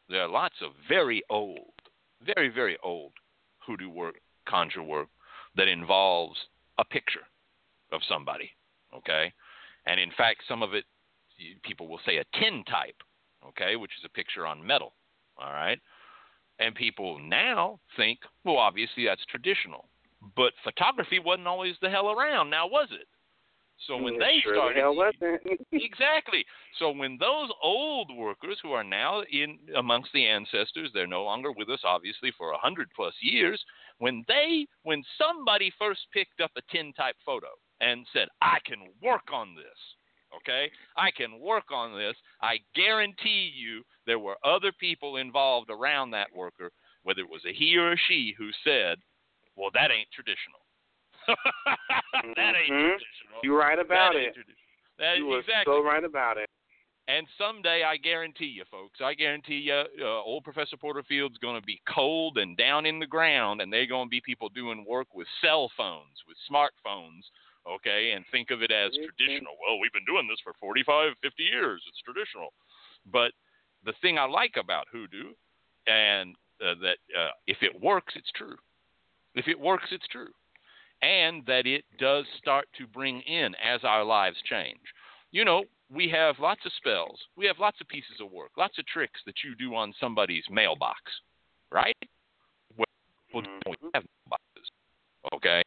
there 0.08 0.22
are 0.22 0.28
lots 0.28 0.56
of 0.62 0.72
very 0.88 1.22
old, 1.30 1.72
very 2.24 2.48
very 2.48 2.76
old 2.82 3.12
hoodoo 3.58 3.88
work, 3.88 4.16
conjure 4.48 4.82
work 4.82 5.08
that 5.56 5.68
involves 5.68 6.38
a 6.78 6.84
picture 6.84 7.26
of 7.92 8.00
somebody, 8.08 8.50
okay? 8.94 9.32
And 9.86 10.00
in 10.00 10.10
fact, 10.16 10.42
some 10.48 10.62
of 10.62 10.74
it 10.74 10.84
people 11.62 11.88
will 11.88 12.00
say 12.06 12.18
a 12.18 12.38
tin 12.38 12.62
type, 12.64 12.96
okay, 13.48 13.76
which 13.76 13.92
is 13.98 14.04
a 14.04 14.08
picture 14.08 14.46
on 14.46 14.66
metal, 14.66 14.92
all 15.38 15.52
right? 15.52 15.80
And 16.58 16.74
people 16.74 17.18
now 17.18 17.80
think, 17.96 18.20
well, 18.44 18.56
obviously 18.56 19.06
that's 19.06 19.24
traditional. 19.26 19.86
But 20.36 20.52
photography 20.62 21.18
wasn't 21.18 21.48
always 21.48 21.74
the 21.80 21.90
hell 21.90 22.10
around, 22.10 22.50
now 22.50 22.66
was 22.66 22.88
it? 22.92 23.06
So 23.86 23.94
mm, 23.94 24.04
when 24.04 24.14
It 24.14 24.20
they 24.20 24.40
sure 24.42 24.54
started, 24.54 24.76
the 24.76 24.80
hell 24.80 24.96
wasn't. 24.96 25.60
exactly. 25.72 26.44
So 26.78 26.90
when 26.90 27.18
those 27.18 27.50
old 27.62 28.10
workers 28.16 28.58
who 28.62 28.72
are 28.72 28.84
now 28.84 29.22
in 29.30 29.58
amongst 29.76 30.12
the 30.12 30.26
ancestors, 30.26 30.90
they're 30.92 31.06
no 31.06 31.24
longer 31.24 31.52
with 31.52 31.68
us, 31.68 31.80
obviously, 31.84 32.32
for 32.36 32.52
a 32.52 32.58
hundred 32.58 32.88
plus 32.94 33.14
years. 33.20 33.62
When 33.98 34.24
they, 34.28 34.66
when 34.82 35.02
somebody 35.18 35.72
first 35.78 36.00
picked 36.12 36.40
up 36.40 36.50
a 36.56 36.62
tin 36.72 36.92
type 36.94 37.16
photo 37.24 37.48
and 37.80 38.06
said, 38.12 38.28
"I 38.40 38.58
can 38.64 38.78
work 39.02 39.32
on 39.32 39.54
this," 39.54 39.96
okay, 40.36 40.70
I 40.96 41.10
can 41.10 41.38
work 41.40 41.70
on 41.72 41.96
this. 41.96 42.16
I 42.40 42.58
guarantee 42.74 43.52
you, 43.54 43.82
there 44.06 44.18
were 44.18 44.36
other 44.44 44.72
people 44.72 45.16
involved 45.16 45.70
around 45.70 46.10
that 46.12 46.34
worker, 46.34 46.70
whether 47.02 47.20
it 47.20 47.28
was 47.28 47.44
a 47.44 47.52
he 47.52 47.76
or 47.76 47.92
a 47.92 47.96
she, 48.08 48.34
who 48.38 48.50
said, 48.64 48.98
"Well, 49.56 49.70
that 49.74 49.90
ain't 49.90 50.10
traditional." 50.12 50.60
that 51.26 52.54
ain't 52.56 52.72
Mhm. 52.72 52.98
traditional. 52.98 53.40
You're 53.42 53.58
right 53.58 53.78
about 53.78 54.14
That 54.14 54.20
it. 54.20 54.36
That, 54.98 55.16
You 55.18 55.26
were 55.26 55.38
exactly. 55.40 55.74
so 55.74 55.82
right 55.82 56.04
about 56.04 56.36
it. 56.38 56.48
And 57.06 57.26
someday, 57.36 57.82
I 57.82 57.98
guarantee 57.98 58.46
you, 58.46 58.64
folks, 58.70 59.00
I 59.02 59.12
guarantee 59.12 59.58
you, 59.58 59.74
uh, 60.00 60.22
old 60.22 60.42
Professor 60.42 60.76
Porterfield's 60.76 61.36
going 61.38 61.60
to 61.60 61.66
be 61.66 61.82
cold 61.86 62.38
and 62.38 62.56
down 62.56 62.86
in 62.86 62.98
the 62.98 63.06
ground, 63.06 63.60
and 63.60 63.70
they're 63.70 63.86
going 63.86 64.06
to 64.06 64.10
be 64.10 64.22
people 64.22 64.48
doing 64.48 64.86
work 64.88 65.14
with 65.14 65.28
cell 65.42 65.70
phones, 65.76 66.16
with 66.26 66.38
smartphones, 66.50 67.20
okay, 67.68 68.12
and 68.12 68.24
think 68.32 68.50
of 68.50 68.62
it 68.62 68.70
as 68.70 68.92
Mhm. 68.92 69.04
traditional. 69.04 69.54
Well, 69.60 69.78
we've 69.78 69.92
been 69.92 70.06
doing 70.06 70.26
this 70.26 70.40
for 70.40 70.54
45, 70.54 71.18
50 71.20 71.42
years. 71.42 71.84
It's 71.86 72.00
traditional. 72.00 72.54
But 73.04 73.32
the 73.84 73.92
thing 74.00 74.18
I 74.18 74.24
like 74.24 74.56
about 74.56 74.88
hoodoo, 74.88 75.34
and 75.86 76.34
uh, 76.62 76.74
that 76.80 76.96
uh, 77.14 77.32
if 77.46 77.62
it 77.62 77.78
works, 77.82 78.16
it's 78.16 78.32
true. 78.32 78.56
If 79.34 79.48
it 79.48 79.58
works, 79.58 79.86
it's 79.90 80.06
true. 80.08 80.32
And 81.02 81.44
that 81.46 81.66
it 81.66 81.84
does 81.98 82.24
start 82.38 82.66
to 82.78 82.86
bring 82.86 83.20
in 83.22 83.54
as 83.56 83.80
our 83.84 84.04
lives 84.04 84.36
change. 84.48 84.80
You 85.32 85.44
know, 85.44 85.64
we 85.90 86.08
have 86.08 86.38
lots 86.38 86.64
of 86.64 86.72
spells, 86.78 87.20
we 87.36 87.46
have 87.46 87.58
lots 87.58 87.80
of 87.80 87.88
pieces 87.88 88.20
of 88.20 88.30
work, 88.30 88.52
lots 88.56 88.78
of 88.78 88.86
tricks 88.86 89.20
that 89.26 89.34
you 89.44 89.54
do 89.54 89.74
on 89.74 89.92
somebody's 90.00 90.44
mailbox, 90.50 91.00
right? 91.70 91.96
Well, 92.76 92.86
we 93.34 93.42
Mhm. 93.42 93.90
have 93.94 94.04
mailboxes, 94.04 94.70
okay? 95.34 95.62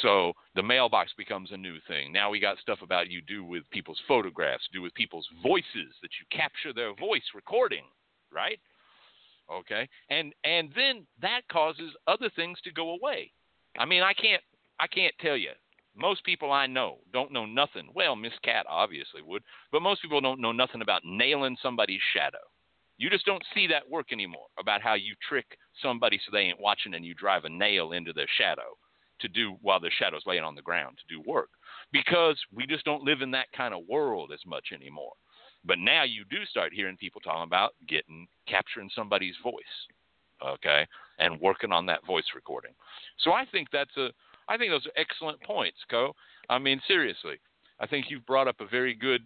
So 0.00 0.32
the 0.54 0.62
mailbox 0.62 1.12
becomes 1.14 1.52
a 1.52 1.56
new 1.56 1.78
thing. 1.80 2.12
Now 2.12 2.30
we 2.30 2.38
got 2.38 2.58
stuff 2.58 2.80
about 2.82 3.10
you 3.10 3.20
do 3.20 3.44
with 3.44 3.68
people's 3.70 4.00
photographs, 4.00 4.66
do 4.72 4.80
with 4.80 4.94
people's 4.94 5.28
voices 5.42 5.98
that 6.00 6.10
you 6.18 6.26
capture 6.30 6.72
their 6.72 6.94
voice 6.94 7.28
recording, 7.34 7.84
right? 8.30 8.60
Okay, 9.52 9.88
and 10.10 10.34
and 10.44 10.70
then 10.74 11.06
that 11.20 11.42
causes 11.50 11.92
other 12.06 12.30
things 12.36 12.58
to 12.64 12.72
go 12.72 12.90
away. 12.90 13.32
I 13.78 13.84
mean, 13.84 14.02
I 14.02 14.14
can't 14.14 14.42
I 14.80 14.86
can't 14.86 15.14
tell 15.20 15.36
you 15.36 15.50
Most 15.94 16.24
people 16.24 16.52
I 16.52 16.66
know 16.66 16.98
don't 17.12 17.32
know 17.32 17.46
nothing. 17.46 17.88
Well, 17.94 18.16
Miss 18.16 18.32
Cat 18.44 18.66
obviously 18.68 19.22
would, 19.22 19.42
but 19.70 19.82
most 19.82 20.02
people 20.02 20.20
don't 20.20 20.40
know 20.40 20.52
nothing 20.52 20.82
about 20.82 21.02
nailing 21.04 21.56
somebody's 21.62 22.00
shadow. 22.14 22.38
You 22.98 23.10
just 23.10 23.26
don't 23.26 23.44
see 23.54 23.66
that 23.68 23.88
work 23.90 24.12
anymore 24.12 24.46
about 24.58 24.82
how 24.82 24.94
you 24.94 25.14
trick 25.28 25.46
somebody 25.82 26.18
so 26.24 26.30
they 26.32 26.40
ain't 26.42 26.60
watching 26.60 26.94
and 26.94 27.04
you 27.04 27.14
drive 27.14 27.44
a 27.44 27.48
nail 27.50 27.92
into 27.92 28.12
their 28.12 28.28
shadow 28.38 28.76
to 29.20 29.28
do 29.28 29.56
while 29.62 29.80
their 29.80 29.90
shadow's 29.98 30.26
laying 30.26 30.44
on 30.44 30.54
the 30.54 30.62
ground 30.62 30.98
to 30.98 31.14
do 31.14 31.22
work 31.28 31.50
because 31.92 32.38
we 32.54 32.66
just 32.66 32.84
don't 32.84 33.04
live 33.04 33.22
in 33.22 33.30
that 33.32 33.50
kind 33.56 33.74
of 33.74 33.86
world 33.88 34.30
as 34.32 34.40
much 34.46 34.68
anymore. 34.74 35.12
But 35.64 35.78
now 35.78 36.02
you 36.02 36.24
do 36.24 36.44
start 36.44 36.72
hearing 36.72 36.96
people 36.96 37.20
talking 37.20 37.44
about 37.44 37.74
getting 37.88 38.26
capturing 38.48 38.90
somebody's 38.94 39.36
voice, 39.42 39.74
okay, 40.44 40.86
and 41.18 41.40
working 41.40 41.72
on 41.72 41.86
that 41.86 42.04
voice 42.06 42.24
recording. 42.34 42.72
So 43.18 43.32
I 43.32 43.44
think 43.50 43.68
that's 43.72 43.96
a 43.96 44.08
I 44.48 44.56
think 44.56 44.72
those 44.72 44.86
are 44.86 45.00
excellent 45.00 45.40
points, 45.42 45.78
Co. 45.90 46.14
I 46.48 46.58
mean 46.58 46.80
seriously, 46.86 47.36
I 47.80 47.86
think 47.86 48.06
you've 48.08 48.26
brought 48.26 48.48
up 48.48 48.60
a 48.60 48.66
very 48.66 48.94
good 48.94 49.22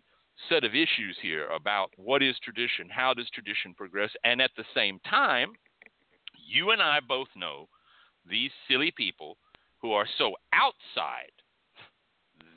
set 0.50 0.64
of 0.64 0.74
issues 0.74 1.16
here 1.22 1.48
about 1.48 1.90
what 1.96 2.22
is 2.22 2.36
tradition, 2.42 2.88
how 2.90 3.14
does 3.14 3.28
tradition 3.30 3.72
progress, 3.74 4.10
and 4.24 4.42
at 4.42 4.50
the 4.56 4.64
same 4.74 5.00
time, 5.08 5.52
you 6.46 6.70
and 6.70 6.82
I 6.82 7.00
both 7.00 7.28
know 7.34 7.68
these 8.28 8.50
silly 8.68 8.92
people 8.94 9.38
who 9.80 9.92
are 9.92 10.06
so 10.18 10.34
outside 10.52 11.32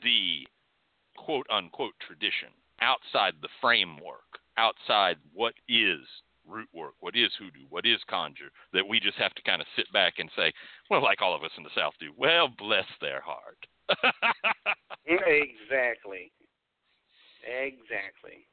the 0.03 0.47
quote 1.17 1.47
unquote 1.49 1.93
tradition, 2.05 2.49
outside 2.81 3.33
the 3.41 3.49
framework, 3.61 4.39
outside 4.57 5.17
what 5.33 5.53
is 5.67 5.99
root 6.47 6.67
work, 6.73 6.95
what 6.99 7.15
is 7.15 7.31
hoodoo, 7.37 7.65
what 7.69 7.85
is 7.85 7.99
conjure, 8.09 8.51
that 8.73 8.87
we 8.87 8.99
just 8.99 9.17
have 9.17 9.33
to 9.35 9.41
kind 9.43 9.61
of 9.61 9.67
sit 9.75 9.91
back 9.93 10.15
and 10.17 10.29
say, 10.35 10.51
well, 10.89 11.03
like 11.03 11.21
all 11.21 11.35
of 11.35 11.43
us 11.43 11.51
in 11.57 11.63
the 11.63 11.69
South 11.75 11.93
do, 11.99 12.11
well, 12.17 12.49
bless 12.57 12.85
their 13.01 13.21
heart. 13.21 13.65
exactly. 15.05 16.31
Exactly. 17.45 18.45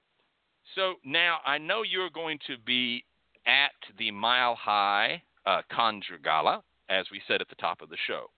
So 0.75 0.95
now 1.05 1.39
I 1.45 1.59
know 1.59 1.83
you're 1.83 2.11
going 2.11 2.39
to 2.47 2.57
be 2.65 3.05
at 3.47 3.73
the 3.99 4.11
Mile 4.11 4.55
High 4.55 5.23
uh, 5.47 5.63
Conjure 5.73 6.19
Gala, 6.23 6.63
as 6.89 7.07
we 7.11 7.21
said 7.27 7.41
at 7.41 7.49
the 7.49 7.55
top 7.57 7.81
of 7.81 7.89
the 7.89 7.97
show. 8.07 8.31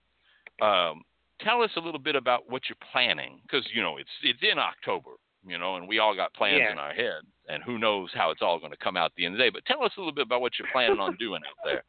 Um, 0.65 1.03
tell 1.41 1.61
us 1.61 1.71
a 1.75 1.79
little 1.79 1.99
bit 1.99 2.15
about 2.15 2.49
what 2.49 2.63
you're 2.69 2.77
planning, 2.91 3.39
because 3.43 3.65
you 3.73 3.81
know 3.81 3.97
it's 3.97 4.09
it's 4.23 4.39
in 4.41 4.59
October, 4.59 5.11
you 5.49 5.57
know, 5.57 5.75
and 5.75 5.87
we 5.87 5.99
all 5.99 6.15
got 6.15 6.33
plans 6.33 6.59
yeah. 6.59 6.71
in 6.71 6.77
our 6.77 6.93
head, 6.93 7.21
and 7.47 7.63
who 7.63 7.77
knows 7.77 8.09
how 8.13 8.31
it's 8.31 8.41
all 8.41 8.59
going 8.59 8.71
to 8.71 8.77
come 8.77 8.97
out 8.97 9.05
at 9.05 9.11
the 9.17 9.25
end 9.25 9.35
of 9.35 9.39
the 9.39 9.43
day. 9.45 9.49
But 9.49 9.65
tell 9.65 9.83
us 9.83 9.91
a 9.97 9.99
little 9.99 10.13
bit 10.13 10.25
about 10.25 10.41
what 10.41 10.53
you're 10.59 10.67
planning 10.71 10.99
on 10.99 11.15
doing 11.17 11.41
out 11.47 11.65
there. 11.65 11.83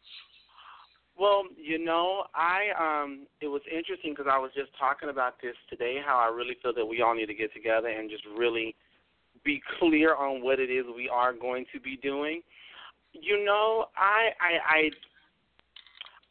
Well, 1.19 1.43
you 1.63 1.79
know, 1.85 2.25
I 2.35 2.71
um 2.79 3.27
it 3.43 3.49
was 3.49 3.61
interesting 3.71 4.13
because 4.13 4.31
I 4.31 4.39
was 4.39 4.51
just 4.57 4.71
talking 4.79 5.11
about 5.11 5.35
this 5.43 5.55
today 5.69 5.99
how 6.05 6.19
I 6.19 6.35
really 6.35 6.57
feel 6.63 6.73
that 6.75 6.87
we 6.87 7.03
all 7.03 7.15
need 7.15 7.27
to 7.27 7.35
get 7.35 7.53
together 7.53 7.89
and 7.89 8.09
just 8.09 8.25
really 8.39 8.75
be 9.45 9.61
clear 9.79 10.15
on 10.15 10.43
what 10.43 10.59
it 10.61 10.71
is 10.71 10.87
we 10.97 11.11
are 11.11 11.35
going 11.35 11.67
to 11.75 11.81
be 11.81 11.99
doing. 11.99 12.41
You 13.13 13.45
know, 13.45 13.87
I 13.97 14.31
I 14.41 14.89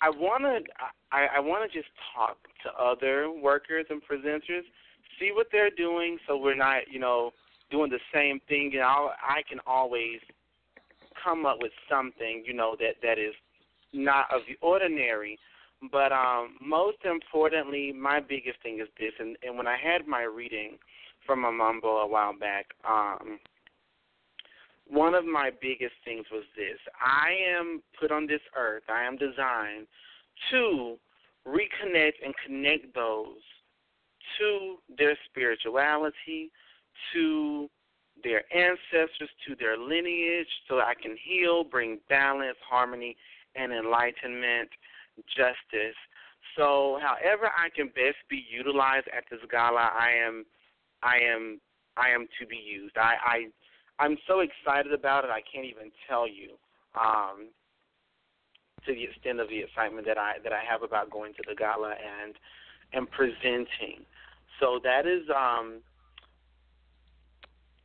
I 0.02 0.08
I 0.08 0.10
want 0.10 0.44
to 0.44 0.74
I 1.12 1.28
I 1.36 1.40
want 1.40 1.70
to 1.70 1.78
just 1.78 1.90
talk 2.16 2.38
to 2.64 2.72
other 2.82 3.32
workers 3.32 3.86
and 3.92 4.02
presenters, 4.02 4.64
see 5.20 5.32
what 5.34 5.48
they're 5.52 5.70
doing 5.70 6.18
so 6.28 6.38
we're 6.38 6.56
not, 6.56 6.84
you 6.90 7.00
know, 7.00 7.32
doing 7.72 7.90
the 7.90 8.00
same 8.14 8.40
thing. 8.48 8.72
And 8.74 8.84
I 8.84 9.10
I 9.22 9.42
can 9.48 9.60
always 9.68 10.20
come 11.24 11.46
up 11.46 11.58
with 11.60 11.72
something, 11.90 12.44
you 12.46 12.54
know, 12.54 12.76
that 12.80 12.96
that 13.04 13.20
is 13.20 13.34
not 13.94 14.26
of 14.34 14.42
the 14.48 14.56
ordinary. 14.66 15.38
But 15.92 16.12
um, 16.12 16.58
most 16.62 16.98
importantly, 17.06 17.94
my 17.94 18.20
biggest 18.20 18.62
thing 18.62 18.80
is 18.82 18.90
this, 19.00 19.14
and, 19.18 19.38
and 19.44 19.58
when 19.58 19.66
I 19.66 19.78
had 19.78 20.08
my 20.08 20.24
reading 20.24 20.78
from 21.26 21.46
a 21.46 21.52
mumbo 21.52 21.88
a 22.00 22.08
while 22.08 22.38
back, 22.38 22.66
um, 22.88 23.40
one 24.86 25.14
of 25.14 25.24
my 25.26 25.52
biggest 25.62 25.94
things 26.04 26.26
was 26.32 26.44
this: 26.58 26.78
I 27.00 27.30
am 27.58 27.82
put 27.98 28.12
on 28.12 28.28
this 28.28 28.42
earth, 28.58 28.84
I 28.90 29.04
am 29.04 29.16
designed 29.16 29.88
to 30.52 30.98
reconnect 31.48 32.14
and 32.24 32.34
connect 32.46 32.94
those 32.94 33.38
to 34.38 34.78
their 34.98 35.18
spirituality, 35.30 36.52
to 37.14 37.70
their 38.24 38.44
ancestors, 38.56 39.30
to 39.48 39.56
their 39.56 39.78
lineage, 39.78 40.48
so 40.68 40.80
I 40.80 40.94
can 41.02 41.16
heal, 41.24 41.64
bring 41.64 42.00
balance, 42.10 42.58
harmony, 42.68 43.16
and 43.56 43.72
enlightenment, 43.72 44.70
justice. 45.36 45.96
So, 46.58 47.00
however 47.02 47.50
I 47.58 47.70
can 47.76 47.88
best 47.88 48.18
be 48.30 48.44
utilized 48.50 49.08
at 49.16 49.24
this 49.30 49.40
gala, 49.50 49.90
I 49.94 50.12
am, 50.26 50.46
I 51.04 51.18
am, 51.18 51.60
I 51.98 52.10
am 52.10 52.28
to 52.40 52.46
be 52.46 52.58
used. 52.58 52.98
I, 52.98 53.16
I, 53.24 54.04
I'm 54.04 54.18
so 54.28 54.40
excited 54.42 54.94
about 54.94 55.24
it. 55.24 55.30
I 55.30 55.42
can't 55.42 55.66
even 55.66 55.92
tell 56.08 56.28
you, 56.28 56.56
um, 57.00 57.50
to 58.86 58.94
the 58.94 59.04
extent 59.04 59.40
of 59.40 59.50
the 59.50 59.60
excitement 59.60 60.08
that 60.08 60.18
I 60.18 60.36
that 60.44 60.54
I 60.54 60.62
have 60.68 60.84
about 60.84 61.12
going 61.12 61.34
to 61.34 61.44
the 61.48 61.56
gala 61.56 61.96
and 62.00 62.36
and 62.94 63.10
presenting. 63.12 64.06
So 64.60 64.80
that 64.84 65.08
is, 65.08 65.24
um, 65.30 65.82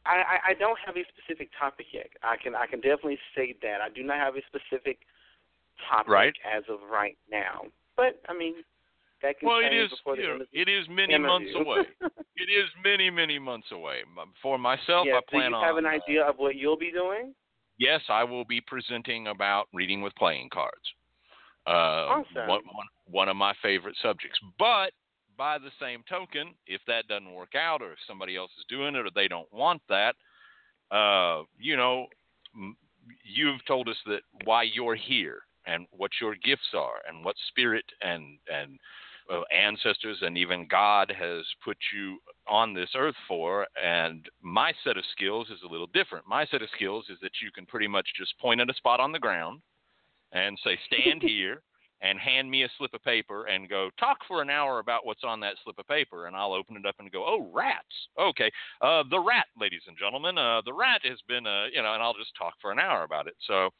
I, 0.06 0.50
I 0.50 0.54
don't 0.58 0.78
have 0.84 0.96
a 0.96 1.04
specific 1.16 1.50
topic 1.58 1.86
yet. 1.92 2.08
I 2.22 2.36
can 2.36 2.54
I 2.54 2.66
can 2.66 2.80
definitely 2.80 3.18
say 3.34 3.54
that 3.62 3.80
I 3.80 3.88
do 3.88 4.02
not 4.02 4.16
have 4.18 4.34
a 4.36 4.42
specific 4.46 4.98
topic 5.88 6.08
right. 6.08 6.34
as 6.44 6.64
of 6.68 6.80
right 6.90 7.16
now. 7.30 7.62
But 7.96 8.20
I 8.28 8.36
mean, 8.36 8.54
that 9.22 9.38
can 9.38 9.48
well, 9.48 9.60
change 9.62 9.74
it 9.74 9.84
is. 9.84 9.90
before 9.90 10.16
the 10.16 10.22
know, 10.22 10.32
end 10.32 10.42
of 10.42 10.48
it 10.52 10.68
is 10.68 10.86
many 10.88 11.14
interview. 11.14 11.26
months 11.26 11.50
away. 11.54 11.78
it 12.36 12.50
is 12.52 12.68
many, 12.84 13.08
many 13.08 13.38
months 13.38 13.68
away. 13.72 14.00
For 14.42 14.58
myself, 14.58 15.06
yeah, 15.08 15.18
I 15.18 15.20
plan 15.30 15.50
do 15.52 15.56
you 15.56 15.62
on. 15.62 15.64
have 15.64 15.76
an 15.76 15.86
uh, 15.86 15.96
idea 15.96 16.22
of 16.24 16.36
what 16.36 16.56
you'll 16.56 16.78
be 16.78 16.90
doing? 16.90 17.32
yes, 17.78 18.00
I 18.08 18.24
will 18.24 18.44
be 18.44 18.60
presenting 18.60 19.28
about 19.28 19.66
reading 19.72 20.02
with 20.02 20.14
playing 20.16 20.50
cards. 20.52 20.84
Uh, 21.66 22.20
Awesome. 22.20 22.48
One, 22.48 22.60
one, 22.72 22.86
one 23.06 23.28
of 23.28 23.36
my 23.36 23.54
favorite 23.62 23.96
subjects. 24.02 24.38
But 24.58 24.92
by 25.36 25.58
the 25.58 25.70
same 25.80 26.02
token, 26.08 26.54
if 26.66 26.80
that 26.86 27.08
doesn't 27.08 27.34
work 27.34 27.54
out, 27.54 27.82
or 27.82 27.92
if 27.92 27.98
somebody 28.06 28.36
else 28.36 28.50
is 28.58 28.64
doing 28.68 28.94
it, 28.94 29.06
or 29.06 29.10
they 29.14 29.28
don't 29.28 29.52
want 29.52 29.82
that, 29.88 30.14
uh, 30.90 31.42
you 31.58 31.76
know, 31.76 32.06
you've 33.24 33.64
told 33.66 33.88
us 33.88 33.96
that 34.06 34.20
why 34.44 34.62
you're 34.62 34.94
here 34.94 35.40
and 35.66 35.86
what 35.90 36.10
your 36.20 36.34
gifts 36.44 36.74
are 36.74 37.00
and 37.08 37.24
what 37.24 37.36
spirit 37.48 37.84
and 38.02 38.38
and 38.52 38.78
uh, 39.32 39.40
ancestors 39.56 40.18
and 40.20 40.36
even 40.36 40.66
God 40.70 41.12
has 41.18 41.44
put 41.64 41.78
you 41.94 42.18
on 42.46 42.74
this 42.74 42.90
earth 42.94 43.14
for. 43.26 43.66
And 43.82 44.28
my 44.42 44.72
set 44.84 44.98
of 44.98 45.04
skills 45.12 45.48
is 45.48 45.60
a 45.64 45.70
little 45.70 45.86
different. 45.88 46.26
My 46.28 46.44
set 46.46 46.62
of 46.62 46.68
skills 46.74 47.06
is 47.08 47.18
that 47.22 47.32
you 47.42 47.50
can 47.50 47.64
pretty 47.66 47.88
much 47.88 48.06
just 48.18 48.38
point 48.38 48.60
at 48.60 48.68
a 48.68 48.74
spot 48.74 49.00
on 49.00 49.12
the 49.12 49.18
ground 49.18 49.60
and 50.32 50.58
say, 50.62 50.78
stand 50.86 51.22
here 51.26 51.62
and 52.00 52.18
hand 52.18 52.50
me 52.50 52.64
a 52.64 52.68
slip 52.76 52.92
of 52.94 53.02
paper 53.02 53.46
and 53.46 53.68
go, 53.68 53.90
talk 53.98 54.18
for 54.28 54.42
an 54.42 54.50
hour 54.50 54.78
about 54.78 55.06
what's 55.06 55.24
on 55.24 55.40
that 55.40 55.54
slip 55.64 55.78
of 55.78 55.88
paper. 55.88 56.26
And 56.26 56.36
I'll 56.36 56.52
open 56.52 56.76
it 56.76 56.86
up 56.86 56.96
and 56.98 57.10
go, 57.10 57.24
oh, 57.26 57.50
rats. 57.52 57.86
Okay. 58.20 58.50
Uh, 58.80 59.04
the 59.10 59.18
rat, 59.18 59.46
ladies 59.58 59.82
and 59.86 59.96
gentlemen, 59.96 60.36
uh, 60.36 60.60
the 60.64 60.72
rat 60.72 61.00
has 61.04 61.18
been, 61.28 61.46
uh, 61.46 61.66
you 61.72 61.82
know, 61.82 61.94
and 61.94 62.02
I'll 62.02 62.14
just 62.14 62.36
talk 62.36 62.54
for 62.60 62.72
an 62.72 62.78
hour 62.78 63.04
about 63.04 63.26
it. 63.26 63.34
So, 63.46 63.70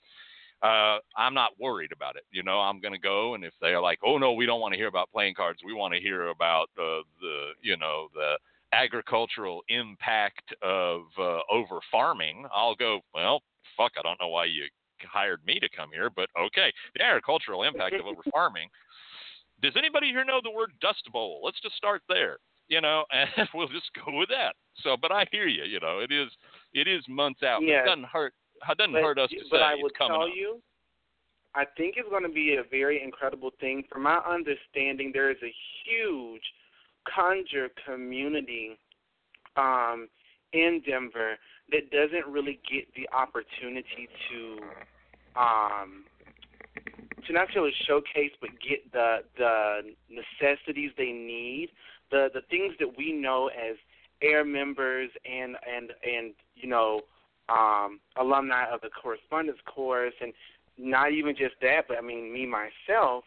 uh, 0.63 0.99
I'm 1.17 1.35
not 1.35 1.51
worried 1.61 1.93
about 1.93 2.17
it. 2.17 2.23
You 2.31 2.43
know, 2.43 2.61
I'm 2.61 2.81
going 2.81 2.95
to 2.95 2.99
go, 2.99 3.35
and 3.35 3.45
if 3.45 3.53
they're 3.61 3.83
like, 3.83 3.99
"Oh 4.03 4.17
no, 4.17 4.33
we 4.33 4.47
don't 4.47 4.61
want 4.61 4.73
to 4.73 4.79
hear 4.79 4.87
about 4.87 5.13
playing 5.13 5.35
cards. 5.35 5.61
We 5.65 5.75
want 5.75 5.93
to 5.93 6.01
hear 6.01 6.29
about 6.29 6.71
uh, 6.79 7.05
the, 7.21 7.51
you 7.61 7.77
know, 7.77 8.09
the 8.15 8.39
agricultural 8.73 9.63
impact 9.69 10.55
of 10.63 11.03
uh, 11.19 11.41
over 11.53 11.81
farming," 11.93 12.47
I'll 12.55 12.75
go. 12.75 13.01
Well, 13.13 13.43
fuck, 13.77 13.93
I 13.99 14.03
don't 14.03 14.19
know 14.21 14.29
why 14.29 14.47
you 14.47 14.65
hired 15.11 15.45
me 15.47 15.59
to 15.61 15.69
come 15.69 15.91
here, 15.93 16.11
but 16.11 16.29
okay, 16.39 16.73
the 16.95 17.03
agricultural 17.03 17.63
impact 17.63 17.95
of 17.95 18.07
over 18.07 18.23
farming. 18.33 18.69
Does 19.63 19.75
anybody 19.77 20.09
here 20.09 20.25
know 20.25 20.41
the 20.43 20.51
word 20.51 20.73
Dust 20.81 21.09
Bowl? 21.13 21.41
Let's 21.45 21.61
just 21.61 21.77
start 21.77 22.03
there. 22.09 22.39
You 22.69 22.81
know, 22.81 23.05
and 23.13 23.49
we'll 23.55 23.69
just 23.69 23.91
go 23.95 24.17
with 24.17 24.29
that. 24.31 24.55
So, 24.83 24.97
but 25.01 25.13
I 25.13 25.27
hear 25.31 25.47
you. 25.47 25.65
You 25.65 25.81
know, 25.81 26.01
it 26.01 26.13
is 26.13 26.29
it 26.73 26.89
is 26.89 27.05
months 27.09 27.43
out. 27.43 27.61
Yeah. 27.63 27.83
It 27.83 27.87
doesn't 27.87 28.07
hurt. 28.07 28.35
It 28.69 28.79
doesn't 28.79 28.93
but, 28.93 29.03
hurt 29.03 29.19
us 29.19 29.31
to 29.31 29.37
but 29.51 29.59
say 29.59 29.63
I 29.63 29.73
it's 29.75 29.83
will 29.83 29.91
coming 29.97 30.15
tell 30.15 30.29
up. 30.29 30.35
you, 30.35 30.61
I 31.55 31.65
think 31.77 31.95
it's 31.97 32.09
going 32.09 32.25
to 32.25 32.29
be 32.29 32.57
a 32.57 32.65
very 32.69 33.03
incredible 33.03 33.51
thing. 33.61 33.85
From 33.91 34.03
my 34.03 34.19
understanding, 34.19 35.11
there 35.13 35.31
is 35.31 35.37
a 35.43 35.55
huge 35.85 36.43
conjure 37.15 37.69
community 37.87 38.79
um, 39.57 40.09
in 40.53 40.83
Denver 40.87 41.37
that 41.71 41.91
doesn't 41.91 42.31
really 42.31 42.61
get 42.71 42.87
the 42.97 43.09
opportunity 43.17 44.09
to 44.31 44.59
um, 45.37 46.05
to 47.27 47.33
not 47.33 47.43
necessarily 47.43 47.73
showcase, 47.87 48.33
but 48.41 48.51
get 48.61 48.91
the 48.93 49.19
the 49.37 49.95
necessities 50.11 50.91
they 50.97 51.13
need, 51.13 51.71
the 52.11 52.29
the 52.33 52.43
things 52.51 52.75
that 52.79 52.97
we 52.97 53.13
know 53.13 53.49
as 53.49 53.77
AIRR 54.23 54.45
members 54.47 55.11
and 55.25 55.57
and 55.67 55.91
and 56.03 56.35
you 56.55 56.69
know 56.69 57.01
um, 57.49 58.01
alumni 58.17 58.65
of 58.73 58.81
the 58.81 58.91
correspondence 58.91 59.59
course, 59.67 60.15
and 60.21 60.33
not 60.79 61.13
even 61.13 61.35
just 61.37 61.55
that, 61.63 61.83
but 61.89 61.99
I 61.99 62.01
mean 62.01 62.33
me 62.33 62.47
myself. 62.47 63.25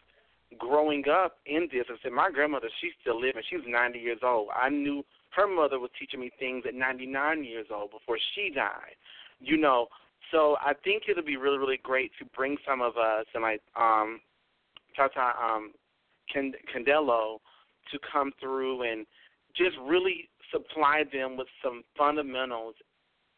growing 0.58 1.04
up 1.08 1.36
in 1.46 1.68
this, 1.72 1.84
I 1.88 1.96
said 2.02 2.12
my 2.12 2.30
grandmother, 2.30 2.68
she's 2.80 2.92
still 3.00 3.20
living. 3.20 3.42
She 3.48 3.56
was 3.56 3.64
90 3.68 3.98
years 3.98 4.20
old. 4.22 4.48
I 4.54 4.68
knew 4.68 5.04
her 5.30 5.46
mother 5.46 5.78
was 5.78 5.90
teaching 5.98 6.20
me 6.20 6.30
things 6.38 6.64
at 6.66 6.74
99 6.74 7.44
years 7.44 7.66
old 7.72 7.90
before 7.90 8.18
she 8.34 8.50
died. 8.54 8.96
You 9.40 9.56
know, 9.56 9.88
so 10.30 10.56
I 10.60 10.72
think 10.84 11.04
it'll 11.08 11.24
be 11.24 11.36
really, 11.36 11.58
really 11.58 11.80
great 11.82 12.12
to 12.18 12.24
bring 12.24 12.56
some 12.66 12.80
of 12.80 12.96
us 12.96 13.26
and 13.34 13.44
um, 13.76 14.20
Tata 14.96 15.32
um, 15.42 15.72
Candelo 16.34 17.38
to 17.92 17.98
come 18.12 18.32
through 18.40 18.82
and 18.82 19.06
just 19.56 19.76
really 19.86 20.28
supply 20.52 21.04
them 21.12 21.36
with 21.36 21.48
some 21.62 21.82
fundamentals 21.96 22.74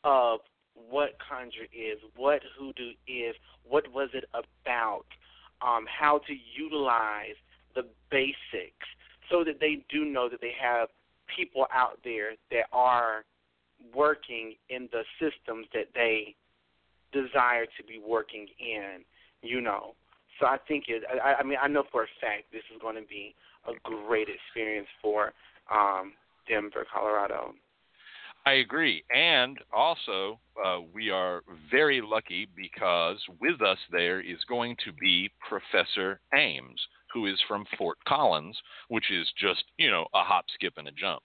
of 0.05 0.41
what 0.75 1.17
conjure 1.27 1.69
is, 1.73 1.99
what 2.17 2.41
hoodoo 2.59 2.93
is, 3.07 3.35
what 3.69 3.85
was 3.93 4.09
it 4.15 4.25
about, 4.33 5.05
um, 5.63 5.85
how 5.87 6.19
to 6.27 6.35
utilize 6.57 7.37
the 7.75 7.83
basics 8.11 8.87
so 9.31 9.45
that 9.45 9.61
they 9.61 9.85
do 9.91 10.05
know 10.05 10.29
that 10.29 10.41
they 10.41 10.53
have 10.61 10.89
people 11.37 11.67
out 11.73 11.99
there 12.03 12.31
that 12.51 12.65
are 12.73 13.25
working 13.95 14.55
in 14.69 14.89
the 14.93 15.03
systems 15.21 15.67
that 15.73 15.87
they 15.95 16.35
desire 17.13 17.67
to 17.67 17.85
be 17.87 18.01
working 18.05 18.47
in, 18.59 19.05
you 19.43 19.61
know. 19.61 19.95
So 20.39 20.47
I 20.47 20.57
think 20.69 20.85
it. 20.89 21.03
I, 21.23 21.35
I 21.35 21.43
mean, 21.43 21.59
I 21.61 21.69
know 21.69 21.85
for 21.91 22.05
a 22.05 22.07
fact 22.21 22.45
this 22.53 22.63
is 22.75 22.81
going 22.81 22.97
to 22.97 23.07
be 23.07 23.35
a 23.69 23.73
great 23.83 24.29
experience 24.29 24.89
for 25.03 25.33
um, 25.71 26.13
Denver, 26.49 26.87
Colorado. 26.93 27.55
I 28.47 28.53
agree. 28.55 29.05
And 29.15 29.59
also, 29.73 30.41
uh, 30.65 30.79
we 30.95 31.11
are 31.11 31.43
very 31.71 32.01
lucky 32.01 32.49
because 32.57 33.19
with 33.39 33.61
us 33.61 33.77
there 33.93 34.21
is 34.21 34.39
going 34.49 34.77
to 34.85 34.93
be 34.95 35.31
Professor 35.47 36.21
Ames, 36.33 36.81
who 37.13 37.27
is 37.27 37.39
from 37.47 37.67
Fort 37.77 37.99
Collins, 38.09 38.57
which 38.89 39.11
is 39.11 39.29
just, 39.39 39.65
you 39.77 39.91
know, 39.91 40.07
a 40.15 40.23
hop, 40.23 40.47
skip, 40.55 40.75
and 40.79 40.89
a 40.89 40.93
jump. 40.93 41.23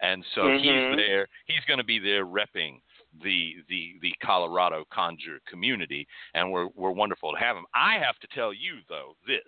And 0.00 0.24
so 0.34 0.42
mm-hmm. 0.42 0.58
he's 0.58 0.96
there. 0.96 1.28
He's 1.46 1.64
going 1.66 1.78
to 1.78 1.84
be 1.84 1.98
there 1.98 2.26
repping 2.26 2.80
the 3.22 3.56
the 3.68 3.94
the 4.02 4.12
Colorado 4.22 4.84
conjure 4.92 5.40
community, 5.48 6.06
and 6.34 6.50
we're 6.50 6.68
we're 6.74 6.90
wonderful 6.90 7.32
to 7.32 7.38
have 7.38 7.56
them. 7.56 7.66
I 7.74 7.94
have 7.94 8.18
to 8.20 8.28
tell 8.34 8.52
you 8.52 8.76
though 8.88 9.14
this. 9.26 9.40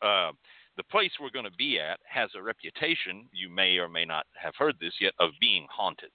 Uh, 0.00 0.32
the 0.76 0.82
place 0.84 1.10
we're 1.20 1.30
going 1.30 1.44
to 1.44 1.56
be 1.58 1.78
at 1.78 2.00
has 2.04 2.30
a 2.34 2.42
reputation, 2.42 3.28
you 3.30 3.50
may 3.50 3.76
or 3.76 3.88
may 3.88 4.04
not 4.04 4.26
have 4.42 4.54
heard 4.56 4.74
this 4.80 4.94
yet, 5.00 5.12
of 5.20 5.30
being 5.38 5.66
haunted. 5.70 6.10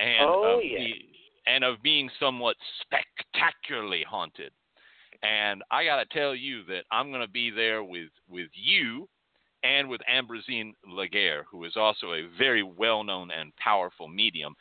And 0.00 0.28
oh, 0.28 0.58
of 0.58 0.64
yeah. 0.64 0.78
Be, 0.78 1.16
and 1.46 1.64
of 1.64 1.80
being 1.82 2.10
somewhat 2.18 2.56
spectacularly 2.82 4.04
haunted. 4.08 4.52
And 5.22 5.62
I 5.70 5.84
got 5.84 5.96
to 6.02 6.18
tell 6.18 6.34
you 6.34 6.64
that 6.64 6.84
I'm 6.90 7.10
going 7.10 7.22
to 7.22 7.28
be 7.28 7.50
there 7.50 7.84
with, 7.84 8.10
with 8.28 8.50
you 8.52 9.08
and 9.62 9.88
with 9.88 10.00
Ambrosine 10.12 10.74
Laguerre, 10.86 11.44
who 11.50 11.64
is 11.64 11.76
also 11.76 12.12
a 12.12 12.28
very 12.36 12.62
well 12.62 13.02
known 13.04 13.30
and 13.30 13.54
powerful 13.56 14.08
medium. 14.08 14.54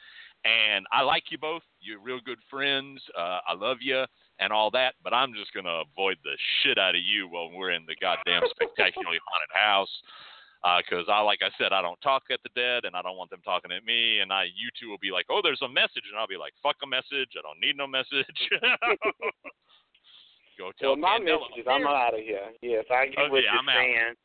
And 0.45 0.85
I 0.91 1.01
like 1.01 1.23
you 1.31 1.39
both. 1.39 1.63
You're 1.81 1.99
real 1.99 2.19
good 2.23 2.37
friends. 2.49 3.01
Uh, 3.17 3.39
I 3.49 3.53
love 3.57 3.77
you 3.81 4.05
and 4.39 4.53
all 4.53 4.69
that, 4.71 4.93
but 5.03 5.13
I'm 5.13 5.33
just 5.33 5.51
going 5.53 5.65
to 5.65 5.81
avoid 5.89 6.17
the 6.23 6.37
shit 6.61 6.77
out 6.77 6.93
of 6.93 7.01
you 7.01 7.27
while 7.27 7.49
we're 7.49 7.71
in 7.71 7.85
the 7.87 7.95
goddamn 7.99 8.43
spectacularly 8.53 9.17
haunted 9.25 9.49
house. 9.53 9.89
Because 10.81 11.05
uh, 11.09 11.11
I, 11.11 11.21
like 11.21 11.39
I 11.41 11.49
said, 11.61 11.73
I 11.73 11.81
don't 11.81 11.99
talk 12.01 12.23
at 12.31 12.41
the 12.41 12.49
dead, 12.55 12.85
and 12.85 12.95
I 12.95 13.01
don't 13.01 13.17
want 13.17 13.29
them 13.29 13.41
talking 13.45 13.71
at 13.71 13.85
me. 13.85 14.19
And 14.21 14.33
I, 14.33 14.45
you 14.45 14.69
two 14.79 14.89
will 14.89 14.97
be 14.97 15.11
like, 15.11 15.25
"Oh, 15.29 15.41
there's 15.43 15.61
a 15.61 15.69
message," 15.69 16.09
and 16.09 16.17
I'll 16.17 16.25
be 16.25 16.41
like, 16.41 16.53
"Fuck 16.63 16.77
a 16.81 16.87
message! 16.87 17.37
I 17.37 17.45
don't 17.45 17.61
need 17.61 17.77
no 17.77 17.85
message." 17.85 18.33
Go 20.57 20.71
tell 20.81 20.97
well, 20.97 20.97
my 20.97 21.19
Candelo. 21.21 21.45
messages. 21.53 21.69
I'm 21.69 21.85
out 21.85 22.17
of 22.17 22.21
here. 22.25 22.49
Yes, 22.63 22.85
I 22.89 23.05
get 23.13 23.19
Okay, 23.19 23.29
what 23.29 23.43
you're 23.43 23.51
I'm 23.53 23.69
out. 23.69 24.17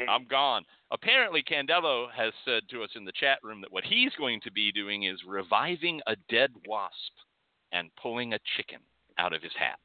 I'm 0.08 0.26
gone. 0.26 0.64
Apparently, 0.90 1.42
Candelo 1.42 2.06
has 2.16 2.32
said 2.44 2.62
to 2.70 2.82
us 2.82 2.90
in 2.96 3.04
the 3.04 3.12
chat 3.12 3.38
room 3.42 3.60
that 3.60 3.72
what 3.72 3.84
he's 3.84 4.12
going 4.18 4.40
to 4.42 4.52
be 4.52 4.72
doing 4.72 5.04
is 5.04 5.18
reviving 5.26 6.00
a 6.06 6.16
dead 6.28 6.50
wasp 6.66 7.12
and 7.72 7.90
pulling 8.00 8.32
a 8.32 8.38
chicken 8.56 8.80
out 9.18 9.32
of 9.32 9.42
his 9.42 9.52
hat. 9.58 9.78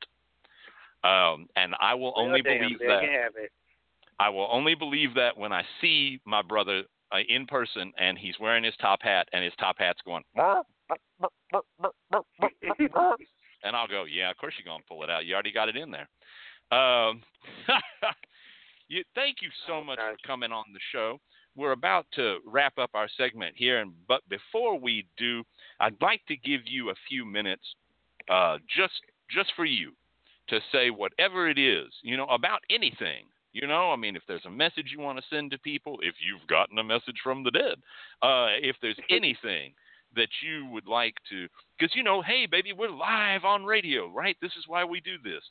Um, 1.07 1.47
and 1.55 1.75
I 1.79 1.93
will 1.93 2.13
only 2.15 2.41
well, 2.43 2.57
believe 2.57 2.79
there 2.79 2.89
that. 2.89 3.03
You 3.03 3.09
have 3.21 3.33
it. 3.37 3.51
I 4.19 4.29
will 4.29 4.47
only 4.49 4.75
believe 4.75 5.13
that 5.15 5.37
when 5.37 5.51
I 5.51 5.63
see 5.81 6.19
my 6.25 6.41
brother 6.41 6.83
uh, 7.11 7.17
in 7.27 7.45
person 7.45 7.91
and 7.97 8.17
he's 8.17 8.35
wearing 8.39 8.63
his 8.63 8.73
top 8.81 9.01
hat 9.01 9.27
and 9.33 9.43
his 9.43 9.53
top 9.59 9.75
hat's 9.77 9.99
going. 10.05 10.23
and 13.63 13.75
I'll 13.75 13.87
go, 13.87 14.05
yeah, 14.05 14.31
of 14.31 14.37
course 14.37 14.53
you're 14.57 14.71
gonna 14.71 14.83
pull 14.87 15.03
it 15.03 15.09
out. 15.09 15.25
You 15.25 15.33
already 15.33 15.51
got 15.51 15.69
it 15.69 15.75
in 15.75 15.91
there. 15.91 16.07
Um, 16.71 17.21
you, 18.87 19.03
thank 19.15 19.37
you 19.41 19.49
so 19.67 19.83
much 19.83 19.97
for 19.97 20.15
coming 20.25 20.51
on 20.51 20.65
the 20.73 20.79
show. 20.91 21.19
We're 21.55 21.71
about 21.71 22.05
to 22.15 22.37
wrap 22.45 22.77
up 22.77 22.91
our 22.93 23.07
segment 23.17 23.55
here, 23.55 23.79
and 23.79 23.93
but 24.07 24.21
before 24.29 24.77
we 24.77 25.05
do, 25.17 25.43
I'd 25.79 26.01
like 26.01 26.21
to 26.27 26.35
give 26.35 26.61
you 26.65 26.89
a 26.89 26.95
few 27.07 27.25
minutes, 27.25 27.63
uh, 28.29 28.57
just 28.75 29.01
just 29.33 29.51
for 29.55 29.65
you, 29.65 29.93
to 30.49 30.59
say 30.71 30.89
whatever 30.89 31.49
it 31.49 31.57
is, 31.57 31.87
you 32.03 32.17
know, 32.17 32.27
about 32.27 32.59
anything. 32.69 33.25
You 33.53 33.67
know, 33.67 33.91
I 33.91 33.95
mean, 33.95 34.17
if 34.17 34.23
there's 34.27 34.45
a 34.45 34.49
message 34.49 34.87
you 34.91 34.99
want 34.99 35.17
to 35.17 35.23
send 35.29 35.51
to 35.51 35.59
people, 35.59 35.97
if 36.01 36.15
you've 36.19 36.45
gotten 36.47 36.77
a 36.77 36.83
message 36.83 37.15
from 37.23 37.41
the 37.43 37.51
dead, 37.51 37.75
uh, 38.21 38.47
if 38.61 38.75
there's 38.81 38.99
anything 39.09 39.73
that 40.15 40.27
you 40.43 40.65
would 40.71 40.87
like 40.87 41.15
to, 41.29 41.47
because 41.79 41.95
you 41.95 42.03
know, 42.03 42.21
hey, 42.21 42.47
baby, 42.51 42.73
we're 42.73 42.89
live 42.89 43.45
on 43.45 43.63
radio, 43.63 44.09
right? 44.09 44.35
This 44.41 44.51
is 44.57 44.65
why 44.67 44.83
we 44.83 44.99
do 44.99 45.15
this. 45.23 45.41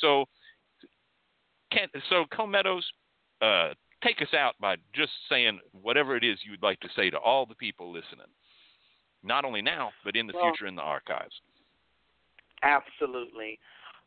So, 0.00 0.26
can 1.70 1.88
so 2.08 2.24
Comeadows, 2.32 2.84
uh, 3.42 3.70
take 4.02 4.20
us 4.22 4.34
out 4.34 4.54
by 4.60 4.76
just 4.94 5.12
saying 5.28 5.58
whatever 5.82 6.16
it 6.16 6.24
is 6.24 6.38
you'd 6.48 6.62
like 6.62 6.80
to 6.80 6.88
say 6.96 7.10
to 7.10 7.18
all 7.18 7.46
the 7.46 7.54
people 7.54 7.92
listening, 7.92 8.26
not 9.22 9.44
only 9.44 9.62
now 9.62 9.90
but 10.04 10.16
in 10.16 10.26
the 10.26 10.32
well, 10.34 10.50
future 10.50 10.66
in 10.66 10.76
the 10.76 10.82
archives. 10.82 11.34
Absolutely. 12.62 13.58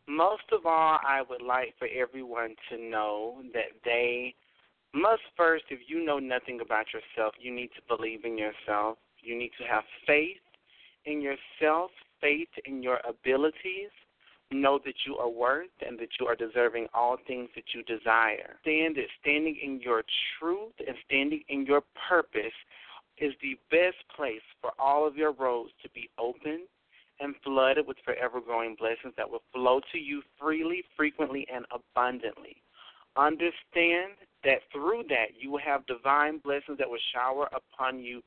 Most 0.08 0.44
of 0.52 0.66
all, 0.66 0.98
I 1.08 1.22
would 1.30 1.42
like 1.42 1.74
for 1.78 1.88
everyone 1.88 2.56
to 2.70 2.78
know 2.78 3.42
that 3.54 3.72
they 3.86 4.34
must 4.94 5.22
first, 5.38 5.66
if 5.70 5.80
you 5.88 6.04
know 6.04 6.20
nothing 6.20 6.60
about 6.62 6.88
yourself, 6.94 7.34
you 7.40 7.54
need 7.54 7.70
to 7.76 7.96
believe 7.96 8.26
in 8.26 8.38
yourself. 8.38 8.98
You 9.22 9.38
need 9.38 9.52
to 9.60 9.64
have 9.66 9.84
faith 10.06 10.42
in 11.06 11.22
yourself, 11.22 11.92
faith 12.20 12.50
in 12.66 12.84
your 12.84 13.00
abilities. 13.08 13.92
Know 14.52 14.80
that 14.84 14.96
you 15.06 15.16
are 15.18 15.30
worth 15.30 15.70
and 15.86 15.98
that 16.00 16.10
you 16.20 16.28
are 16.28 16.36
deserving 16.36 16.88
all 16.94 17.18
things 17.26 17.50
that 17.56 17.64
you 17.74 17.84
desire. 17.84 18.58
Stand 18.62 18.98
that 18.98 19.06
standing 19.22 19.58
in 19.64 19.80
your 19.80 20.04
truth 20.38 20.74
and 20.86 20.96
standing 21.06 21.42
in 21.48 21.66
your 21.66 21.82
purpose 22.10 22.54
is 23.18 23.34
the 23.42 23.58
best 23.70 23.98
place 24.16 24.42
for 24.62 24.72
all 24.78 25.08
of 25.08 25.16
your 25.16 25.32
roads 25.32 25.72
to 25.84 25.90
be 25.92 26.10
open 26.20 26.66
and 27.22 27.36
flooded 27.44 27.88
with 27.88 27.98
forever 28.04 28.42
growing 28.42 28.76
blessings 28.78 29.14
that 29.16 29.30
will 29.30 29.44
flow 29.54 29.80
to 29.92 29.98
you 29.98 30.22
freely, 30.40 30.84
frequently, 30.98 31.48
and 31.54 31.66
abundantly. 31.72 32.58
Understand 33.16 34.14
that 34.44 34.60
through 34.72 35.04
that 35.10 35.28
you 35.40 35.52
will 35.52 35.60
have 35.60 35.86
divine 35.86 36.40
blessings 36.40 36.78
that 36.80 36.90
will 36.90 36.98
shower 37.14 37.48
upon 37.54 38.00
you 38.00 38.22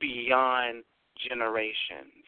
beyond 0.00 0.82
generations. 1.28 2.24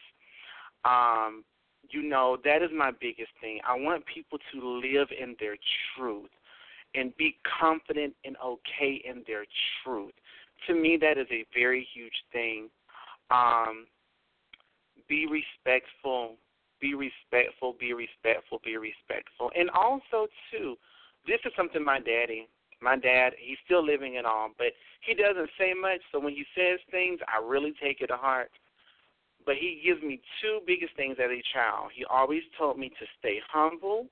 Um, 0.85 1.43
you 1.89 2.03
know, 2.03 2.37
that 2.43 2.61
is 2.61 2.69
my 2.75 2.91
biggest 2.91 3.31
thing. 3.39 3.59
I 3.67 3.75
want 3.75 4.03
people 4.05 4.37
to 4.53 4.79
live 4.79 5.07
in 5.17 5.35
their 5.39 5.55
truth 5.95 6.29
and 6.93 7.15
be 7.17 7.37
confident 7.59 8.13
and 8.25 8.35
okay 8.43 9.01
in 9.05 9.23
their 9.27 9.45
truth. 9.83 10.13
To 10.67 10.75
me, 10.75 10.97
that 11.01 11.17
is 11.17 11.27
a 11.31 11.45
very 11.53 11.87
huge 11.93 12.13
thing. 12.31 12.69
Um, 13.29 13.87
be 15.07 15.25
respectful, 15.25 16.35
be 16.79 16.93
respectful, 16.93 17.75
be 17.79 17.93
respectful, 17.93 18.61
be 18.63 18.77
respectful. 18.77 19.51
And 19.57 19.69
also, 19.71 20.27
too, 20.51 20.75
this 21.27 21.39
is 21.45 21.51
something 21.55 21.83
my 21.83 21.99
daddy, 21.99 22.47
my 22.81 22.97
dad, 22.97 23.33
he's 23.39 23.57
still 23.65 23.85
living 23.85 24.15
it 24.15 24.25
all, 24.25 24.49
but 24.57 24.73
he 25.01 25.13
doesn't 25.13 25.49
say 25.57 25.73
much. 25.79 26.01
So 26.11 26.19
when 26.19 26.33
he 26.33 26.45
says 26.55 26.79
things, 26.89 27.19
I 27.27 27.43
really 27.45 27.73
take 27.81 28.01
it 28.01 28.07
to 28.07 28.17
heart. 28.17 28.51
But 29.45 29.55
he 29.55 29.81
gives 29.83 30.01
me 30.01 30.21
two 30.41 30.59
biggest 30.65 30.95
things 30.95 31.17
as 31.19 31.29
a 31.29 31.41
child. 31.53 31.91
He 31.95 32.05
always 32.05 32.43
told 32.57 32.77
me 32.77 32.89
to 32.89 33.05
stay 33.19 33.39
humble 33.51 34.07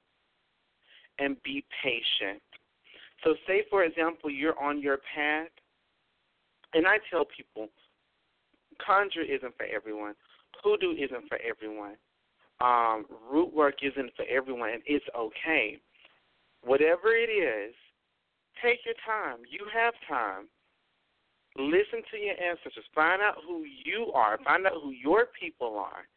and 1.20 1.38
be 1.44 1.64
patient. 1.84 2.42
So, 3.24 3.36
say, 3.46 3.64
for 3.70 3.84
example, 3.84 4.30
you're 4.30 4.58
on 4.58 4.82
your 4.82 4.98
path, 5.14 5.50
and 6.74 6.88
I 6.88 6.98
tell 7.12 7.26
people, 7.26 7.68
conjure 8.86 9.24
isn't 9.24 9.56
for 9.58 9.66
everyone 9.66 10.16
hoodoo 10.64 10.94
isn't 10.94 11.28
for 11.28 11.40
everyone. 11.48 11.96
Um, 12.62 13.06
root 13.32 13.54
work 13.54 13.76
isn't 13.82 14.12
for 14.16 14.26
everyone, 14.30 14.72
and 14.72 14.82
it's 14.86 15.06
okay. 15.18 15.80
Whatever 16.64 17.16
it 17.16 17.30
is, 17.30 17.74
take 18.62 18.80
your 18.86 18.96
time. 19.06 19.40
You 19.50 19.66
have 19.74 19.94
time. 20.08 20.48
Listen 21.58 22.02
to 22.12 22.18
your 22.18 22.36
ancestors. 22.40 22.86
Find 22.94 23.22
out 23.22 23.36
who 23.46 23.64
you 23.86 24.12
are. 24.14 24.38
Find 24.44 24.66
out 24.66 24.74
who 24.82 24.92
your 24.92 25.28
people 25.40 25.78
are, 25.78 26.08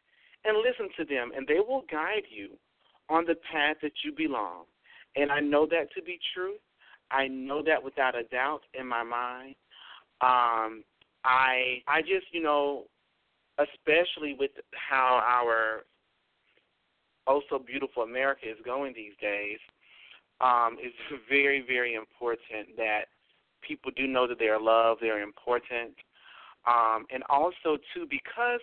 and 0.45 0.57
listen 0.57 0.89
to 0.97 1.05
them, 1.05 1.31
and 1.35 1.47
they 1.47 1.59
will 1.59 1.83
guide 1.91 2.23
you 2.29 2.49
on 3.09 3.25
the 3.25 3.35
path 3.51 3.77
that 3.81 3.91
you 4.03 4.11
belong. 4.11 4.65
and 5.15 5.31
I 5.31 5.39
know 5.39 5.65
that 5.67 5.93
to 5.95 6.01
be 6.01 6.19
true. 6.33 6.55
I 7.11 7.27
know 7.27 7.61
that 7.63 7.83
without 7.83 8.15
a 8.15 8.23
doubt 8.23 8.61
in 8.73 8.87
my 8.87 9.03
mind. 9.03 9.55
Um, 10.21 10.83
I 11.23 11.81
I 11.87 12.01
just 12.01 12.27
you 12.31 12.41
know, 12.41 12.85
especially 13.57 14.35
with 14.39 14.51
how 14.73 15.21
our 15.23 15.83
oh 17.27 17.41
so 17.49 17.59
beautiful 17.59 18.03
America 18.03 18.49
is 18.49 18.57
going 18.65 18.93
these 18.95 19.13
days, 19.21 19.59
um, 20.41 20.77
it's 20.79 20.95
very 21.29 21.63
very 21.67 21.95
important 21.95 22.75
that 22.77 23.05
people 23.67 23.91
do 23.95 24.07
know 24.07 24.27
that 24.27 24.39
they 24.39 24.47
are 24.47 24.61
loved, 24.61 25.01
they 25.01 25.09
are 25.09 25.21
important, 25.21 25.93
um, 26.67 27.05
and 27.11 27.23
also 27.29 27.77
too 27.93 28.07
because 28.09 28.61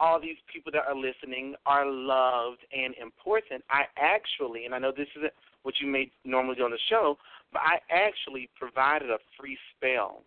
all 0.00 0.20
these 0.20 0.36
people 0.52 0.72
that 0.72 0.82
are 0.88 0.96
listening 0.96 1.54
are 1.66 1.86
loved 1.86 2.60
and 2.72 2.94
important. 3.00 3.62
I 3.70 3.82
actually, 3.96 4.64
and 4.64 4.74
I 4.74 4.78
know 4.78 4.92
this 4.96 5.08
isn't 5.16 5.32
what 5.62 5.74
you 5.80 5.86
may 5.86 6.10
normally 6.24 6.56
do 6.56 6.64
on 6.64 6.70
the 6.70 6.78
show, 6.88 7.16
but 7.52 7.62
I 7.62 7.78
actually 7.90 8.48
provided 8.58 9.10
a 9.10 9.18
free 9.38 9.56
spell 9.76 10.22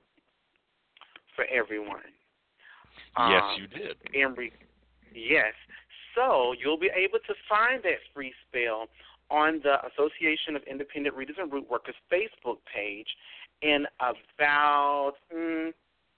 for 1.36 1.46
everyone. 1.46 2.08
Yes, 3.18 3.44
um, 3.44 3.56
you 3.60 3.68
did. 3.68 3.98
Re- 4.38 4.52
yes. 5.14 5.54
So 6.16 6.54
you'll 6.58 6.80
be 6.80 6.92
able 6.96 7.20
to 7.20 7.34
find 7.50 7.84
that 7.84 8.00
free 8.14 8.34
spell 8.48 8.88
on 9.30 9.60
the 9.64 9.78
Association 9.92 10.56
of 10.56 10.62
Independent 10.70 11.16
Readers 11.16 11.36
and 11.40 11.52
Root 11.52 11.70
Workers 11.70 11.96
Facebook 12.12 12.58
page 12.74 13.08
in 13.62 13.86
about 14.00 15.14
mm, 15.36 15.72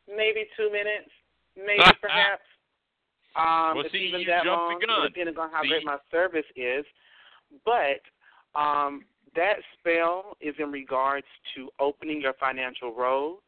maybe 0.07 0.45
two 0.55 0.71
minutes, 0.71 1.09
maybe 1.55 1.83
perhaps. 2.01 2.43
Um, 3.35 3.77
well, 3.77 3.85
see, 3.91 4.09
even 4.09 4.21
you 4.21 4.27
that 4.27 4.43
jumped 4.43 4.47
long, 4.47 4.77
the 4.79 4.87
gun. 4.87 5.11
depending 5.11 5.37
on 5.37 5.51
how 5.51 5.61
See? 5.61 5.69
great 5.69 5.85
my 5.85 5.97
service 6.11 6.45
is. 6.55 6.85
But 7.63 8.01
um, 8.59 9.03
that 9.35 9.57
spell 9.77 10.35
is 10.41 10.55
in 10.59 10.71
regards 10.71 11.27
to 11.55 11.69
opening 11.79 12.21
your 12.21 12.33
financial 12.39 12.93
roads. 12.93 13.41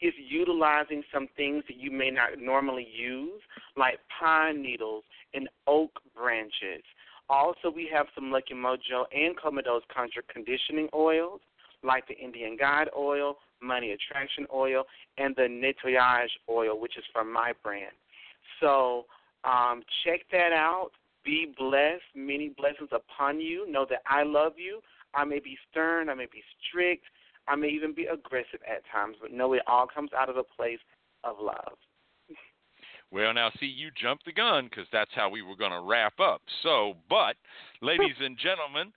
It's 0.00 0.16
utilizing 0.18 1.02
some 1.12 1.28
things 1.36 1.62
that 1.68 1.76
you 1.76 1.90
may 1.90 2.10
not 2.10 2.38
normally 2.40 2.86
use, 2.92 3.40
like 3.76 4.00
pine 4.20 4.60
needles 4.60 5.04
and 5.34 5.48
oak 5.66 5.90
branches. 6.16 6.82
Also, 7.28 7.70
we 7.74 7.88
have 7.92 8.06
some 8.14 8.30
Lucky 8.30 8.54
Mojo 8.54 9.04
and 9.14 9.36
Comodo's 9.36 9.82
Conjure 9.94 10.24
conditioning 10.32 10.88
oils, 10.92 11.40
like 11.84 12.06
the 12.08 12.16
Indian 12.16 12.56
Guide 12.56 12.88
oil, 12.96 13.36
Money 13.62 13.92
Attraction 13.92 14.46
oil, 14.52 14.84
and 15.18 15.34
the 15.36 15.42
Nettoyage 15.42 16.30
oil, 16.48 16.80
which 16.80 16.96
is 16.96 17.04
from 17.12 17.32
my 17.32 17.52
brand. 17.62 17.92
So 18.60 19.06
um, 19.44 19.82
check 20.04 20.20
that 20.32 20.52
out. 20.52 20.90
Be 21.24 21.52
blessed. 21.56 22.02
Many 22.14 22.50
blessings 22.56 22.90
upon 22.92 23.40
you. 23.40 23.70
Know 23.70 23.86
that 23.88 24.02
I 24.06 24.22
love 24.22 24.54
you. 24.56 24.80
I 25.14 25.24
may 25.24 25.38
be 25.38 25.56
stern. 25.70 26.08
I 26.08 26.14
may 26.14 26.26
be 26.26 26.42
strict. 26.68 27.04
I 27.46 27.56
may 27.56 27.68
even 27.68 27.94
be 27.94 28.06
aggressive 28.06 28.60
at 28.66 28.82
times, 28.90 29.16
but 29.20 29.32
know 29.32 29.52
it 29.52 29.62
all 29.66 29.86
comes 29.86 30.10
out 30.16 30.28
of 30.28 30.36
a 30.36 30.42
place 30.42 30.78
of 31.24 31.36
love. 31.40 31.76
Well, 33.10 33.32
now 33.32 33.50
see, 33.60 33.66
you 33.66 33.90
jumped 34.00 34.24
the 34.24 34.32
gun 34.32 34.64
because 34.64 34.86
that's 34.92 35.10
how 35.14 35.28
we 35.28 35.42
were 35.42 35.56
going 35.56 35.70
to 35.70 35.80
wrap 35.80 36.18
up. 36.18 36.42
So, 36.62 36.94
but, 37.08 37.36
ladies 37.80 38.16
and 38.20 38.36
gentlemen, 38.36 38.92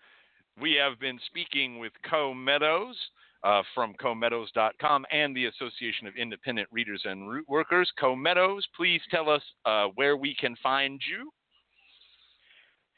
we 0.61 0.73
have 0.73 0.99
been 0.99 1.19
speaking 1.27 1.79
with 1.79 1.93
Co 2.09 2.33
Meadows 2.33 2.95
uh, 3.43 3.61
from 3.75 3.93
comeadows.com 4.01 5.05
and 5.11 5.35
the 5.35 5.45
Association 5.45 6.07
of 6.07 6.15
Independent 6.15 6.67
Readers 6.71 7.03
and 7.05 7.29
Root 7.29 7.47
Workers. 7.47 7.91
Co 7.99 8.15
Meadows, 8.15 8.65
please 8.75 9.01
tell 9.11 9.29
us 9.29 9.43
uh, 9.65 9.87
where 9.95 10.17
we 10.17 10.35
can 10.35 10.55
find 10.61 10.99
you. 11.09 11.31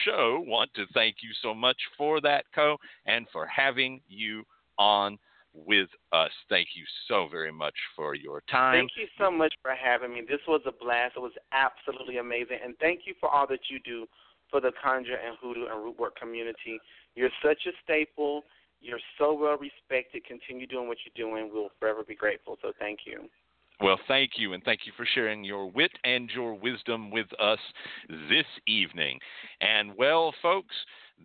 show 0.05 0.43
want 0.47 0.70
to 0.74 0.86
thank 0.95 1.16
you 1.22 1.30
so 1.43 1.53
much 1.53 1.76
for 1.97 2.20
that, 2.22 2.45
Co, 2.55 2.76
and 3.07 3.26
for 3.32 3.47
having 3.47 4.01
you 4.09 4.45
on 4.78 5.18
with 5.53 5.89
us. 6.12 6.30
Thank 6.49 6.68
you 6.74 6.84
so 7.07 7.28
very 7.30 7.53
much 7.53 7.74
for 7.97 8.14
your 8.14 8.43
time. 8.51 8.74
Thank 8.80 8.91
you 8.97 9.09
so 9.18 9.30
much 9.30 9.55
for 9.62 9.72
having 9.74 10.14
me. 10.14 10.22
This 10.28 10.41
was 10.47 10.61
a 10.66 10.72
blast. 10.72 11.16
It 11.16 11.20
was 11.20 11.32
absolutely 11.53 12.18
amazing. 12.18 12.59
And 12.64 12.74
thank 12.78 13.01
you 13.05 13.14
for 13.20 13.28
all 13.28 13.47
that 13.49 13.61
you 13.68 13.78
do 13.84 14.07
for 14.51 14.61
the 14.61 14.72
conjure 14.82 15.16
and 15.16 15.36
hoodoo 15.41 15.66
and 15.66 15.84
root 15.84 15.99
work 15.99 16.16
community. 16.16 16.80
You're 17.14 17.30
such 17.43 17.66
a 17.66 17.72
staple. 17.84 18.45
You're 18.81 19.01
so 19.18 19.35
well 19.35 19.57
respected. 19.59 20.24
Continue 20.24 20.66
doing 20.66 20.89
what 20.89 20.99
you're 21.05 21.26
doing. 21.26 21.51
We'll 21.53 21.70
forever 21.81 22.05
be 22.07 22.14
grateful. 22.14 22.57
So 22.62 22.72
thank 22.79 23.01
you. 23.07 23.29
Well, 23.81 23.99
thank 24.09 24.33
you, 24.37 24.55
and 24.55 24.64
thank 24.64 24.81
you 24.87 24.93
for 24.97 25.07
sharing 25.14 25.45
your 25.45 25.70
wit 25.70 25.93
and 26.03 26.29
your 26.35 26.55
wisdom 26.55 27.12
with 27.12 27.29
us 27.39 27.61
this 28.29 28.47
evening. 28.66 29.20
And 29.61 29.93
well, 29.97 30.35
folks, 30.43 30.74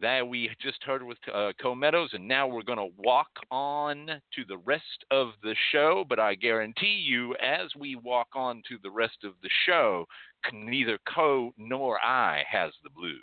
that 0.01 0.28
we 0.28 0.51
just 0.62 0.84
heard 0.84 1.01
with 1.01 1.18
uh, 1.34 1.54
Co 1.60 1.74
Meadows, 1.74 2.12
and 2.14 2.28
now 2.28 2.47
we're 2.47 2.62
going 2.62 2.78
to 2.78 2.95
walk 2.97 3.30
on 3.49 4.06
to 4.08 4.45
the 4.47 4.58
rest 4.58 5.06
of 5.10 5.30
the 5.41 5.56
show. 5.72 6.06
But 6.08 6.20
I 6.20 6.36
guarantee 6.36 7.04
you, 7.04 7.36
as 7.36 7.70
we 7.76 7.95
walk 7.95 8.28
on 8.36 8.62
to 8.70 8.78
the 8.84 8.91
rest 8.91 9.24
of 9.24 9.34
the 9.41 9.49
show, 9.66 10.06
neither 10.54 10.99
Co 11.12 11.54
nor 11.58 11.99
I 12.04 12.43
has 12.47 12.72
the 12.84 12.91
blues. 12.91 13.20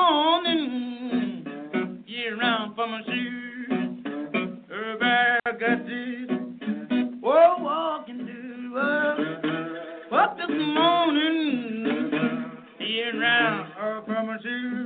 Morning, 0.00 1.44
get 2.06 2.30
round 2.40 2.74
for 2.74 2.86
my 2.86 3.02
shoes. 3.06 3.70
Everybody 4.72 5.40
got 5.60 5.84
this, 5.84 6.30
whoa, 7.20 7.56
walking 7.60 8.26
to 8.26 8.72
work. 8.72 9.18
Up 10.12 10.36
this 10.36 10.48
morning, 10.48 11.84
get 12.78 13.14
around 13.14 13.72
uh, 13.72 14.06
for 14.06 14.22
my 14.24 14.38
shoes. 14.42 14.79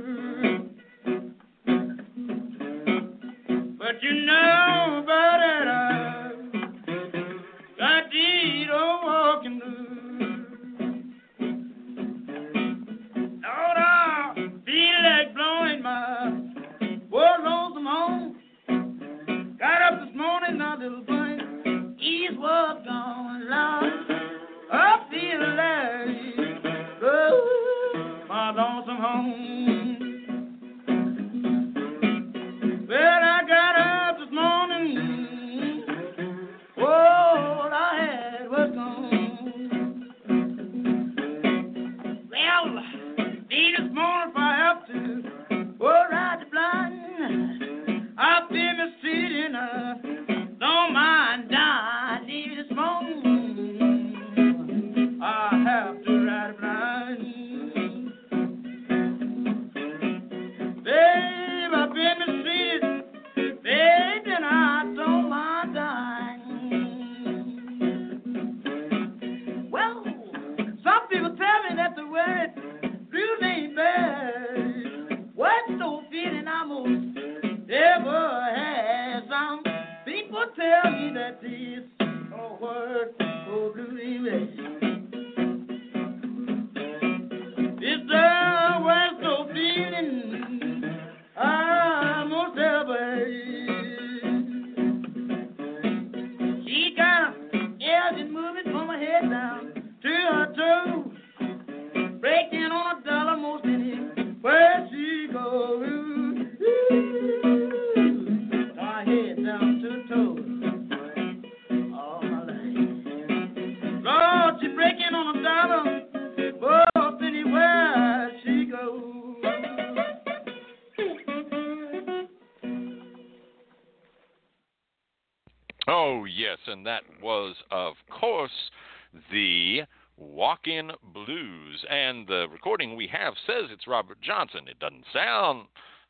Have 133.25 133.33
says 133.47 133.71
it's 133.71 133.87
Robert 133.87 134.21
Johnson. 134.21 134.67
It 134.67 134.77
doesn't 134.77 135.03
sound 135.11 135.65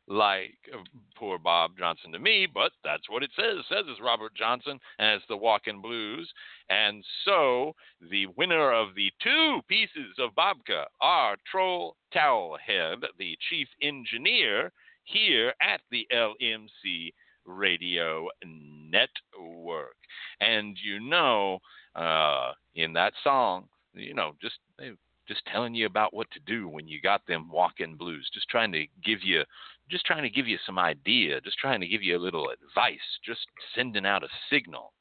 like 0.06 0.52
uh, 0.70 0.76
poor 1.16 1.38
Bob 1.38 1.70
Johnson 1.78 2.12
to 2.12 2.18
me, 2.18 2.46
but 2.52 2.72
that's 2.84 3.08
what 3.08 3.22
it 3.22 3.30
says. 3.34 3.60
It 3.60 3.64
says 3.70 3.84
it's 3.88 4.02
Robert 4.02 4.34
Johnson 4.34 4.78
as 4.98 5.22
the 5.26 5.36
Walk 5.38 5.62
In 5.64 5.80
Blues. 5.80 6.30
And 6.68 7.02
so 7.24 7.74
the 8.10 8.26
winner 8.36 8.70
of 8.70 8.88
the 8.94 9.10
two 9.22 9.60
pieces 9.66 10.14
of 10.18 10.34
babka 10.34 10.84
are 11.00 11.36
Troll 11.50 11.96
Towelhead, 12.14 13.02
the 13.18 13.38
chief 13.48 13.68
engineer 13.80 14.70
here 15.04 15.54
at 15.62 15.80
the 15.90 16.06
LMC 16.12 17.14
Radio 17.46 18.28
Network. 18.44 19.96
And 20.42 20.76
you 20.84 21.00
know, 21.00 21.60
uh, 21.94 22.52
in 22.74 22.92
that 22.92 23.14
song, 23.24 23.68
you 23.94 24.12
know, 24.12 24.32
just 24.42 24.56
they 24.78 24.90
just 25.28 25.44
telling 25.46 25.74
you 25.74 25.86
about 25.86 26.14
what 26.14 26.30
to 26.32 26.40
do 26.46 26.68
when 26.68 26.86
you 26.86 27.00
got 27.00 27.26
them 27.26 27.50
walking 27.50 27.96
blues. 27.96 28.28
Just 28.32 28.48
trying 28.48 28.72
to 28.72 28.86
give 29.04 29.20
you, 29.22 29.42
just 29.90 30.06
trying 30.06 30.22
to 30.22 30.30
give 30.30 30.46
you 30.46 30.58
some 30.64 30.78
idea. 30.78 31.40
Just 31.40 31.58
trying 31.58 31.80
to 31.80 31.86
give 31.86 32.02
you 32.02 32.16
a 32.16 32.22
little 32.22 32.48
advice. 32.50 33.18
Just 33.24 33.46
sending 33.74 34.06
out 34.06 34.22
a 34.22 34.28
signal. 34.50 34.92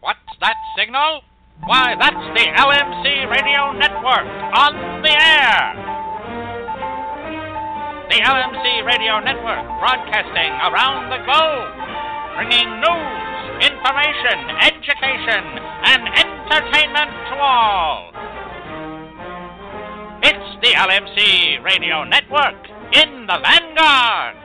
What's 0.00 0.18
that 0.40 0.56
signal? 0.76 1.22
Why, 1.64 1.94
that's 1.98 2.24
the 2.34 2.44
LMC 2.44 3.30
Radio 3.30 3.72
Network 3.72 4.26
on 4.58 5.02
the 5.02 5.14
air. 5.14 5.94
The 8.10 8.20
LMC 8.20 8.84
Radio 8.84 9.18
Network 9.22 9.64
broadcasting 9.80 10.52
around 10.66 11.08
the 11.08 11.24
globe, 11.24 11.72
bringing 12.36 12.68
news, 12.82 13.64
information, 13.64 14.36
education, 14.60 15.42
and 15.88 16.02
entertainment 16.08 16.33
to 16.50 17.36
all. 17.40 18.10
It's 20.22 20.60
the 20.62 20.72
LMC 20.74 21.62
Radio 21.64 22.04
Network 22.04 22.68
in 22.92 23.26
the 23.26 23.38
vanguard. 23.42 24.43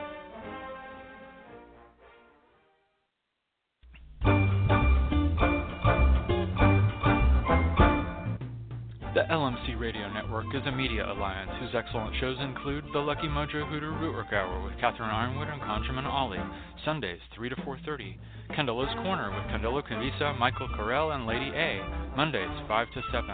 The 9.10 9.26
LMC 9.26 9.74
Radio 9.74 10.06
Network 10.12 10.54
is 10.54 10.62
a 10.66 10.70
media 10.70 11.02
alliance 11.02 11.50
whose 11.58 11.74
excellent 11.74 12.14
shows 12.20 12.38
include 12.38 12.84
The 12.92 13.00
Lucky 13.00 13.26
Mojo 13.26 13.66
Hoodoo 13.66 13.90
Rootwork 13.98 14.32
Hour 14.32 14.62
with 14.62 14.78
Catherine 14.78 15.10
Yronwode 15.10 15.52
and 15.52 15.60
Conjurman 15.62 16.06
Ollie, 16.06 16.38
Sundays 16.84 17.18
3 17.34 17.48
to 17.48 17.56
4.30, 17.56 18.14
Candelo's 18.54 18.94
Corner 19.02 19.34
with 19.34 19.50
Candelo 19.50 19.82
Kimbisa, 19.82 20.38
Michael 20.38 20.68
Carell, 20.78 21.12
and 21.12 21.26
Lady 21.26 21.50
A, 21.50 21.82
Mondays 22.16 22.54
5 22.68 22.86
to 22.94 23.02
7, 23.10 23.26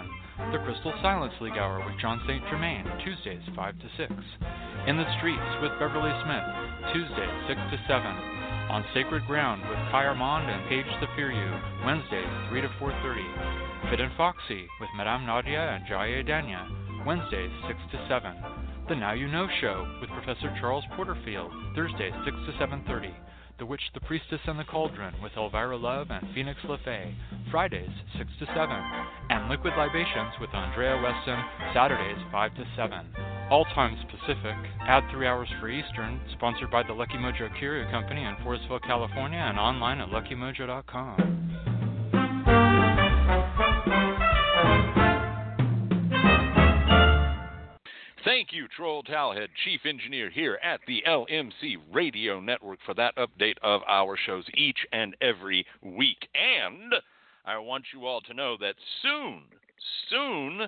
The 0.51 0.65
Crystal 0.65 0.95
Silence 1.03 1.35
League 1.43 1.61
Hour 1.61 1.85
with 1.85 2.01
John 2.01 2.25
St. 2.27 2.41
Germain, 2.49 2.89
Tuesdays 3.05 3.45
5 3.55 3.79
to 3.79 3.89
6, 4.01 4.13
In 4.89 4.97
the 4.97 5.19
Streets 5.21 5.61
with 5.61 5.77
Beverly 5.77 6.17
Smith, 6.25 6.49
Tuesdays 6.97 7.37
6 7.53 7.61
to 7.77 7.79
7, 7.85 8.01
On 8.73 8.81
Sacred 8.95 9.29
Ground 9.29 9.61
with 9.69 9.77
Khi 9.93 10.09
Armand 10.09 10.49
and 10.49 10.65
Paige 10.73 10.89
Zafiriou, 11.05 11.85
Wednesdays 11.85 12.33
3 12.49 12.65
to 12.65 12.73
4.30, 12.81 13.66
Fit 13.91 14.01
and 14.01 14.11
Foxy 14.17 14.67
with 14.81 14.91
Madame 14.97 15.25
Nadia 15.25 15.61
and 15.61 15.87
Jaya 15.87 16.25
Danya, 16.25 17.07
Wednesdays 17.07 17.53
6 17.69 17.79
to 17.93 18.07
7. 18.09 18.35
The 18.89 18.97
Now 18.97 19.13
You 19.13 19.29
Know 19.29 19.47
Show 19.61 19.87
with 20.01 20.11
Professor 20.11 20.53
Charles 20.61 20.83
Porterfield, 20.97 21.53
Thursdays 21.77 22.13
6 22.25 22.37
to 22.47 22.53
7.30. 22.67 23.15
The 23.61 23.67
Witch, 23.67 23.83
the 23.95 24.01
Priestess, 24.01 24.41
and 24.47 24.59
the 24.59 24.65
Cauldron 24.65 25.15
with 25.23 25.33
Elvira 25.37 25.77
Love 25.77 26.09
and 26.11 26.27
Phoenix 26.35 26.59
LaFay, 26.65 27.15
Fridays 27.53 27.89
6 28.19 28.29
to 28.41 28.47
7. 28.47 28.71
And 29.31 29.49
Liquid 29.49 29.75
Libations 29.79 30.35
with 30.41 30.53
Andrea 30.53 31.01
Weston, 31.01 31.39
Saturdays 31.73 32.19
5 32.33 32.55
to 32.57 32.65
7. 32.75 33.07
All 33.51 33.67
times 33.67 34.01
Pacific, 34.11 34.57
add 34.81 35.05
3 35.13 35.29
hours 35.29 35.49
for 35.61 35.69
Eastern, 35.69 36.21
sponsored 36.33 36.73
by 36.73 36.83
the 36.83 36.93
Lucky 36.93 37.19
Mojo 37.19 37.57
Curio 37.57 37.89
Company 37.93 38.25
in 38.25 38.35
Forestville, 38.45 38.83
California, 38.83 39.39
and 39.39 39.61
online 39.61 40.01
at 40.01 40.09
luckymojo.com. 40.09 41.76
Thank 48.25 48.53
you, 48.53 48.67
Troll 48.77 49.03
Towelhead, 49.05 49.49
Chief 49.65 49.81
Engineer 49.87 50.31
here 50.31 50.59
at 50.63 50.81
the 50.87 51.03
LMC 51.09 51.77
Radio 51.93 52.41
Network, 52.41 52.81
for 52.85 52.93
that 52.95 53.17
update 53.17 53.57
of 53.63 53.83
our 53.89 54.17
shows 54.27 54.45
each 54.55 54.79
and 54.93 55.17
every 55.21 55.65
week. 55.81 56.29
And 56.35 56.93
I 57.45 57.57
want 57.59 57.85
you 57.95 58.05
all 58.05 58.21
to 58.23 58.35
know 58.35 58.57
that 58.61 58.75
soon, 59.01 59.45
soon, 60.11 60.67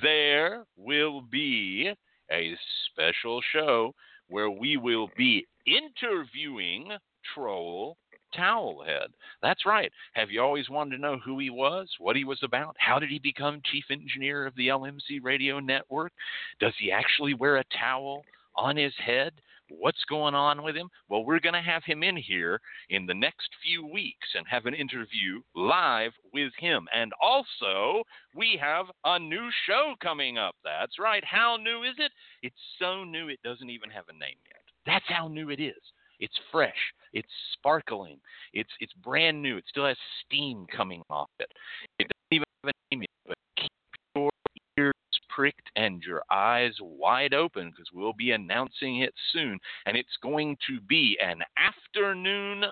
there 0.00 0.64
will 0.76 1.20
be 1.22 1.92
a 2.30 2.56
special 2.86 3.40
show 3.52 3.94
where 4.28 4.50
we 4.50 4.76
will 4.76 5.10
be 5.16 5.46
interviewing 5.66 6.92
Troll 7.34 7.96
Towelhead. 8.38 9.08
That's 9.42 9.66
right. 9.66 9.92
Have 10.14 10.30
you 10.30 10.40
always 10.42 10.68
wanted 10.68 10.96
to 10.96 11.02
know 11.02 11.18
who 11.24 11.38
he 11.38 11.50
was, 11.50 11.88
what 11.98 12.16
he 12.16 12.24
was 12.24 12.40
about? 12.42 12.76
How 12.78 12.98
did 12.98 13.10
he 13.10 13.18
become 13.18 13.60
chief 13.70 13.84
engineer 13.90 14.46
of 14.46 14.54
the 14.56 14.68
LMC 14.68 15.22
radio 15.22 15.60
network? 15.60 16.12
Does 16.60 16.74
he 16.78 16.90
actually 16.90 17.34
wear 17.34 17.56
a 17.56 17.64
towel 17.78 18.22
on 18.56 18.76
his 18.76 18.94
head? 19.04 19.32
What's 19.78 20.04
going 20.08 20.34
on 20.34 20.62
with 20.62 20.76
him? 20.76 20.90
Well, 21.08 21.24
we're 21.24 21.40
going 21.40 21.54
to 21.54 21.62
have 21.62 21.82
him 21.84 22.02
in 22.02 22.16
here 22.16 22.60
in 22.90 23.06
the 23.06 23.14
next 23.14 23.48
few 23.62 23.86
weeks 23.86 24.28
and 24.34 24.46
have 24.46 24.66
an 24.66 24.74
interview 24.74 25.40
live 25.54 26.12
with 26.34 26.52
him. 26.58 26.86
And 26.94 27.12
also, 27.22 28.02
we 28.34 28.58
have 28.60 28.86
a 29.04 29.18
new 29.18 29.48
show 29.66 29.94
coming 30.02 30.36
up. 30.36 30.56
That's 30.62 30.98
right. 30.98 31.24
How 31.24 31.56
new 31.56 31.84
is 31.84 31.94
it? 31.98 32.12
It's 32.42 32.54
so 32.78 33.04
new 33.04 33.28
it 33.28 33.40
doesn't 33.42 33.70
even 33.70 33.88
have 33.90 34.04
a 34.08 34.12
name 34.12 34.36
yet. 34.46 34.62
That's 34.84 35.04
how 35.08 35.28
new 35.28 35.48
it 35.50 35.60
is. 35.60 35.80
It's 36.20 36.38
fresh. 36.50 36.76
It's 37.12 37.28
sparkling. 37.52 38.18
It's 38.52 38.70
it's 38.80 38.92
brand 38.94 39.42
new. 39.42 39.56
It 39.56 39.64
still 39.68 39.86
has 39.86 39.96
steam 40.24 40.66
coming 40.74 41.02
off 41.10 41.30
it. 41.38 41.50
It 41.98 42.08
doesn't 42.08 42.32
even 42.32 42.44
have 42.64 42.72
a 42.74 42.94
name 42.94 43.02
yet, 43.02 43.08
but 43.26 43.36
keep 43.56 43.70
your 44.14 44.30
ears 44.78 44.92
pricked 45.34 45.70
and 45.76 46.02
your 46.02 46.22
eyes 46.30 46.74
wide 46.80 47.34
open 47.34 47.70
because 47.70 47.88
we'll 47.92 48.12
be 48.12 48.32
announcing 48.32 49.00
it 49.00 49.14
soon. 49.32 49.58
And 49.86 49.96
it's 49.96 50.16
going 50.22 50.56
to 50.68 50.80
be 50.80 51.18
an 51.22 51.42
afternoon 51.56 52.64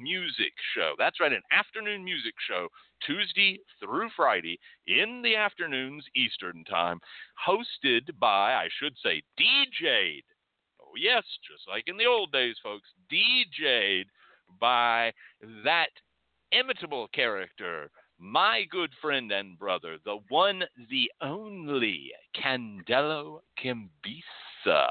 music 0.00 0.52
show. 0.74 0.92
That's 0.98 1.20
right, 1.20 1.32
an 1.32 1.42
afternoon 1.50 2.04
music 2.04 2.34
show, 2.48 2.68
Tuesday 3.06 3.58
through 3.80 4.10
Friday 4.16 4.58
in 4.86 5.22
the 5.22 5.36
afternoons 5.36 6.04
Eastern 6.14 6.64
Time, 6.64 7.00
hosted 7.46 8.10
by, 8.18 8.54
I 8.54 8.68
should 8.78 8.94
say, 9.02 9.22
Oh, 9.40 10.33
yes, 10.98 11.24
just 11.50 11.68
like 11.68 11.84
in 11.86 11.96
the 11.96 12.06
old 12.06 12.32
days, 12.32 12.56
folks, 12.62 12.88
DJ'd 13.10 14.08
by 14.60 15.12
that 15.64 15.90
imitable 16.52 17.08
character, 17.12 17.90
my 18.18 18.64
good 18.70 18.90
friend 19.00 19.32
and 19.32 19.58
brother, 19.58 19.96
the 20.04 20.18
one, 20.28 20.62
the 20.90 21.10
only 21.20 22.12
Candelo 22.36 23.40
Kimbisa. 23.62 24.86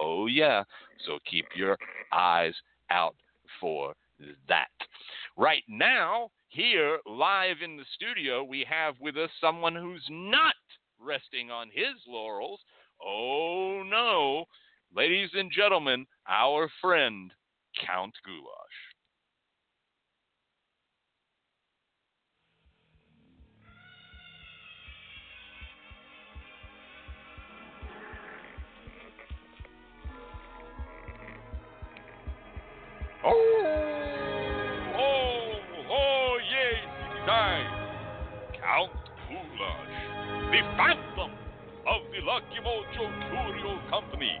Oh, 0.00 0.26
yeah. 0.26 0.64
So 1.06 1.18
keep 1.30 1.46
your 1.54 1.78
eyes 2.12 2.54
out 2.90 3.16
for 3.60 3.94
that. 4.48 4.68
Right 5.36 5.62
now, 5.68 6.30
here, 6.48 6.98
live 7.06 7.56
in 7.62 7.76
the 7.76 7.84
studio, 7.94 8.42
we 8.42 8.64
have 8.68 8.94
with 9.00 9.16
us 9.16 9.30
someone 9.40 9.74
who's 9.74 10.06
not 10.08 10.54
resting 11.00 11.50
on 11.50 11.68
his 11.68 11.96
laurels. 12.08 12.60
Oh, 13.04 13.82
no. 13.84 14.46
Ladies 14.96 15.30
and 15.34 15.50
gentlemen, 15.50 16.06
our 16.28 16.70
friend 16.80 17.32
Count 17.84 18.14
Goulash. 18.24 18.46
Oh, 33.24 33.32
oh, 34.96 35.52
oh, 35.90 36.38
yes, 36.52 36.86
is 37.10 37.26
Count 38.62 38.92
Goulash, 39.26 40.52
the 40.52 40.60
phantom 40.76 41.32
of 41.84 42.02
the 42.12 42.20
Lucky 42.24 42.60
Mojo 42.62 43.10
Curio 43.28 43.80
Company, 43.90 44.38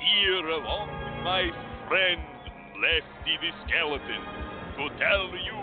here 0.00 0.48
along 0.48 0.88
with 0.88 1.24
my 1.24 1.44
friend 1.88 2.20
Lefty 2.80 3.36
the 3.44 3.52
Skeleton 3.68 4.22
to 4.80 4.88
tell 4.96 5.28
you 5.36 5.60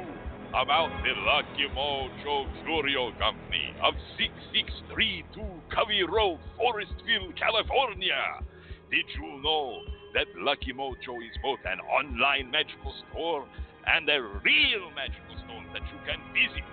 about 0.53 0.93
the 1.01 1.13
Lucky 1.25 1.65
Mojo 1.73 2.45
Curio 2.63 3.11
Company 3.17 3.73
of 3.81 3.97
6632 4.17 5.41
Covey 5.73 6.03
Road, 6.05 6.37
Forestville, 6.55 7.33
California. 7.33 8.45
Did 8.93 9.05
you 9.17 9.41
know 9.41 9.81
that 10.13 10.29
Lucky 10.37 10.71
Mojo 10.71 11.17
is 11.25 11.35
both 11.41 11.59
an 11.65 11.81
online 11.81 12.51
magical 12.51 12.93
store 13.09 13.49
and 13.89 14.07
a 14.07 14.21
real 14.45 14.93
magical 14.93 15.35
store 15.43 15.65
that 15.73 15.83
you 15.89 15.99
can 16.05 16.21
visit? 16.37 16.63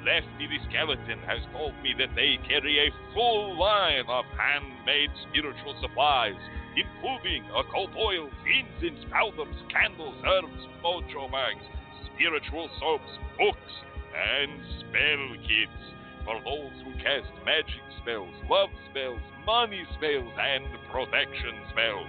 Lefty 0.00 0.46
the 0.48 0.60
Skeleton 0.70 1.20
has 1.26 1.42
told 1.52 1.74
me 1.82 1.92
that 1.98 2.14
they 2.16 2.38
carry 2.48 2.88
a 2.88 2.94
full 3.12 3.58
line 3.58 4.06
of 4.08 4.24
handmade 4.38 5.10
spiritual 5.28 5.74
supplies, 5.82 6.38
including 6.76 7.44
occult 7.56 7.90
oils, 7.96 8.32
incense, 8.44 9.00
powders, 9.10 9.56
candles, 9.72 10.14
herbs, 10.24 10.62
mojo 10.84 11.30
bags, 11.32 11.64
spiritual 12.12 12.68
soaps, 12.78 13.12
books, 13.40 13.74
and 14.12 14.52
spell 14.80 15.24
kits 15.44 15.82
for 16.24 16.36
those 16.44 16.76
who 16.84 16.92
cast 17.00 17.28
magic 17.44 17.84
spells, 18.02 18.32
love 18.48 18.70
spells, 18.90 19.20
money 19.44 19.84
spells, 19.96 20.32
and 20.36 20.64
protection 20.92 21.54
spells. 21.70 22.08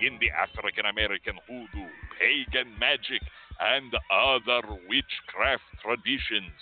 In 0.00 0.18
the 0.20 0.30
African 0.30 0.86
American 0.86 1.38
hoodoo, 1.46 1.88
pagan 2.18 2.74
magic, 2.78 3.22
and 3.60 3.94
other 4.10 4.62
witchcraft 4.90 5.64
traditions. 5.80 6.54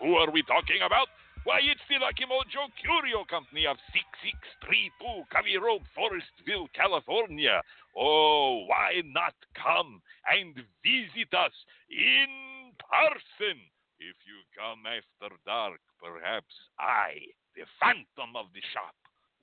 Who 0.00 0.16
are 0.16 0.30
we 0.30 0.42
talking 0.42 0.82
about? 0.84 1.08
Why, 1.44 1.60
it's 1.64 1.80
the 1.88 1.96
Lucky 1.96 2.28
Mojo 2.28 2.68
Curio 2.76 3.24
Company 3.24 3.64
of 3.64 3.80
6632 3.96 5.24
Covey 5.32 5.56
Road, 5.56 5.80
Forestville, 5.96 6.68
California. 6.76 7.64
Oh, 7.96 8.68
why 8.68 9.00
not 9.08 9.32
come 9.56 10.04
and 10.28 10.52
visit 10.84 11.32
us 11.32 11.56
in 11.88 12.76
person? 12.76 13.56
If 13.96 14.20
you 14.28 14.44
come 14.52 14.84
after 14.84 15.32
dark, 15.48 15.80
perhaps 15.96 16.52
I, 16.76 17.32
the 17.56 17.64
phantom 17.80 18.36
of 18.36 18.52
the 18.52 18.60
shop, 18.76 18.92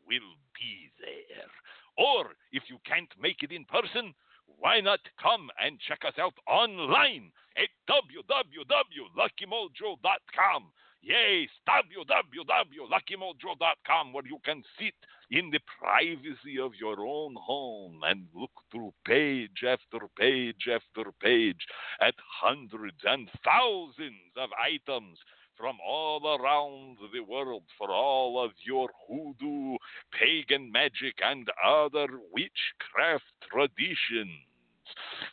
will 0.06 0.38
be 0.54 0.93
there. 1.02 1.50
Or 1.98 2.38
if 2.54 2.70
you 2.70 2.78
can't 2.86 3.10
make 3.20 3.41
it 3.41 3.50
in 3.52 3.66
person, 3.66 4.14
why 4.45 4.86
not 4.86 5.02
come 5.18 5.50
and 5.58 5.82
check 5.82 6.06
us 6.06 6.22
out 6.22 6.38
online 6.45 7.34
at 7.58 7.74
www.luckymojo.com? 7.89 10.64
Yes, 11.08 11.47
www.luckymojo.com, 11.70 14.12
where 14.12 14.28
you 14.28 14.39
can 14.43 14.62
sit 14.78 14.93
in 15.32 15.49
the 15.51 15.62
privacy 15.80 16.60
of 16.60 16.76
your 16.76 16.99
own 16.99 17.34
home 17.39 18.01
and 18.03 18.28
look 18.36 18.51
through 18.70 18.93
page 19.05 19.64
after 19.66 20.10
page 20.20 20.68
after 20.70 21.14
page 21.24 21.66
at 22.01 22.14
hundreds 22.41 22.97
and 23.05 23.30
thousands 23.45 24.36
of 24.36 24.49
items 24.62 25.18
from 25.55 25.78
all 25.80 26.28
around 26.28 26.97
the 27.14 27.22
world 27.22 27.64
for 27.78 27.89
all 27.89 28.43
of 28.43 28.51
your 28.66 28.89
hoodoo, 29.08 29.78
pagan 30.12 30.70
magic, 30.70 31.16
and 31.24 31.49
other 31.66 32.20
witchcraft 32.34 33.32
traditions. 33.49 34.43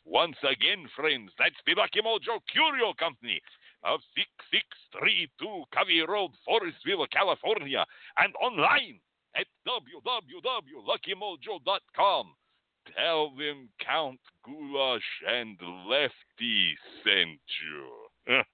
Once 0.04 0.36
again, 0.48 0.88
friends, 0.94 1.32
that's 1.36 1.60
the 1.66 1.74
Lucky 1.74 2.00
Mojo 2.00 2.38
Curio 2.52 2.92
Company 2.96 3.42
of 3.84 4.00
6632 4.14 5.64
Covey 5.72 6.00
Road, 6.06 6.30
Forestville, 6.48 7.06
California, 7.10 7.84
and 8.18 8.34
online 8.40 9.00
at 9.36 9.46
www.luckymojo.com. 9.66 12.34
Tell 12.96 13.30
them 13.36 13.68
Count 13.80 14.20
Goulash 14.44 15.22
and 15.26 15.58
Lefty 15.88 16.76
sent 17.02 17.40
you. 17.62 17.90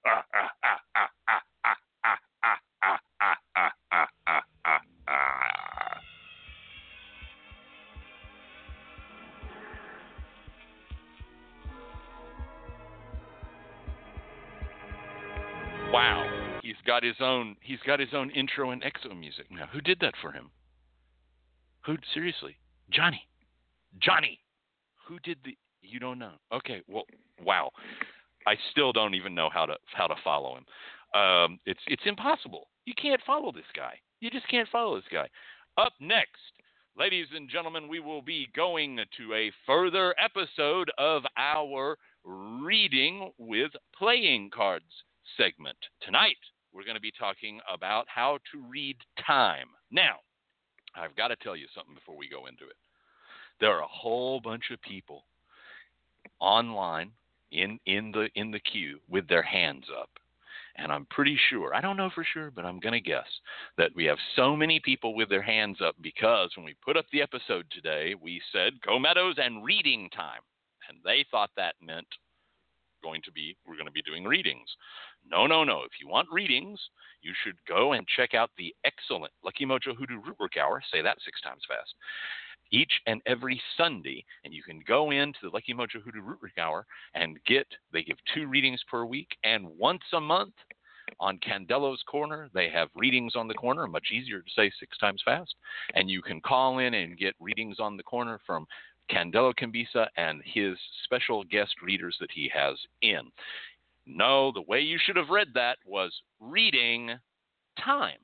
got 16.91 17.03
his 17.03 17.15
own 17.21 17.55
he's 17.61 17.79
got 17.87 18.01
his 18.01 18.09
own 18.13 18.29
intro 18.31 18.71
and 18.71 18.83
exo 18.83 19.17
music 19.17 19.45
now. 19.49 19.65
Who 19.71 19.79
did 19.79 19.97
that 20.01 20.13
for 20.21 20.33
him? 20.33 20.51
Who 21.85 21.95
seriously? 22.13 22.57
Johnny. 22.91 23.21
Johnny. 24.01 24.41
Who 25.07 25.17
did 25.19 25.37
the 25.45 25.57
you 25.81 26.01
don't 26.01 26.19
know. 26.19 26.33
Okay, 26.53 26.81
well 26.89 27.05
wow. 27.41 27.71
I 28.45 28.55
still 28.71 28.91
don't 28.91 29.15
even 29.15 29.33
know 29.33 29.49
how 29.53 29.65
to 29.65 29.75
how 29.93 30.07
to 30.07 30.15
follow 30.21 30.57
him. 30.57 30.65
Um, 31.21 31.59
it's 31.65 31.79
it's 31.87 32.03
impossible. 32.05 32.67
You 32.85 32.93
can't 33.01 33.21
follow 33.25 33.53
this 33.53 33.71
guy. 33.73 33.93
You 34.19 34.29
just 34.29 34.49
can't 34.49 34.67
follow 34.69 34.95
this 34.95 35.09
guy. 35.09 35.29
Up 35.77 35.93
next, 36.01 36.51
ladies 36.97 37.27
and 37.33 37.49
gentlemen, 37.49 37.87
we 37.87 38.01
will 38.01 38.21
be 38.21 38.49
going 38.53 38.99
to 39.17 39.33
a 39.33 39.49
further 39.65 40.13
episode 40.19 40.91
of 40.97 41.23
our 41.37 41.95
reading 42.25 43.31
with 43.37 43.71
playing 43.97 44.49
cards 44.53 44.91
segment. 45.37 45.77
Tonight, 46.01 46.35
we're 46.73 46.83
going 46.83 46.95
to 46.95 47.01
be 47.01 47.11
talking 47.17 47.59
about 47.71 48.05
how 48.07 48.39
to 48.51 48.63
read 48.69 48.97
time. 49.25 49.67
Now, 49.91 50.17
I've 50.95 51.15
got 51.15 51.29
to 51.29 51.35
tell 51.37 51.55
you 51.55 51.67
something 51.75 51.95
before 51.95 52.17
we 52.17 52.29
go 52.29 52.47
into 52.47 52.65
it. 52.65 52.75
There 53.59 53.71
are 53.71 53.83
a 53.83 53.87
whole 53.87 54.39
bunch 54.39 54.65
of 54.71 54.81
people 54.81 55.25
online 56.39 57.11
in 57.51 57.79
in 57.85 58.11
the 58.11 58.29
in 58.35 58.51
the 58.51 58.59
queue 58.59 58.99
with 59.09 59.27
their 59.27 59.43
hands 59.43 59.85
up. 59.99 60.09
And 60.77 60.91
I'm 60.91 61.05
pretty 61.07 61.37
sure, 61.49 61.75
I 61.75 61.81
don't 61.81 61.97
know 61.97 62.09
for 62.15 62.23
sure, 62.23 62.49
but 62.49 62.65
I'm 62.65 62.79
going 62.79 62.93
to 62.93 63.01
guess 63.01 63.27
that 63.77 63.91
we 63.93 64.05
have 64.05 64.17
so 64.37 64.55
many 64.55 64.79
people 64.79 65.13
with 65.13 65.29
their 65.29 65.41
hands 65.41 65.77
up 65.85 65.95
because 66.01 66.51
when 66.55 66.65
we 66.65 66.75
put 66.83 66.95
up 66.95 67.05
the 67.11 67.21
episode 67.21 67.65
today, 67.71 68.15
we 68.19 68.41
said 68.53 68.81
Co 68.85 68.97
Meadows 68.97 69.35
and 69.37 69.65
reading 69.65 70.09
time. 70.15 70.39
And 70.87 70.97
they 71.03 71.25
thought 71.29 71.51
that 71.57 71.75
meant 71.81 72.07
going 73.01 73.21
to 73.23 73.31
be 73.31 73.55
we're 73.65 73.75
going 73.75 73.85
to 73.85 73.91
be 73.91 74.01
doing 74.01 74.23
readings. 74.25 74.69
No, 75.29 75.47
no, 75.47 75.63
no. 75.63 75.81
If 75.83 75.91
you 76.01 76.07
want 76.07 76.27
readings, 76.31 76.79
you 77.21 77.33
should 77.43 77.55
go 77.67 77.93
and 77.93 78.07
check 78.07 78.33
out 78.33 78.49
the 78.57 78.73
excellent 78.85 79.33
Lucky 79.43 79.65
Mojo 79.65 79.95
Hoodoo 79.97 80.21
Rootwork 80.21 80.59
Hour. 80.59 80.81
Say 80.91 81.01
that 81.01 81.17
six 81.23 81.41
times 81.41 81.61
fast. 81.67 81.93
Each 82.71 82.93
and 83.05 83.21
every 83.25 83.61
Sunday, 83.75 84.23
and 84.45 84.53
you 84.53 84.63
can 84.63 84.81
go 84.87 85.11
into 85.11 85.39
the 85.43 85.49
Lucky 85.49 85.73
Mojo 85.73 86.01
Hoodoo 86.03 86.21
Rootwork 86.21 86.57
Hour 86.61 86.85
and 87.13 87.37
get. 87.45 87.67
They 87.91 88.03
give 88.03 88.17
two 88.33 88.47
readings 88.47 88.81
per 88.89 89.03
week, 89.05 89.27
and 89.43 89.67
once 89.77 90.03
a 90.13 90.21
month 90.21 90.53
on 91.19 91.39
Candelo's 91.39 92.01
Corner, 92.09 92.49
they 92.53 92.69
have 92.69 92.87
readings 92.95 93.35
on 93.35 93.47
the 93.47 93.53
corner. 93.53 93.85
Much 93.87 94.07
easier 94.11 94.39
to 94.39 94.51
say 94.55 94.71
six 94.79 94.97
times 94.97 95.21
fast, 95.25 95.53
and 95.95 96.09
you 96.09 96.21
can 96.21 96.39
call 96.41 96.79
in 96.79 96.93
and 96.93 97.17
get 97.17 97.35
readings 97.39 97.77
on 97.79 97.97
the 97.97 98.03
corner 98.03 98.39
from 98.45 98.65
Candelo 99.09 99.53
Kimbisa 99.53 100.07
and 100.17 100.41
his 100.45 100.77
special 101.03 101.43
guest 101.43 101.75
readers 101.81 102.15
that 102.19 102.31
he 102.31 102.49
has 102.53 102.77
in. 103.01 103.31
No, 104.05 104.51
the 104.51 104.61
way 104.61 104.79
you 104.81 104.97
should 105.03 105.15
have 105.15 105.29
read 105.29 105.49
that 105.53 105.77
was 105.85 106.11
reading 106.39 107.11
time. 107.83 108.17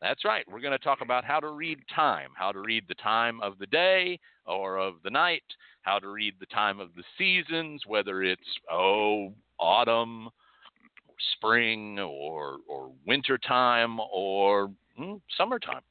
That's 0.00 0.24
right. 0.24 0.46
We're 0.50 0.60
going 0.60 0.72
to 0.72 0.78
talk 0.78 1.00
about 1.02 1.24
how 1.24 1.40
to 1.40 1.50
read 1.50 1.78
time, 1.94 2.30
how 2.34 2.52
to 2.52 2.60
read 2.60 2.84
the 2.88 2.94
time 2.94 3.40
of 3.42 3.58
the 3.58 3.66
day 3.66 4.18
or 4.46 4.78
of 4.78 4.94
the 5.04 5.10
night, 5.10 5.42
how 5.82 5.98
to 5.98 6.08
read 6.08 6.34
the 6.40 6.46
time 6.46 6.80
of 6.80 6.88
the 6.96 7.02
seasons, 7.18 7.82
whether 7.86 8.22
it's, 8.22 8.40
oh, 8.70 9.32
autumn, 9.58 10.26
or 10.26 11.14
spring, 11.36 11.98
or, 11.98 12.58
or 12.66 12.90
winter 13.06 13.36
time, 13.36 13.98
or 14.12 14.70
hmm, 14.96 15.16
summertime. 15.36 15.82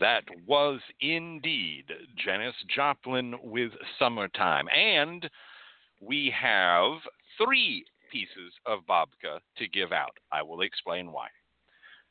That 0.00 0.24
was 0.46 0.80
indeed 1.00 1.84
Janis 2.16 2.54
Joplin 2.74 3.34
with 3.42 3.72
Summertime. 3.98 4.68
And 4.68 5.28
we 6.00 6.32
have 6.38 6.98
three 7.38 7.84
pieces 8.12 8.52
of 8.66 8.80
babka 8.88 9.40
to 9.58 9.68
give 9.68 9.92
out. 9.92 10.16
I 10.32 10.42
will 10.42 10.60
explain 10.60 11.12
why. 11.12 11.28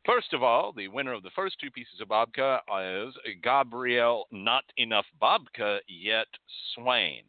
First 0.06 0.34
of 0.34 0.44
all, 0.44 0.72
the 0.72 0.88
winner 0.88 1.14
of 1.14 1.24
the 1.24 1.32
first 1.36 1.60
two 1.60 1.72
pieces 1.72 2.00
of 2.02 2.10
babka 2.10 2.60
is 3.08 3.16
Gabrielle 3.44 4.28
Not 4.32 4.64
Enough 4.78 5.06
Babka 5.22 5.80
Yet 5.88 6.28
Swain, 6.74 7.24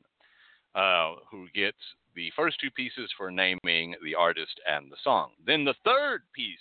uh, 0.75 1.15
who 1.31 1.49
gets 1.55 1.79
the 2.15 2.31
first 2.37 2.59
two 2.61 2.71
pieces 2.71 3.11
for 3.17 3.31
naming 3.31 3.95
the 4.03 4.15
artist 4.15 4.61
and 4.67 4.91
the 4.91 4.97
song. 5.03 5.31
Then 5.47 5.65
the 5.65 5.75
third 5.85 6.23
piece 6.35 6.59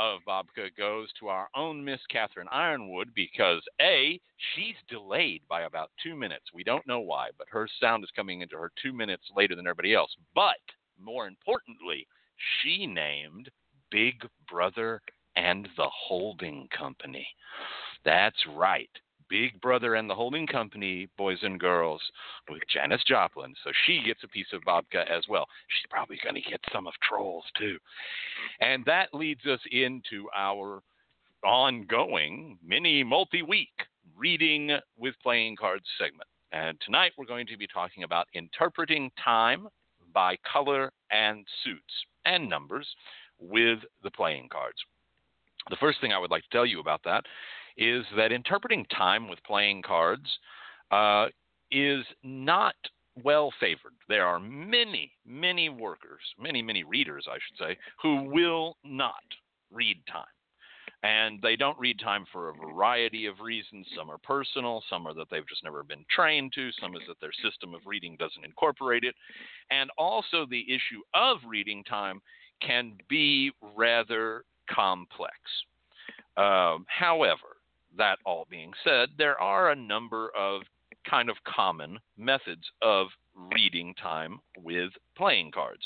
of 0.00 0.20
babka 0.26 0.74
goes 0.78 1.08
to 1.18 1.28
our 1.28 1.48
own 1.54 1.84
Miss 1.84 2.00
Catherine 2.10 2.48
Yronwode 2.54 3.14
because 3.14 3.62
A, 3.82 4.18
she's 4.54 4.74
delayed 4.88 5.42
by 5.48 5.62
about 5.62 5.90
two 6.02 6.16
minutes. 6.16 6.46
We 6.54 6.64
don't 6.64 6.86
know 6.86 7.00
why, 7.00 7.28
but 7.36 7.48
her 7.50 7.68
sound 7.80 8.02
is 8.02 8.10
coming 8.16 8.40
into 8.40 8.56
her 8.56 8.72
two 8.82 8.94
minutes 8.94 9.24
later 9.36 9.54
than 9.54 9.66
everybody 9.66 9.94
else. 9.94 10.14
But 10.34 10.56
more 10.98 11.26
importantly, 11.26 12.06
she 12.62 12.86
named 12.86 13.50
Big 13.90 14.26
Brother 14.50 15.02
and 15.36 15.68
the 15.76 15.88
Holding 15.88 16.66
Company. 16.76 17.26
That's 18.04 18.42
right. 18.56 18.90
Big 19.30 19.58
Brother 19.60 19.94
and 19.94 20.10
the 20.10 20.14
Holding 20.14 20.46
Company, 20.46 21.08
boys 21.16 21.38
and 21.42 21.58
girls, 21.58 22.02
with 22.50 22.62
Janis 22.72 23.02
Joplin. 23.06 23.54
So 23.64 23.70
she 23.86 24.02
gets 24.04 24.24
a 24.24 24.28
piece 24.28 24.52
of 24.52 24.62
babka 24.62 25.08
as 25.08 25.24
well. 25.28 25.46
She's 25.68 25.88
probably 25.88 26.18
going 26.22 26.34
to 26.34 26.50
get 26.50 26.60
some 26.72 26.86
of 26.86 26.92
Trolls 27.08 27.44
too. 27.56 27.78
And 28.60 28.84
that 28.84 29.14
leads 29.14 29.46
us 29.46 29.60
into 29.70 30.28
our 30.36 30.82
ongoing 31.44 32.58
mini 32.66 33.02
multi 33.02 33.42
week 33.42 33.68
reading 34.16 34.76
with 34.98 35.14
playing 35.22 35.56
cards 35.56 35.86
segment. 35.96 36.28
And 36.52 36.76
tonight 36.84 37.12
we're 37.16 37.24
going 37.24 37.46
to 37.46 37.56
be 37.56 37.66
talking 37.66 38.02
about 38.02 38.26
interpreting 38.34 39.10
time 39.22 39.68
by 40.12 40.36
color 40.52 40.92
and 41.10 41.46
suits 41.64 41.94
and 42.24 42.48
numbers 42.48 42.86
with 43.38 43.78
the 44.02 44.10
playing 44.10 44.48
cards. 44.50 44.78
The 45.70 45.76
first 45.76 46.00
thing 46.00 46.12
I 46.12 46.18
would 46.18 46.30
like 46.30 46.42
to 46.42 46.48
tell 46.50 46.66
you 46.66 46.80
about 46.80 47.02
that 47.04 47.24
is 47.80 48.04
that 48.14 48.30
interpreting 48.30 48.84
time 48.96 49.26
with 49.26 49.42
playing 49.44 49.82
cards 49.82 50.28
uh, 50.92 51.26
is 51.72 52.04
not 52.22 52.74
well 53.24 53.50
favored. 53.58 53.94
There 54.08 54.26
are 54.26 54.38
many, 54.38 55.10
many 55.26 55.70
workers, 55.70 56.20
many, 56.38 56.62
many 56.62 56.84
readers, 56.84 57.26
I 57.28 57.36
should 57.36 57.58
say, 57.58 57.78
who 58.02 58.24
will 58.24 58.76
not 58.84 59.14
read 59.72 59.96
time. 60.10 60.24
And 61.02 61.40
they 61.40 61.56
don't 61.56 61.78
read 61.78 61.98
time 61.98 62.26
for 62.30 62.50
a 62.50 62.54
variety 62.54 63.24
of 63.24 63.40
reasons. 63.40 63.86
Some 63.96 64.10
are 64.10 64.18
personal, 64.18 64.82
some 64.90 65.06
are 65.06 65.14
that 65.14 65.28
they've 65.30 65.48
just 65.48 65.64
never 65.64 65.82
been 65.82 66.04
trained 66.14 66.52
to, 66.56 66.70
some 66.72 66.94
is 66.94 67.02
that 67.08 67.18
their 67.22 67.32
system 67.42 67.74
of 67.74 67.80
reading 67.86 68.16
doesn't 68.18 68.44
incorporate 68.44 69.04
it. 69.04 69.14
And 69.70 69.88
also, 69.96 70.44
the 70.44 70.66
issue 70.68 71.00
of 71.14 71.38
reading 71.48 71.82
time 71.84 72.20
can 72.60 72.98
be 73.08 73.50
rather 73.74 74.44
complex. 74.68 75.34
Um, 76.36 76.84
however, 76.86 77.56
that 77.96 78.18
all 78.24 78.46
being 78.50 78.72
said, 78.84 79.10
there 79.18 79.40
are 79.40 79.70
a 79.70 79.76
number 79.76 80.30
of 80.36 80.62
kind 81.08 81.30
of 81.30 81.36
common 81.44 81.98
methods 82.16 82.62
of 82.82 83.08
reading 83.54 83.94
time 84.00 84.38
with 84.58 84.90
playing 85.16 85.50
cards. 85.50 85.82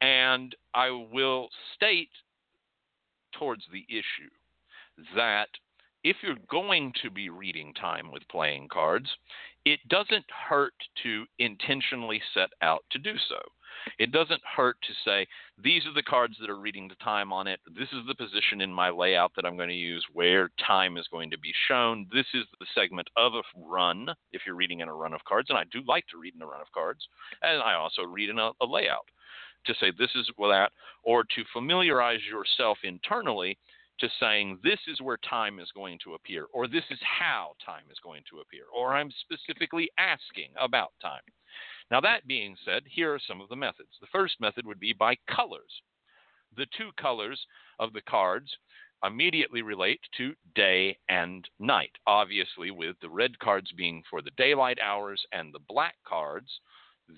And 0.00 0.54
I 0.74 0.90
will 0.90 1.48
state 1.74 2.10
towards 3.38 3.62
the 3.72 3.84
issue 3.88 4.30
that 5.14 5.48
if 6.04 6.16
you're 6.22 6.36
going 6.50 6.92
to 7.02 7.10
be 7.10 7.28
reading 7.28 7.74
time 7.74 8.10
with 8.10 8.22
playing 8.30 8.68
cards, 8.68 9.08
it 9.64 9.80
doesn't 9.88 10.24
hurt 10.48 10.74
to 11.02 11.26
intentionally 11.38 12.20
set 12.32 12.50
out 12.62 12.84
to 12.90 12.98
do 12.98 13.14
so. 13.28 13.40
It 13.98 14.12
doesn't 14.12 14.40
hurt 14.56 14.76
to 14.82 14.92
say, 15.04 15.26
these 15.62 15.86
are 15.86 15.94
the 15.94 16.02
cards 16.02 16.36
that 16.40 16.50
are 16.50 16.58
reading 16.58 16.88
the 16.88 16.94
time 16.96 17.32
on 17.32 17.46
it. 17.46 17.60
This 17.66 17.88
is 17.92 18.06
the 18.06 18.14
position 18.14 18.60
in 18.60 18.72
my 18.72 18.90
layout 18.90 19.32
that 19.36 19.44
I'm 19.44 19.56
going 19.56 19.68
to 19.68 19.74
use 19.74 20.04
where 20.12 20.50
time 20.66 20.96
is 20.96 21.08
going 21.10 21.30
to 21.30 21.38
be 21.38 21.52
shown. 21.68 22.06
This 22.12 22.26
is 22.34 22.44
the 22.58 22.66
segment 22.74 23.08
of 23.16 23.34
a 23.34 23.42
run 23.56 24.08
if 24.32 24.42
you're 24.46 24.56
reading 24.56 24.80
in 24.80 24.88
a 24.88 24.94
run 24.94 25.12
of 25.12 25.24
cards. 25.24 25.50
And 25.50 25.58
I 25.58 25.64
do 25.70 25.80
like 25.86 26.06
to 26.08 26.18
read 26.18 26.34
in 26.34 26.42
a 26.42 26.46
run 26.46 26.60
of 26.60 26.72
cards. 26.72 27.06
And 27.42 27.62
I 27.62 27.74
also 27.74 28.02
read 28.02 28.30
in 28.30 28.38
a, 28.38 28.50
a 28.60 28.66
layout 28.66 29.08
to 29.66 29.74
say 29.74 29.92
this 29.98 30.10
is 30.14 30.30
that, 30.38 30.70
or 31.02 31.24
to 31.24 31.44
familiarize 31.52 32.20
yourself 32.30 32.78
internally 32.82 33.58
to 34.00 34.08
saying 34.18 34.58
this 34.64 34.78
is 34.88 35.00
where 35.00 35.18
time 35.18 35.60
is 35.60 35.68
going 35.74 35.98
to 36.02 36.14
appear, 36.14 36.46
or 36.52 36.66
this 36.66 36.84
is 36.90 36.98
how 37.02 37.52
time 37.64 37.84
is 37.90 37.98
going 38.02 38.22
to 38.30 38.40
appear, 38.40 38.64
or 38.74 38.94
I'm 38.94 39.12
specifically 39.20 39.90
asking 39.98 40.50
about 40.58 40.92
time. 41.02 41.20
Now, 41.90 42.00
that 42.00 42.26
being 42.26 42.56
said, 42.64 42.84
here 42.86 43.12
are 43.14 43.20
some 43.26 43.40
of 43.40 43.48
the 43.48 43.56
methods. 43.56 43.90
The 44.00 44.06
first 44.12 44.40
method 44.40 44.64
would 44.66 44.78
be 44.78 44.92
by 44.92 45.16
colors. 45.28 45.82
The 46.56 46.66
two 46.76 46.90
colors 47.00 47.44
of 47.78 47.92
the 47.92 48.02
cards 48.02 48.50
immediately 49.04 49.62
relate 49.62 50.00
to 50.18 50.34
day 50.54 50.96
and 51.08 51.48
night, 51.58 51.92
obviously, 52.06 52.70
with 52.70 52.96
the 53.00 53.08
red 53.08 53.38
cards 53.38 53.72
being 53.76 54.02
for 54.08 54.22
the 54.22 54.30
daylight 54.36 54.78
hours 54.80 55.24
and 55.32 55.52
the 55.52 55.60
black 55.68 55.94
cards 56.06 56.60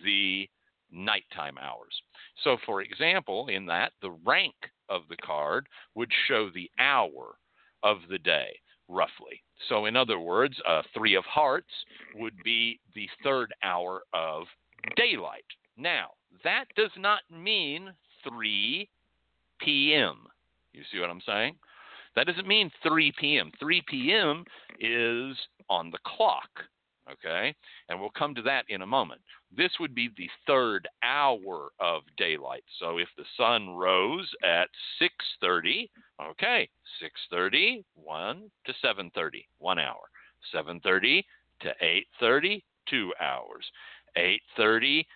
the 0.05 0.49
nighttime 0.91 1.59
hours. 1.59 2.01
So, 2.45 2.57
for 2.65 2.83
example, 2.83 3.49
in 3.49 3.67
that, 3.67 3.93
the 4.01 4.17
rank 4.25 4.55
of 4.89 5.03
the 5.09 5.17
card 5.17 5.67
would 5.95 6.11
show 6.29 6.49
the 6.51 6.71
hour 6.79 7.37
of 7.83 7.99
the 8.09 8.19
day, 8.19 8.59
roughly. 8.89 9.43
So, 9.69 9.87
in 9.87 9.97
other 9.97 10.19
words, 10.19 10.61
a 10.67 10.83
three 10.95 11.15
of 11.15 11.25
hearts 11.25 11.73
would 12.15 12.37
be 12.45 12.81
the 12.95 13.09
third 13.23 13.53
hour 13.63 14.03
of 14.13 14.45
daylight. 14.97 15.45
Now, 15.77 16.11
that 16.45 16.67
does 16.77 16.91
not 16.97 17.21
mean 17.31 17.93
3 18.29 18.89
p.m. 19.61 20.17
You 20.73 20.83
see 20.91 20.99
what 20.99 21.11
I'm 21.11 21.23
saying? 21.27 21.57
That 22.15 22.27
doesn't 22.27 22.47
mean 22.47 22.71
3 22.83 23.13
p.m. 23.19 23.51
3 23.59 23.83
p.m. 23.89 24.45
is 24.81 25.37
on 25.69 25.91
the 25.91 25.99
clock. 26.05 26.51
Okay? 27.11 27.55
And 27.89 28.01
we'll 28.01 28.11
come 28.11 28.35
to 28.35 28.43
that 28.43 28.65
in 28.69 28.83
a 28.83 28.87
moment. 28.87 29.21
This 29.55 29.73
would 29.81 29.95
be 29.95 30.09
the 30.17 30.31
third 30.47 30.89
hour 31.03 31.71
of 31.81 32.03
daylight. 32.17 32.65
So 32.79 32.99
if 32.99 33.09
the 33.17 33.25
sun 33.37 33.71
rose 33.71 34.31
at 34.45 34.69
6:30, 35.01 35.89
okay, 36.31 36.69
6:30, 37.33 37.85
1 37.95 38.51
to 38.67 38.73
7:30, 38.85 39.47
1 39.59 39.79
hour. 39.79 40.03
7:30 40.55 41.25
to 41.61 41.75
8:30, 42.21 42.63
2 42.89 43.15
hours. 43.21 43.65
8:30 44.17 45.07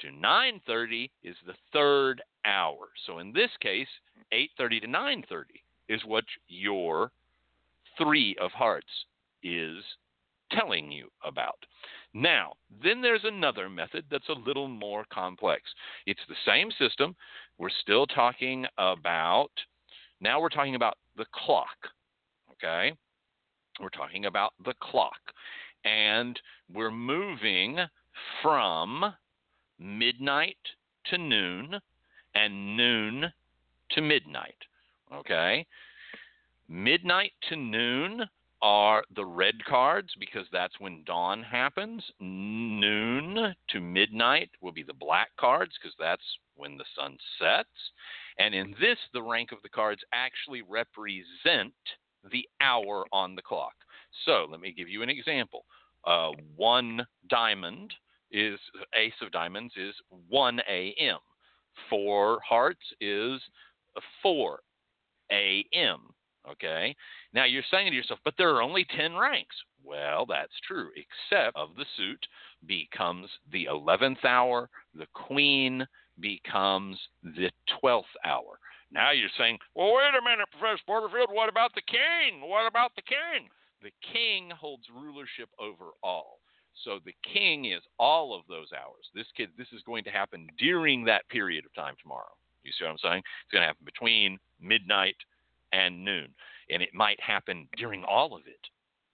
to 0.00 0.10
9:30 0.10 1.10
is 1.22 1.36
the 1.46 1.54
third 1.72 2.22
hour. 2.44 2.88
So 3.06 3.18
in 3.18 3.32
this 3.32 3.50
case, 3.60 3.88
8:30 4.32 4.80
to 4.80 4.86
9:30 4.86 5.62
is 5.88 6.04
what 6.04 6.24
your 6.48 7.12
3 7.96 8.36
of 8.38 8.52
hearts 8.52 9.06
is 9.42 9.82
telling 10.50 10.90
you 10.90 11.10
about. 11.24 11.64
Now, 12.12 12.54
then 12.82 13.00
there's 13.00 13.24
another 13.24 13.68
method 13.68 14.04
that's 14.10 14.28
a 14.28 14.32
little 14.32 14.68
more 14.68 15.04
complex. 15.12 15.62
It's 16.06 16.24
the 16.28 16.36
same 16.44 16.70
system. 16.72 17.14
We're 17.58 17.68
still 17.68 18.06
talking 18.06 18.66
about, 18.78 19.50
now 20.20 20.40
we're 20.40 20.48
talking 20.48 20.76
about 20.76 20.98
the 21.16 21.26
clock. 21.32 21.76
Okay? 22.52 22.94
We're 23.80 23.88
talking 23.90 24.26
about 24.26 24.54
the 24.64 24.74
clock. 24.80 25.20
And 25.84 26.40
we're 26.72 26.90
moving 26.90 27.78
from 28.42 29.14
midnight 29.78 30.56
to 31.10 31.18
noon 31.18 31.76
and 32.34 32.76
noon 32.76 33.32
to 33.90 34.00
midnight. 34.00 34.56
Okay? 35.12 35.66
Midnight 36.68 37.32
to 37.48 37.56
noon 37.56 38.22
are 38.62 39.04
the 39.14 39.24
red 39.24 39.64
cards 39.64 40.08
because 40.18 40.46
that's 40.50 40.80
when 40.80 41.04
dawn 41.04 41.42
happens. 41.42 42.02
Noon 42.20 43.54
to 43.68 43.80
midnight 43.80 44.50
will 44.60 44.72
be 44.72 44.82
the 44.82 44.94
black 44.94 45.28
cards 45.38 45.72
because 45.80 45.94
that's 45.98 46.24
when 46.56 46.76
the 46.76 46.84
sun 46.98 47.16
sets. 47.38 47.68
And 48.38 48.54
in 48.54 48.74
this, 48.80 48.98
the 49.12 49.22
rank 49.22 49.52
of 49.52 49.62
the 49.62 49.68
cards 49.68 50.02
actually 50.12 50.62
represent 50.62 51.74
the 52.30 52.48
hour 52.60 53.04
on 53.12 53.34
the 53.34 53.42
clock. 53.42 53.74
So 54.24 54.46
let 54.50 54.60
me 54.60 54.72
give 54.76 54.88
you 54.88 55.02
an 55.02 55.10
example. 55.10 55.64
Uh, 56.04 56.30
one 56.56 57.06
diamond 57.28 57.92
is 58.30 58.58
ace 58.94 59.12
of 59.22 59.32
diamonds 59.32 59.74
is 59.76 59.94
1 60.28 60.60
a.m. 60.68 61.18
Four 61.90 62.40
hearts 62.46 62.82
is 63.00 63.40
4 64.22 64.60
a.m. 65.30 66.00
Okay. 66.50 66.94
Now 67.34 67.44
you're 67.44 67.62
saying 67.70 67.90
to 67.90 67.96
yourself, 67.96 68.20
but 68.24 68.34
there 68.38 68.50
are 68.54 68.62
only 68.62 68.86
10 68.96 69.16
ranks. 69.16 69.56
Well, 69.84 70.26
that's 70.26 70.52
true, 70.66 70.90
except 70.96 71.56
of 71.56 71.70
the 71.76 71.84
suit 71.96 72.24
becomes 72.66 73.28
the 73.52 73.66
11th 73.66 74.24
hour, 74.24 74.68
the 74.94 75.06
queen 75.12 75.86
becomes 76.20 76.98
the 77.22 77.50
12th 77.82 78.02
hour. 78.24 78.58
Now 78.90 79.10
you're 79.10 79.28
saying, 79.36 79.58
well, 79.74 79.94
wait 79.94 80.14
a 80.18 80.22
minute, 80.22 80.48
Professor 80.52 80.82
Porterfield, 80.86 81.28
what 81.32 81.48
about 81.48 81.74
the 81.74 81.82
king? 81.82 82.48
What 82.48 82.66
about 82.66 82.92
the 82.96 83.02
king? 83.02 83.48
The 83.82 83.92
king 84.12 84.50
holds 84.50 84.84
rulership 84.94 85.50
over 85.58 85.90
all. 86.02 86.38
So 86.84 86.98
the 87.04 87.14
king 87.32 87.66
is 87.66 87.82
all 87.98 88.34
of 88.34 88.42
those 88.48 88.68
hours. 88.72 89.08
This 89.14 89.26
kid, 89.36 89.50
this 89.56 89.68
is 89.72 89.82
going 89.86 90.04
to 90.04 90.10
happen 90.10 90.48
during 90.58 91.04
that 91.04 91.28
period 91.28 91.64
of 91.64 91.74
time 91.74 91.94
tomorrow. 92.00 92.34
You 92.62 92.72
see 92.72 92.84
what 92.84 92.90
I'm 92.90 92.98
saying? 92.98 93.22
It's 93.44 93.52
going 93.52 93.62
to 93.62 93.68
happen 93.68 93.84
between 93.84 94.38
midnight 94.60 95.16
and 95.72 96.04
noon. 96.04 96.28
And 96.70 96.82
it 96.82 96.94
might 96.94 97.20
happen 97.20 97.68
during 97.76 98.04
all 98.04 98.34
of 98.34 98.42
it. 98.46 98.60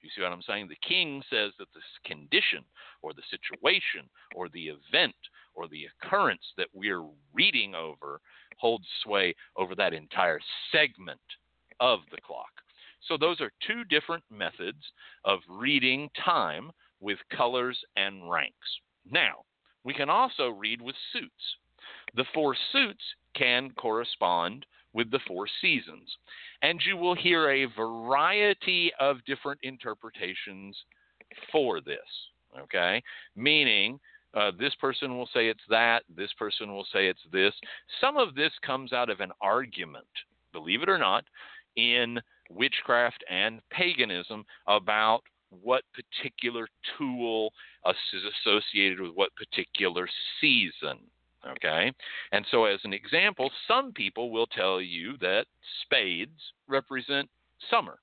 You 0.00 0.10
see 0.14 0.22
what 0.22 0.32
I'm 0.32 0.42
saying? 0.42 0.68
The 0.68 0.88
king 0.88 1.22
says 1.30 1.52
that 1.58 1.68
this 1.74 1.84
condition 2.04 2.64
or 3.02 3.12
the 3.12 3.22
situation 3.30 4.08
or 4.34 4.48
the 4.48 4.68
event 4.68 5.14
or 5.54 5.68
the 5.68 5.86
occurrence 5.86 6.42
that 6.56 6.68
we're 6.72 7.04
reading 7.32 7.74
over 7.74 8.20
holds 8.58 8.86
sway 9.04 9.34
over 9.56 9.74
that 9.76 9.92
entire 9.92 10.40
segment 10.72 11.20
of 11.78 12.00
the 12.10 12.20
clock. 12.20 12.50
So, 13.08 13.16
those 13.16 13.40
are 13.40 13.50
two 13.66 13.84
different 13.84 14.22
methods 14.30 14.78
of 15.24 15.40
reading 15.48 16.08
time 16.24 16.70
with 17.02 17.18
colors 17.36 17.78
and 17.96 18.30
ranks. 18.30 18.56
Now, 19.10 19.44
we 19.84 19.92
can 19.92 20.08
also 20.08 20.48
read 20.48 20.80
with 20.80 20.94
suits. 21.12 21.56
The 22.14 22.24
four 22.32 22.56
suits 22.72 23.02
can 23.34 23.70
correspond 23.72 24.64
with 24.92 25.10
the 25.10 25.20
four 25.26 25.46
seasons. 25.60 26.16
And 26.62 26.80
you 26.86 26.96
will 26.96 27.14
hear 27.14 27.50
a 27.50 27.66
variety 27.76 28.92
of 29.00 29.24
different 29.26 29.60
interpretations 29.62 30.76
for 31.50 31.80
this. 31.80 31.98
Okay? 32.58 33.02
Meaning, 33.34 33.98
uh, 34.34 34.52
this 34.58 34.74
person 34.76 35.16
will 35.16 35.28
say 35.34 35.48
it's 35.48 35.60
that, 35.68 36.04
this 36.14 36.32
person 36.38 36.72
will 36.72 36.86
say 36.92 37.08
it's 37.08 37.20
this. 37.32 37.52
Some 38.00 38.16
of 38.16 38.34
this 38.34 38.52
comes 38.64 38.92
out 38.92 39.10
of 39.10 39.20
an 39.20 39.32
argument, 39.40 40.06
believe 40.52 40.82
it 40.82 40.88
or 40.88 40.98
not, 40.98 41.24
in 41.76 42.20
witchcraft 42.50 43.24
and 43.30 43.60
paganism 43.70 44.44
about 44.66 45.22
what 45.60 45.82
particular 45.92 46.66
tool 46.96 47.52
is 47.86 48.22
associated 48.44 49.00
with 49.00 49.12
what 49.14 49.30
particular 49.36 50.08
season. 50.40 50.98
Okay? 51.46 51.92
And 52.30 52.46
so, 52.50 52.64
as 52.64 52.80
an 52.84 52.92
example, 52.92 53.50
some 53.66 53.92
people 53.92 54.30
will 54.30 54.46
tell 54.46 54.80
you 54.80 55.16
that 55.18 55.46
spades 55.82 56.40
represent 56.68 57.28
summer. 57.70 57.98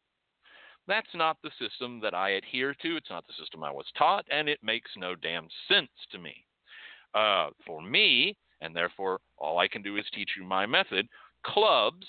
That's 0.88 1.08
not 1.14 1.38
the 1.44 1.52
system 1.60 2.00
that 2.02 2.14
I 2.14 2.32
adhere 2.32 2.76
to. 2.82 2.98
It's 2.98 3.10
not 3.10 3.26
the 3.28 3.34
system 3.40 3.64
I 3.64 3.72
was 3.72 3.86
taught, 3.98 4.26
and 4.32 4.50
it 4.50 4.60
makes 4.64 4.90
no 4.98 5.16
damn 5.16 5.48
sense 5.68 5.92
to 6.12 6.18
me. 6.18 6.44
Uh, 7.14 7.50
for 7.66 7.82
me, 7.82 8.36
and 8.62 8.76
therefore 8.76 9.20
all 9.38 9.60
I 9.60 9.68
can 9.68 9.82
do 9.82 9.98
is 9.98 10.06
teach 10.14 10.32
you 10.38 10.44
my 10.44 10.66
method, 10.66 11.08
clubs 11.46 12.06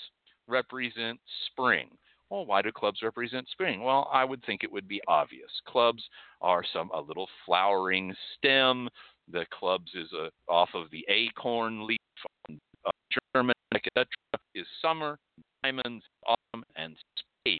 represent 0.47 1.19
spring. 1.47 1.89
Well, 2.31 2.45
why 2.45 2.61
do 2.61 2.71
clubs 2.71 3.01
represent 3.03 3.49
spring? 3.49 3.83
Well, 3.83 4.09
I 4.09 4.23
would 4.23 4.41
think 4.45 4.63
it 4.63 4.71
would 4.71 4.87
be 4.87 5.01
obvious. 5.05 5.51
Clubs 5.67 6.01
are 6.39 6.63
some 6.73 6.89
a 6.93 7.01
little 7.01 7.27
flowering 7.45 8.15
stem. 8.37 8.87
The 9.29 9.45
clubs 9.51 9.91
is 9.93 10.07
a, 10.13 10.29
off 10.49 10.69
of 10.73 10.89
the 10.91 11.05
acorn 11.09 11.85
leaf, 11.85 11.99
uh, 12.49 12.91
German, 13.35 13.53
etc. 13.75 14.05
Is 14.55 14.65
summer, 14.81 15.19
diamonds, 15.61 16.05
autumn, 16.25 16.63
and 16.77 16.95
spades. 17.43 17.59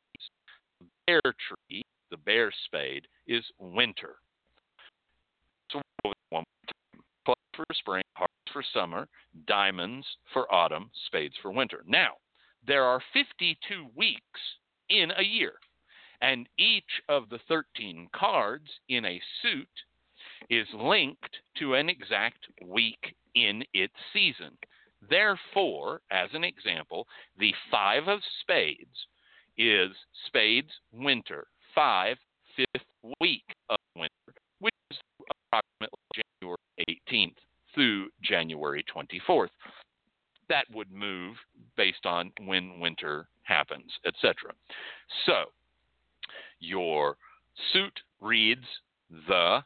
The 0.80 0.88
bear 1.06 1.22
tree, 1.22 1.82
the 2.10 2.18
bear 2.18 2.50
spade, 2.66 3.08
is 3.28 3.44
winter. 3.60 4.16
So 5.74 5.82
one. 6.30 6.46
Clubs 7.26 7.42
for 7.58 7.66
spring, 7.74 8.04
hearts 8.14 8.34
for 8.54 8.64
summer, 8.74 9.10
diamonds 9.48 10.08
for 10.32 10.52
autumn, 10.54 10.92
spades 11.08 11.36
for 11.42 11.52
winter. 11.52 11.84
Now, 11.86 12.14
there 12.66 12.86
are 12.86 13.02
52 13.14 13.88
weeks 13.98 14.40
in 14.92 15.12
a 15.18 15.24
year, 15.24 15.54
and 16.22 16.48
each 16.58 17.02
of 17.10 17.30
the 17.30 17.40
13 17.48 18.10
cards 18.14 18.70
in 18.90 19.06
a 19.06 19.22
suit 19.42 19.68
is 20.50 20.68
linked 20.74 21.38
to 21.58 21.76
an 21.76 21.90
exact 21.90 22.46
week 22.66 23.16
in 23.36 23.64
its 23.74 23.94
season. 24.14 24.58
Therefore, 25.10 26.02
as 26.12 26.30
an 26.34 26.44
example, 26.44 27.08
the 27.40 27.54
five 27.72 28.08
of 28.08 28.20
spades 28.42 29.08
is 29.58 29.92
spades 30.28 30.72
winter, 30.92 31.48
five, 31.74 32.18
fifth 32.56 32.86
week 33.20 33.46
of 33.70 33.78
winter, 33.96 34.34
which 34.60 34.74
is 34.92 34.98
approximately 35.30 36.24
January 36.42 36.58
18th 37.10 37.38
through 37.74 38.10
January 38.22 38.84
24th. 38.94 39.50
That 40.50 40.66
would 40.74 40.92
move 40.92 41.38
based 41.78 42.06
on 42.06 42.32
when 42.46 42.80
winter 42.80 43.28
happens, 43.44 43.92
etc. 44.06 44.54
So, 45.26 45.46
your 46.60 47.18
suit 47.74 48.00
reads 48.20 48.66
the 49.28 49.64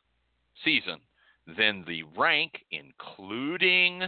season. 0.64 0.99
Then 1.57 1.84
the 1.88 2.03
rank, 2.18 2.53
including 2.72 4.03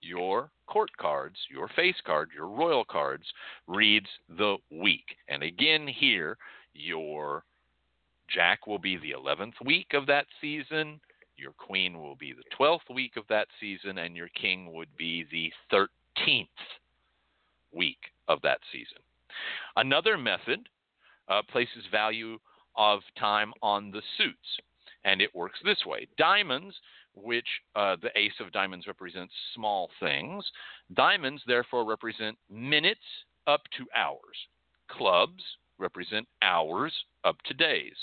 your 0.00 0.50
court 0.66 0.90
cards, 0.98 1.36
your 1.48 1.68
face 1.68 2.00
card, 2.04 2.30
your 2.34 2.48
royal 2.48 2.84
cards, 2.84 3.24
reads 3.66 4.08
the 4.36 4.56
week. 4.70 5.16
And 5.28 5.42
again, 5.42 5.86
here, 5.86 6.36
your 6.74 7.44
Jack 8.28 8.66
will 8.66 8.78
be 8.78 8.96
the 8.96 9.12
11th 9.12 9.64
week 9.64 9.92
of 9.94 10.06
that 10.06 10.26
season, 10.40 11.00
your 11.36 11.52
Queen 11.52 11.98
will 11.98 12.16
be 12.16 12.32
the 12.32 12.42
12th 12.58 12.92
week 12.92 13.16
of 13.16 13.24
that 13.28 13.46
season, 13.60 13.98
and 13.98 14.16
your 14.16 14.28
King 14.28 14.72
would 14.72 14.88
be 14.96 15.24
the 15.30 15.52
13th 15.72 16.46
week 17.72 17.98
of 18.28 18.40
that 18.42 18.58
season. 18.72 18.98
Another 19.76 20.16
method 20.16 20.68
uh, 21.28 21.42
places 21.50 21.84
value 21.90 22.38
of 22.76 23.00
time 23.18 23.52
on 23.62 23.90
the 23.90 24.02
suits, 24.18 24.60
and 25.04 25.20
it 25.20 25.34
works 25.34 25.58
this 25.64 25.84
way. 25.86 26.06
Diamonds, 26.18 26.74
which 27.14 27.46
uh, 27.74 27.96
the 28.00 28.16
ace 28.16 28.38
of 28.40 28.52
diamonds 28.52 28.86
represents 28.86 29.32
small 29.54 29.90
things, 30.00 30.44
diamonds 30.94 31.42
therefore 31.46 31.84
represent 31.84 32.36
minutes 32.50 33.00
up 33.46 33.62
to 33.76 33.86
hours. 33.96 34.36
Clubs 34.90 35.42
represent 35.78 36.26
hours 36.42 36.92
up 37.24 37.36
to 37.42 37.54
days. 37.54 37.96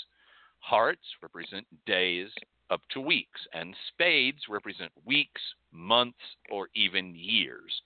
Hearts 0.60 1.04
represent 1.22 1.66
days 1.86 2.28
up 2.70 2.80
to 2.90 3.00
weeks, 3.00 3.40
and 3.52 3.74
spades 3.88 4.38
represent 4.48 4.90
weeks, 5.04 5.40
months, 5.72 6.18
or 6.50 6.68
even 6.74 7.14
years. 7.14 7.82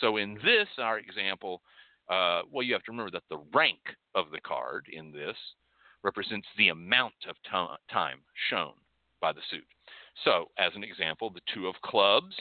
So 0.00 0.16
in 0.16 0.34
this, 0.44 0.68
our 0.78 0.98
example, 0.98 1.62
uh, 2.08 2.42
well, 2.50 2.62
you 2.62 2.72
have 2.72 2.82
to 2.84 2.90
remember 2.90 3.10
that 3.12 3.28
the 3.28 3.42
rank 3.54 3.80
of 4.14 4.30
the 4.30 4.40
card 4.40 4.86
in 4.92 5.12
this 5.12 5.36
represents 6.02 6.46
the 6.56 6.68
amount 6.68 7.14
of 7.28 7.36
to- 7.50 7.78
time 7.92 8.20
shown 8.50 8.74
by 9.20 9.32
the 9.32 9.40
suit. 9.50 9.66
So, 10.24 10.50
as 10.58 10.72
an 10.74 10.84
example, 10.84 11.30
the 11.30 11.40
two 11.52 11.66
of 11.66 11.74
clubs 11.82 12.34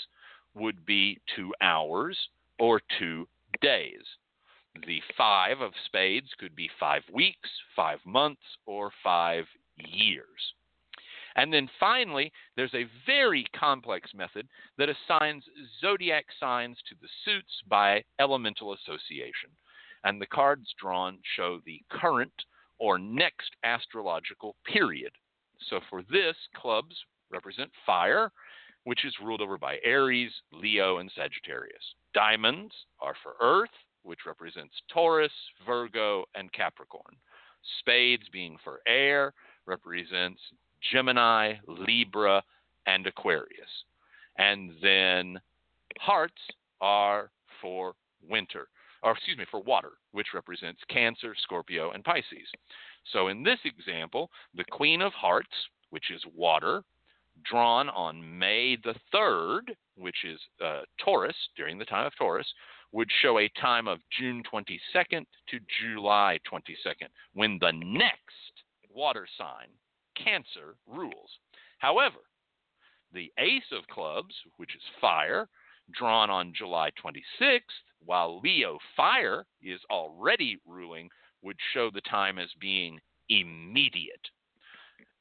would 0.56 0.86
be 0.86 1.20
two 1.36 1.54
hours 1.62 2.18
or 2.60 2.82
two 3.00 3.28
days. 3.62 4.04
The 4.86 5.02
five 5.18 5.62
of 5.62 5.74
spades 5.86 6.30
could 6.40 6.56
be 6.56 6.70
five 6.80 7.04
weeks, 7.12 7.50
five 7.76 8.00
months, 8.06 8.42
or 8.66 8.92
five 9.04 9.46
years. 9.78 10.54
And 11.38 11.54
then 11.54 11.70
finally, 11.80 12.32
there's 12.56 12.74
a 12.74 12.88
very 13.06 13.46
complex 13.58 14.10
method 14.14 14.48
that 14.78 14.90
assigns 14.90 15.44
zodiac 15.80 16.26
signs 16.40 16.78
to 16.90 16.96
the 17.00 17.08
suits 17.24 17.62
by 17.70 18.04
elemental 18.20 18.74
association. 18.74 19.52
And 20.04 20.20
the 20.20 20.26
cards 20.26 20.74
drawn 20.80 21.20
show 21.36 21.60
the 21.66 21.82
current 21.92 22.34
or 22.80 22.98
next 22.98 23.52
astrological 23.64 24.56
period. 24.66 25.12
So 25.70 25.80
for 25.90 26.02
this, 26.04 26.36
clubs 26.56 26.96
represent 27.32 27.72
fire, 27.86 28.32
which 28.86 29.06
is 29.06 29.14
ruled 29.24 29.42
over 29.42 29.58
by 29.58 29.78
Aries, 29.84 30.32
Leo, 30.52 30.98
and 30.98 31.12
Sagittarius. 31.16 31.84
Diamonds 32.14 32.74
are 33.00 33.16
for 33.22 33.34
earth, 33.42 33.70
which 34.04 34.20
represents 34.26 34.74
Taurus, 34.92 35.32
Virgo, 35.66 36.26
and 36.36 36.52
Capricorn. 36.54 37.16
Spades, 37.80 38.24
being 38.32 38.58
for 38.64 38.80
air, 38.88 39.34
represents 39.66 40.40
Gemini, 40.92 41.56
Libra, 41.68 42.44
and 42.86 43.06
Aquarius. 43.08 43.70
And 44.38 44.72
then 44.82 45.40
hearts 46.00 46.42
are 46.82 47.30
for 47.62 47.96
winter, 48.28 48.68
or 49.04 49.12
excuse 49.12 49.38
me, 49.38 49.46
for 49.50 49.62
water, 49.62 49.94
which 50.12 50.28
represents 50.34 50.82
Cancer, 50.90 51.36
Scorpio, 51.44 51.92
and 51.92 52.04
Pisces. 52.04 52.50
So 53.12 53.28
in 53.28 53.44
this 53.44 53.60
example, 53.66 54.30
the 54.56 54.66
Queen 54.66 55.02
of 55.02 55.14
Hearts, 55.14 55.48
which 55.90 56.12
is 56.12 56.22
water, 56.36 56.84
drawn 57.44 57.90
on 57.90 58.38
May 58.38 58.78
the 58.84 58.96
3rd, 59.14 59.76
which 59.96 60.24
is 60.24 60.40
uh, 60.64 60.82
Taurus, 61.04 61.36
during 61.56 61.78
the 61.78 61.86
time 61.86 62.06
of 62.06 62.16
Taurus, 62.18 62.48
would 62.92 63.10
show 63.22 63.40
a 63.40 63.50
time 63.60 63.88
of 63.88 64.00
June 64.18 64.44
22nd 64.52 65.26
to 65.50 65.60
July 65.82 66.40
22nd, 66.52 67.08
when 67.34 67.58
the 67.60 67.72
next 67.72 68.64
water 68.94 69.28
sign 69.38 69.68
Cancer 70.24 70.76
rules. 70.88 71.40
However, 71.80 72.20
the 73.14 73.32
Ace 73.38 73.72
of 73.72 73.88
Clubs, 73.88 74.36
which 74.58 74.76
is 74.76 74.82
fire, 75.00 75.48
drawn 75.92 76.30
on 76.30 76.54
July 76.56 76.92
26th, 77.02 77.62
while 78.06 78.40
Leo 78.40 78.78
fire 78.96 79.46
is 79.62 79.80
already 79.90 80.58
ruling, 80.66 81.10
would 81.42 81.58
show 81.74 81.90
the 81.90 82.02
time 82.02 82.38
as 82.38 82.50
being 82.60 83.00
immediate. 83.30 84.28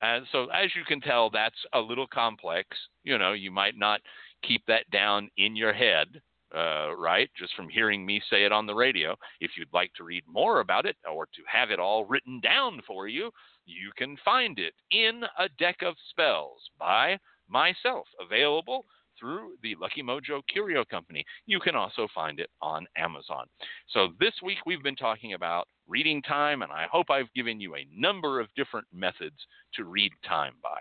And 0.02 0.26
so, 0.30 0.46
as 0.46 0.70
you 0.76 0.84
can 0.86 1.00
tell, 1.00 1.30
that's 1.30 1.56
a 1.72 1.80
little 1.80 2.06
complex. 2.06 2.68
You 3.04 3.18
know, 3.18 3.32
you 3.32 3.50
might 3.50 3.78
not 3.78 4.00
keep 4.42 4.62
that 4.66 4.90
down 4.90 5.30
in 5.38 5.56
your 5.56 5.72
head, 5.72 6.20
uh, 6.54 6.94
right, 6.96 7.30
just 7.38 7.54
from 7.54 7.68
hearing 7.68 8.04
me 8.04 8.20
say 8.30 8.44
it 8.44 8.52
on 8.52 8.66
the 8.66 8.74
radio. 8.74 9.16
If 9.40 9.52
you'd 9.56 9.72
like 9.72 9.92
to 9.94 10.04
read 10.04 10.24
more 10.28 10.60
about 10.60 10.86
it 10.86 10.96
or 11.10 11.26
to 11.26 11.42
have 11.50 11.70
it 11.70 11.80
all 11.80 12.04
written 12.04 12.40
down 12.40 12.82
for 12.86 13.08
you, 13.08 13.30
you 13.66 13.90
can 13.96 14.16
find 14.24 14.58
it 14.58 14.74
in 14.90 15.22
A 15.38 15.48
Deck 15.58 15.76
of 15.82 15.94
Spells 16.10 16.60
by 16.78 17.18
myself, 17.48 18.06
available 18.20 18.86
through 19.18 19.52
the 19.62 19.74
Lucky 19.80 20.02
Mojo 20.02 20.42
Curio 20.50 20.84
Company. 20.84 21.24
You 21.46 21.60
can 21.60 21.74
also 21.74 22.06
find 22.14 22.38
it 22.38 22.50
on 22.60 22.86
Amazon. 22.96 23.46
So 23.88 24.08
this 24.20 24.34
week 24.42 24.58
we've 24.66 24.82
been 24.82 24.96
talking 24.96 25.34
about 25.34 25.68
reading 25.88 26.22
time, 26.22 26.62
and 26.62 26.72
I 26.72 26.86
hope 26.90 27.10
I've 27.10 27.32
given 27.34 27.60
you 27.60 27.76
a 27.76 27.88
number 27.94 28.40
of 28.40 28.48
different 28.56 28.86
methods 28.92 29.36
to 29.74 29.84
read 29.84 30.12
time 30.26 30.54
by. 30.62 30.78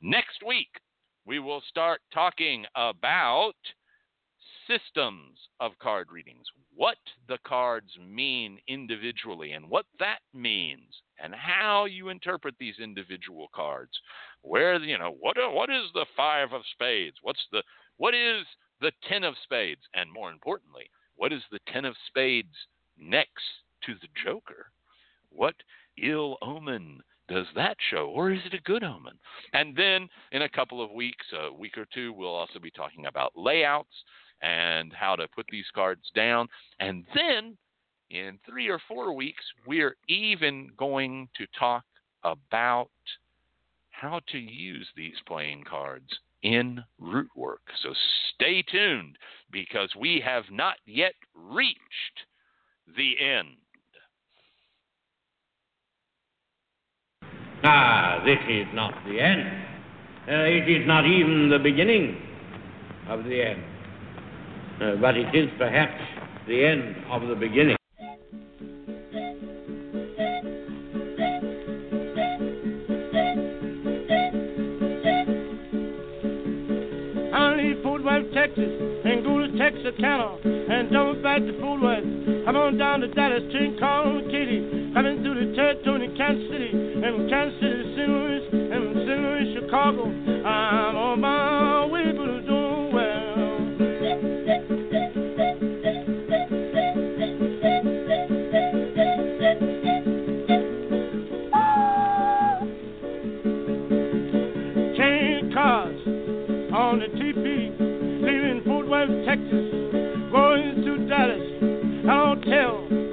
Next 0.00 0.42
week 0.46 0.68
we 1.24 1.38
will 1.38 1.62
start 1.68 2.00
talking 2.12 2.64
about 2.74 3.54
systems 4.66 5.38
of 5.60 5.78
card 5.80 6.08
readings, 6.10 6.46
what 6.74 6.98
the 7.28 7.38
cards 7.46 7.90
mean 7.98 8.58
individually, 8.68 9.52
and 9.52 9.68
what 9.68 9.86
that 9.98 10.18
means, 10.34 11.02
and 11.22 11.34
how 11.34 11.84
you 11.84 12.08
interpret 12.08 12.54
these 12.58 12.78
individual 12.82 13.48
cards. 13.54 13.92
Where 14.42 14.76
you 14.82 14.98
know 14.98 15.16
what 15.18 15.36
what 15.52 15.70
is 15.70 15.86
the 15.94 16.06
five 16.16 16.52
of 16.52 16.62
spades? 16.72 17.16
What's 17.22 17.46
the 17.52 17.62
what 17.96 18.14
is 18.14 18.44
the 18.80 18.92
ten 19.08 19.24
of 19.24 19.34
spades? 19.42 19.82
And 19.94 20.12
more 20.12 20.30
importantly, 20.30 20.90
what 21.16 21.32
is 21.32 21.42
the 21.50 21.60
ten 21.72 21.84
of 21.84 21.94
spades 22.06 22.54
next 22.98 23.44
to 23.86 23.94
the 23.94 24.08
Joker? 24.24 24.70
What 25.30 25.54
ill 26.02 26.36
omen 26.42 27.00
does 27.28 27.46
that 27.56 27.76
show, 27.90 28.12
or 28.14 28.30
is 28.30 28.40
it 28.46 28.54
a 28.54 28.62
good 28.62 28.84
omen? 28.84 29.18
And 29.52 29.76
then 29.76 30.08
in 30.30 30.42
a 30.42 30.48
couple 30.48 30.82
of 30.82 30.92
weeks, 30.92 31.26
a 31.32 31.52
week 31.52 31.76
or 31.76 31.86
two, 31.92 32.12
we'll 32.12 32.28
also 32.28 32.60
be 32.60 32.70
talking 32.70 33.06
about 33.06 33.32
layouts 33.34 34.04
and 34.42 34.92
how 34.92 35.16
to 35.16 35.26
put 35.34 35.46
these 35.50 35.66
cards 35.74 36.02
down. 36.14 36.48
And 36.80 37.04
then 37.14 37.56
in 38.10 38.38
three 38.48 38.68
or 38.68 38.80
four 38.86 39.14
weeks, 39.14 39.42
we're 39.66 39.96
even 40.08 40.70
going 40.76 41.28
to 41.36 41.46
talk 41.58 41.84
about 42.24 42.90
how 43.90 44.20
to 44.30 44.38
use 44.38 44.86
these 44.96 45.14
playing 45.26 45.64
cards 45.68 46.08
in 46.42 46.82
root 47.00 47.30
work. 47.34 47.62
So 47.82 47.90
stay 48.34 48.62
tuned 48.62 49.16
because 49.50 49.90
we 49.98 50.22
have 50.24 50.44
not 50.50 50.76
yet 50.86 51.14
reached 51.34 51.80
the 52.96 53.14
end. 53.18 53.56
Ah, 57.64 58.22
this 58.24 58.38
is 58.48 58.66
not 58.74 58.92
the 59.06 59.18
end. 59.18 59.42
Uh, 60.28 60.44
it 60.44 60.68
is 60.68 60.86
not 60.86 61.06
even 61.06 61.48
the 61.48 61.58
beginning 61.58 62.16
of 63.08 63.24
the 63.24 63.42
end. 63.42 63.62
Uh, 64.80 64.96
but 65.00 65.16
it 65.16 65.34
is 65.34 65.48
perhaps 65.58 66.00
the 66.46 66.64
end 66.64 66.96
of 67.10 67.26
the 67.28 67.34
beginning. 67.34 67.76
Texas 78.46 78.68
and 79.04 79.24
go 79.24 79.38
to 79.38 79.48
Texarkana 79.58 80.38
and 80.44 80.90
don't 80.90 81.22
back 81.22 81.40
to 81.40 81.60
Fort 81.60 81.80
Worth. 81.80 82.04
I'm 82.46 82.56
on 82.56 82.78
down 82.78 83.00
to 83.00 83.08
Dallas, 83.08 83.42
train 83.50 83.76
call 83.78 84.20
kitty. 84.30 84.60
Katie. 84.60 84.92
Coming 84.94 85.22
through 85.22 85.34
the 85.40 85.56
territory 85.56 86.04
in 86.04 86.16
Kansas 86.16 86.48
City 86.48 86.70
and 86.72 87.28
Kansas 87.28 87.58
City, 87.60 87.96
St. 87.96 88.08
Louis 88.08 88.44
and 88.52 88.82
St. 89.04 89.20
Louis, 89.20 89.46
Chicago. 89.56 90.04
I'm 90.08 90.96
on 90.96 91.20
my 91.20 91.35
Mills 112.66 113.05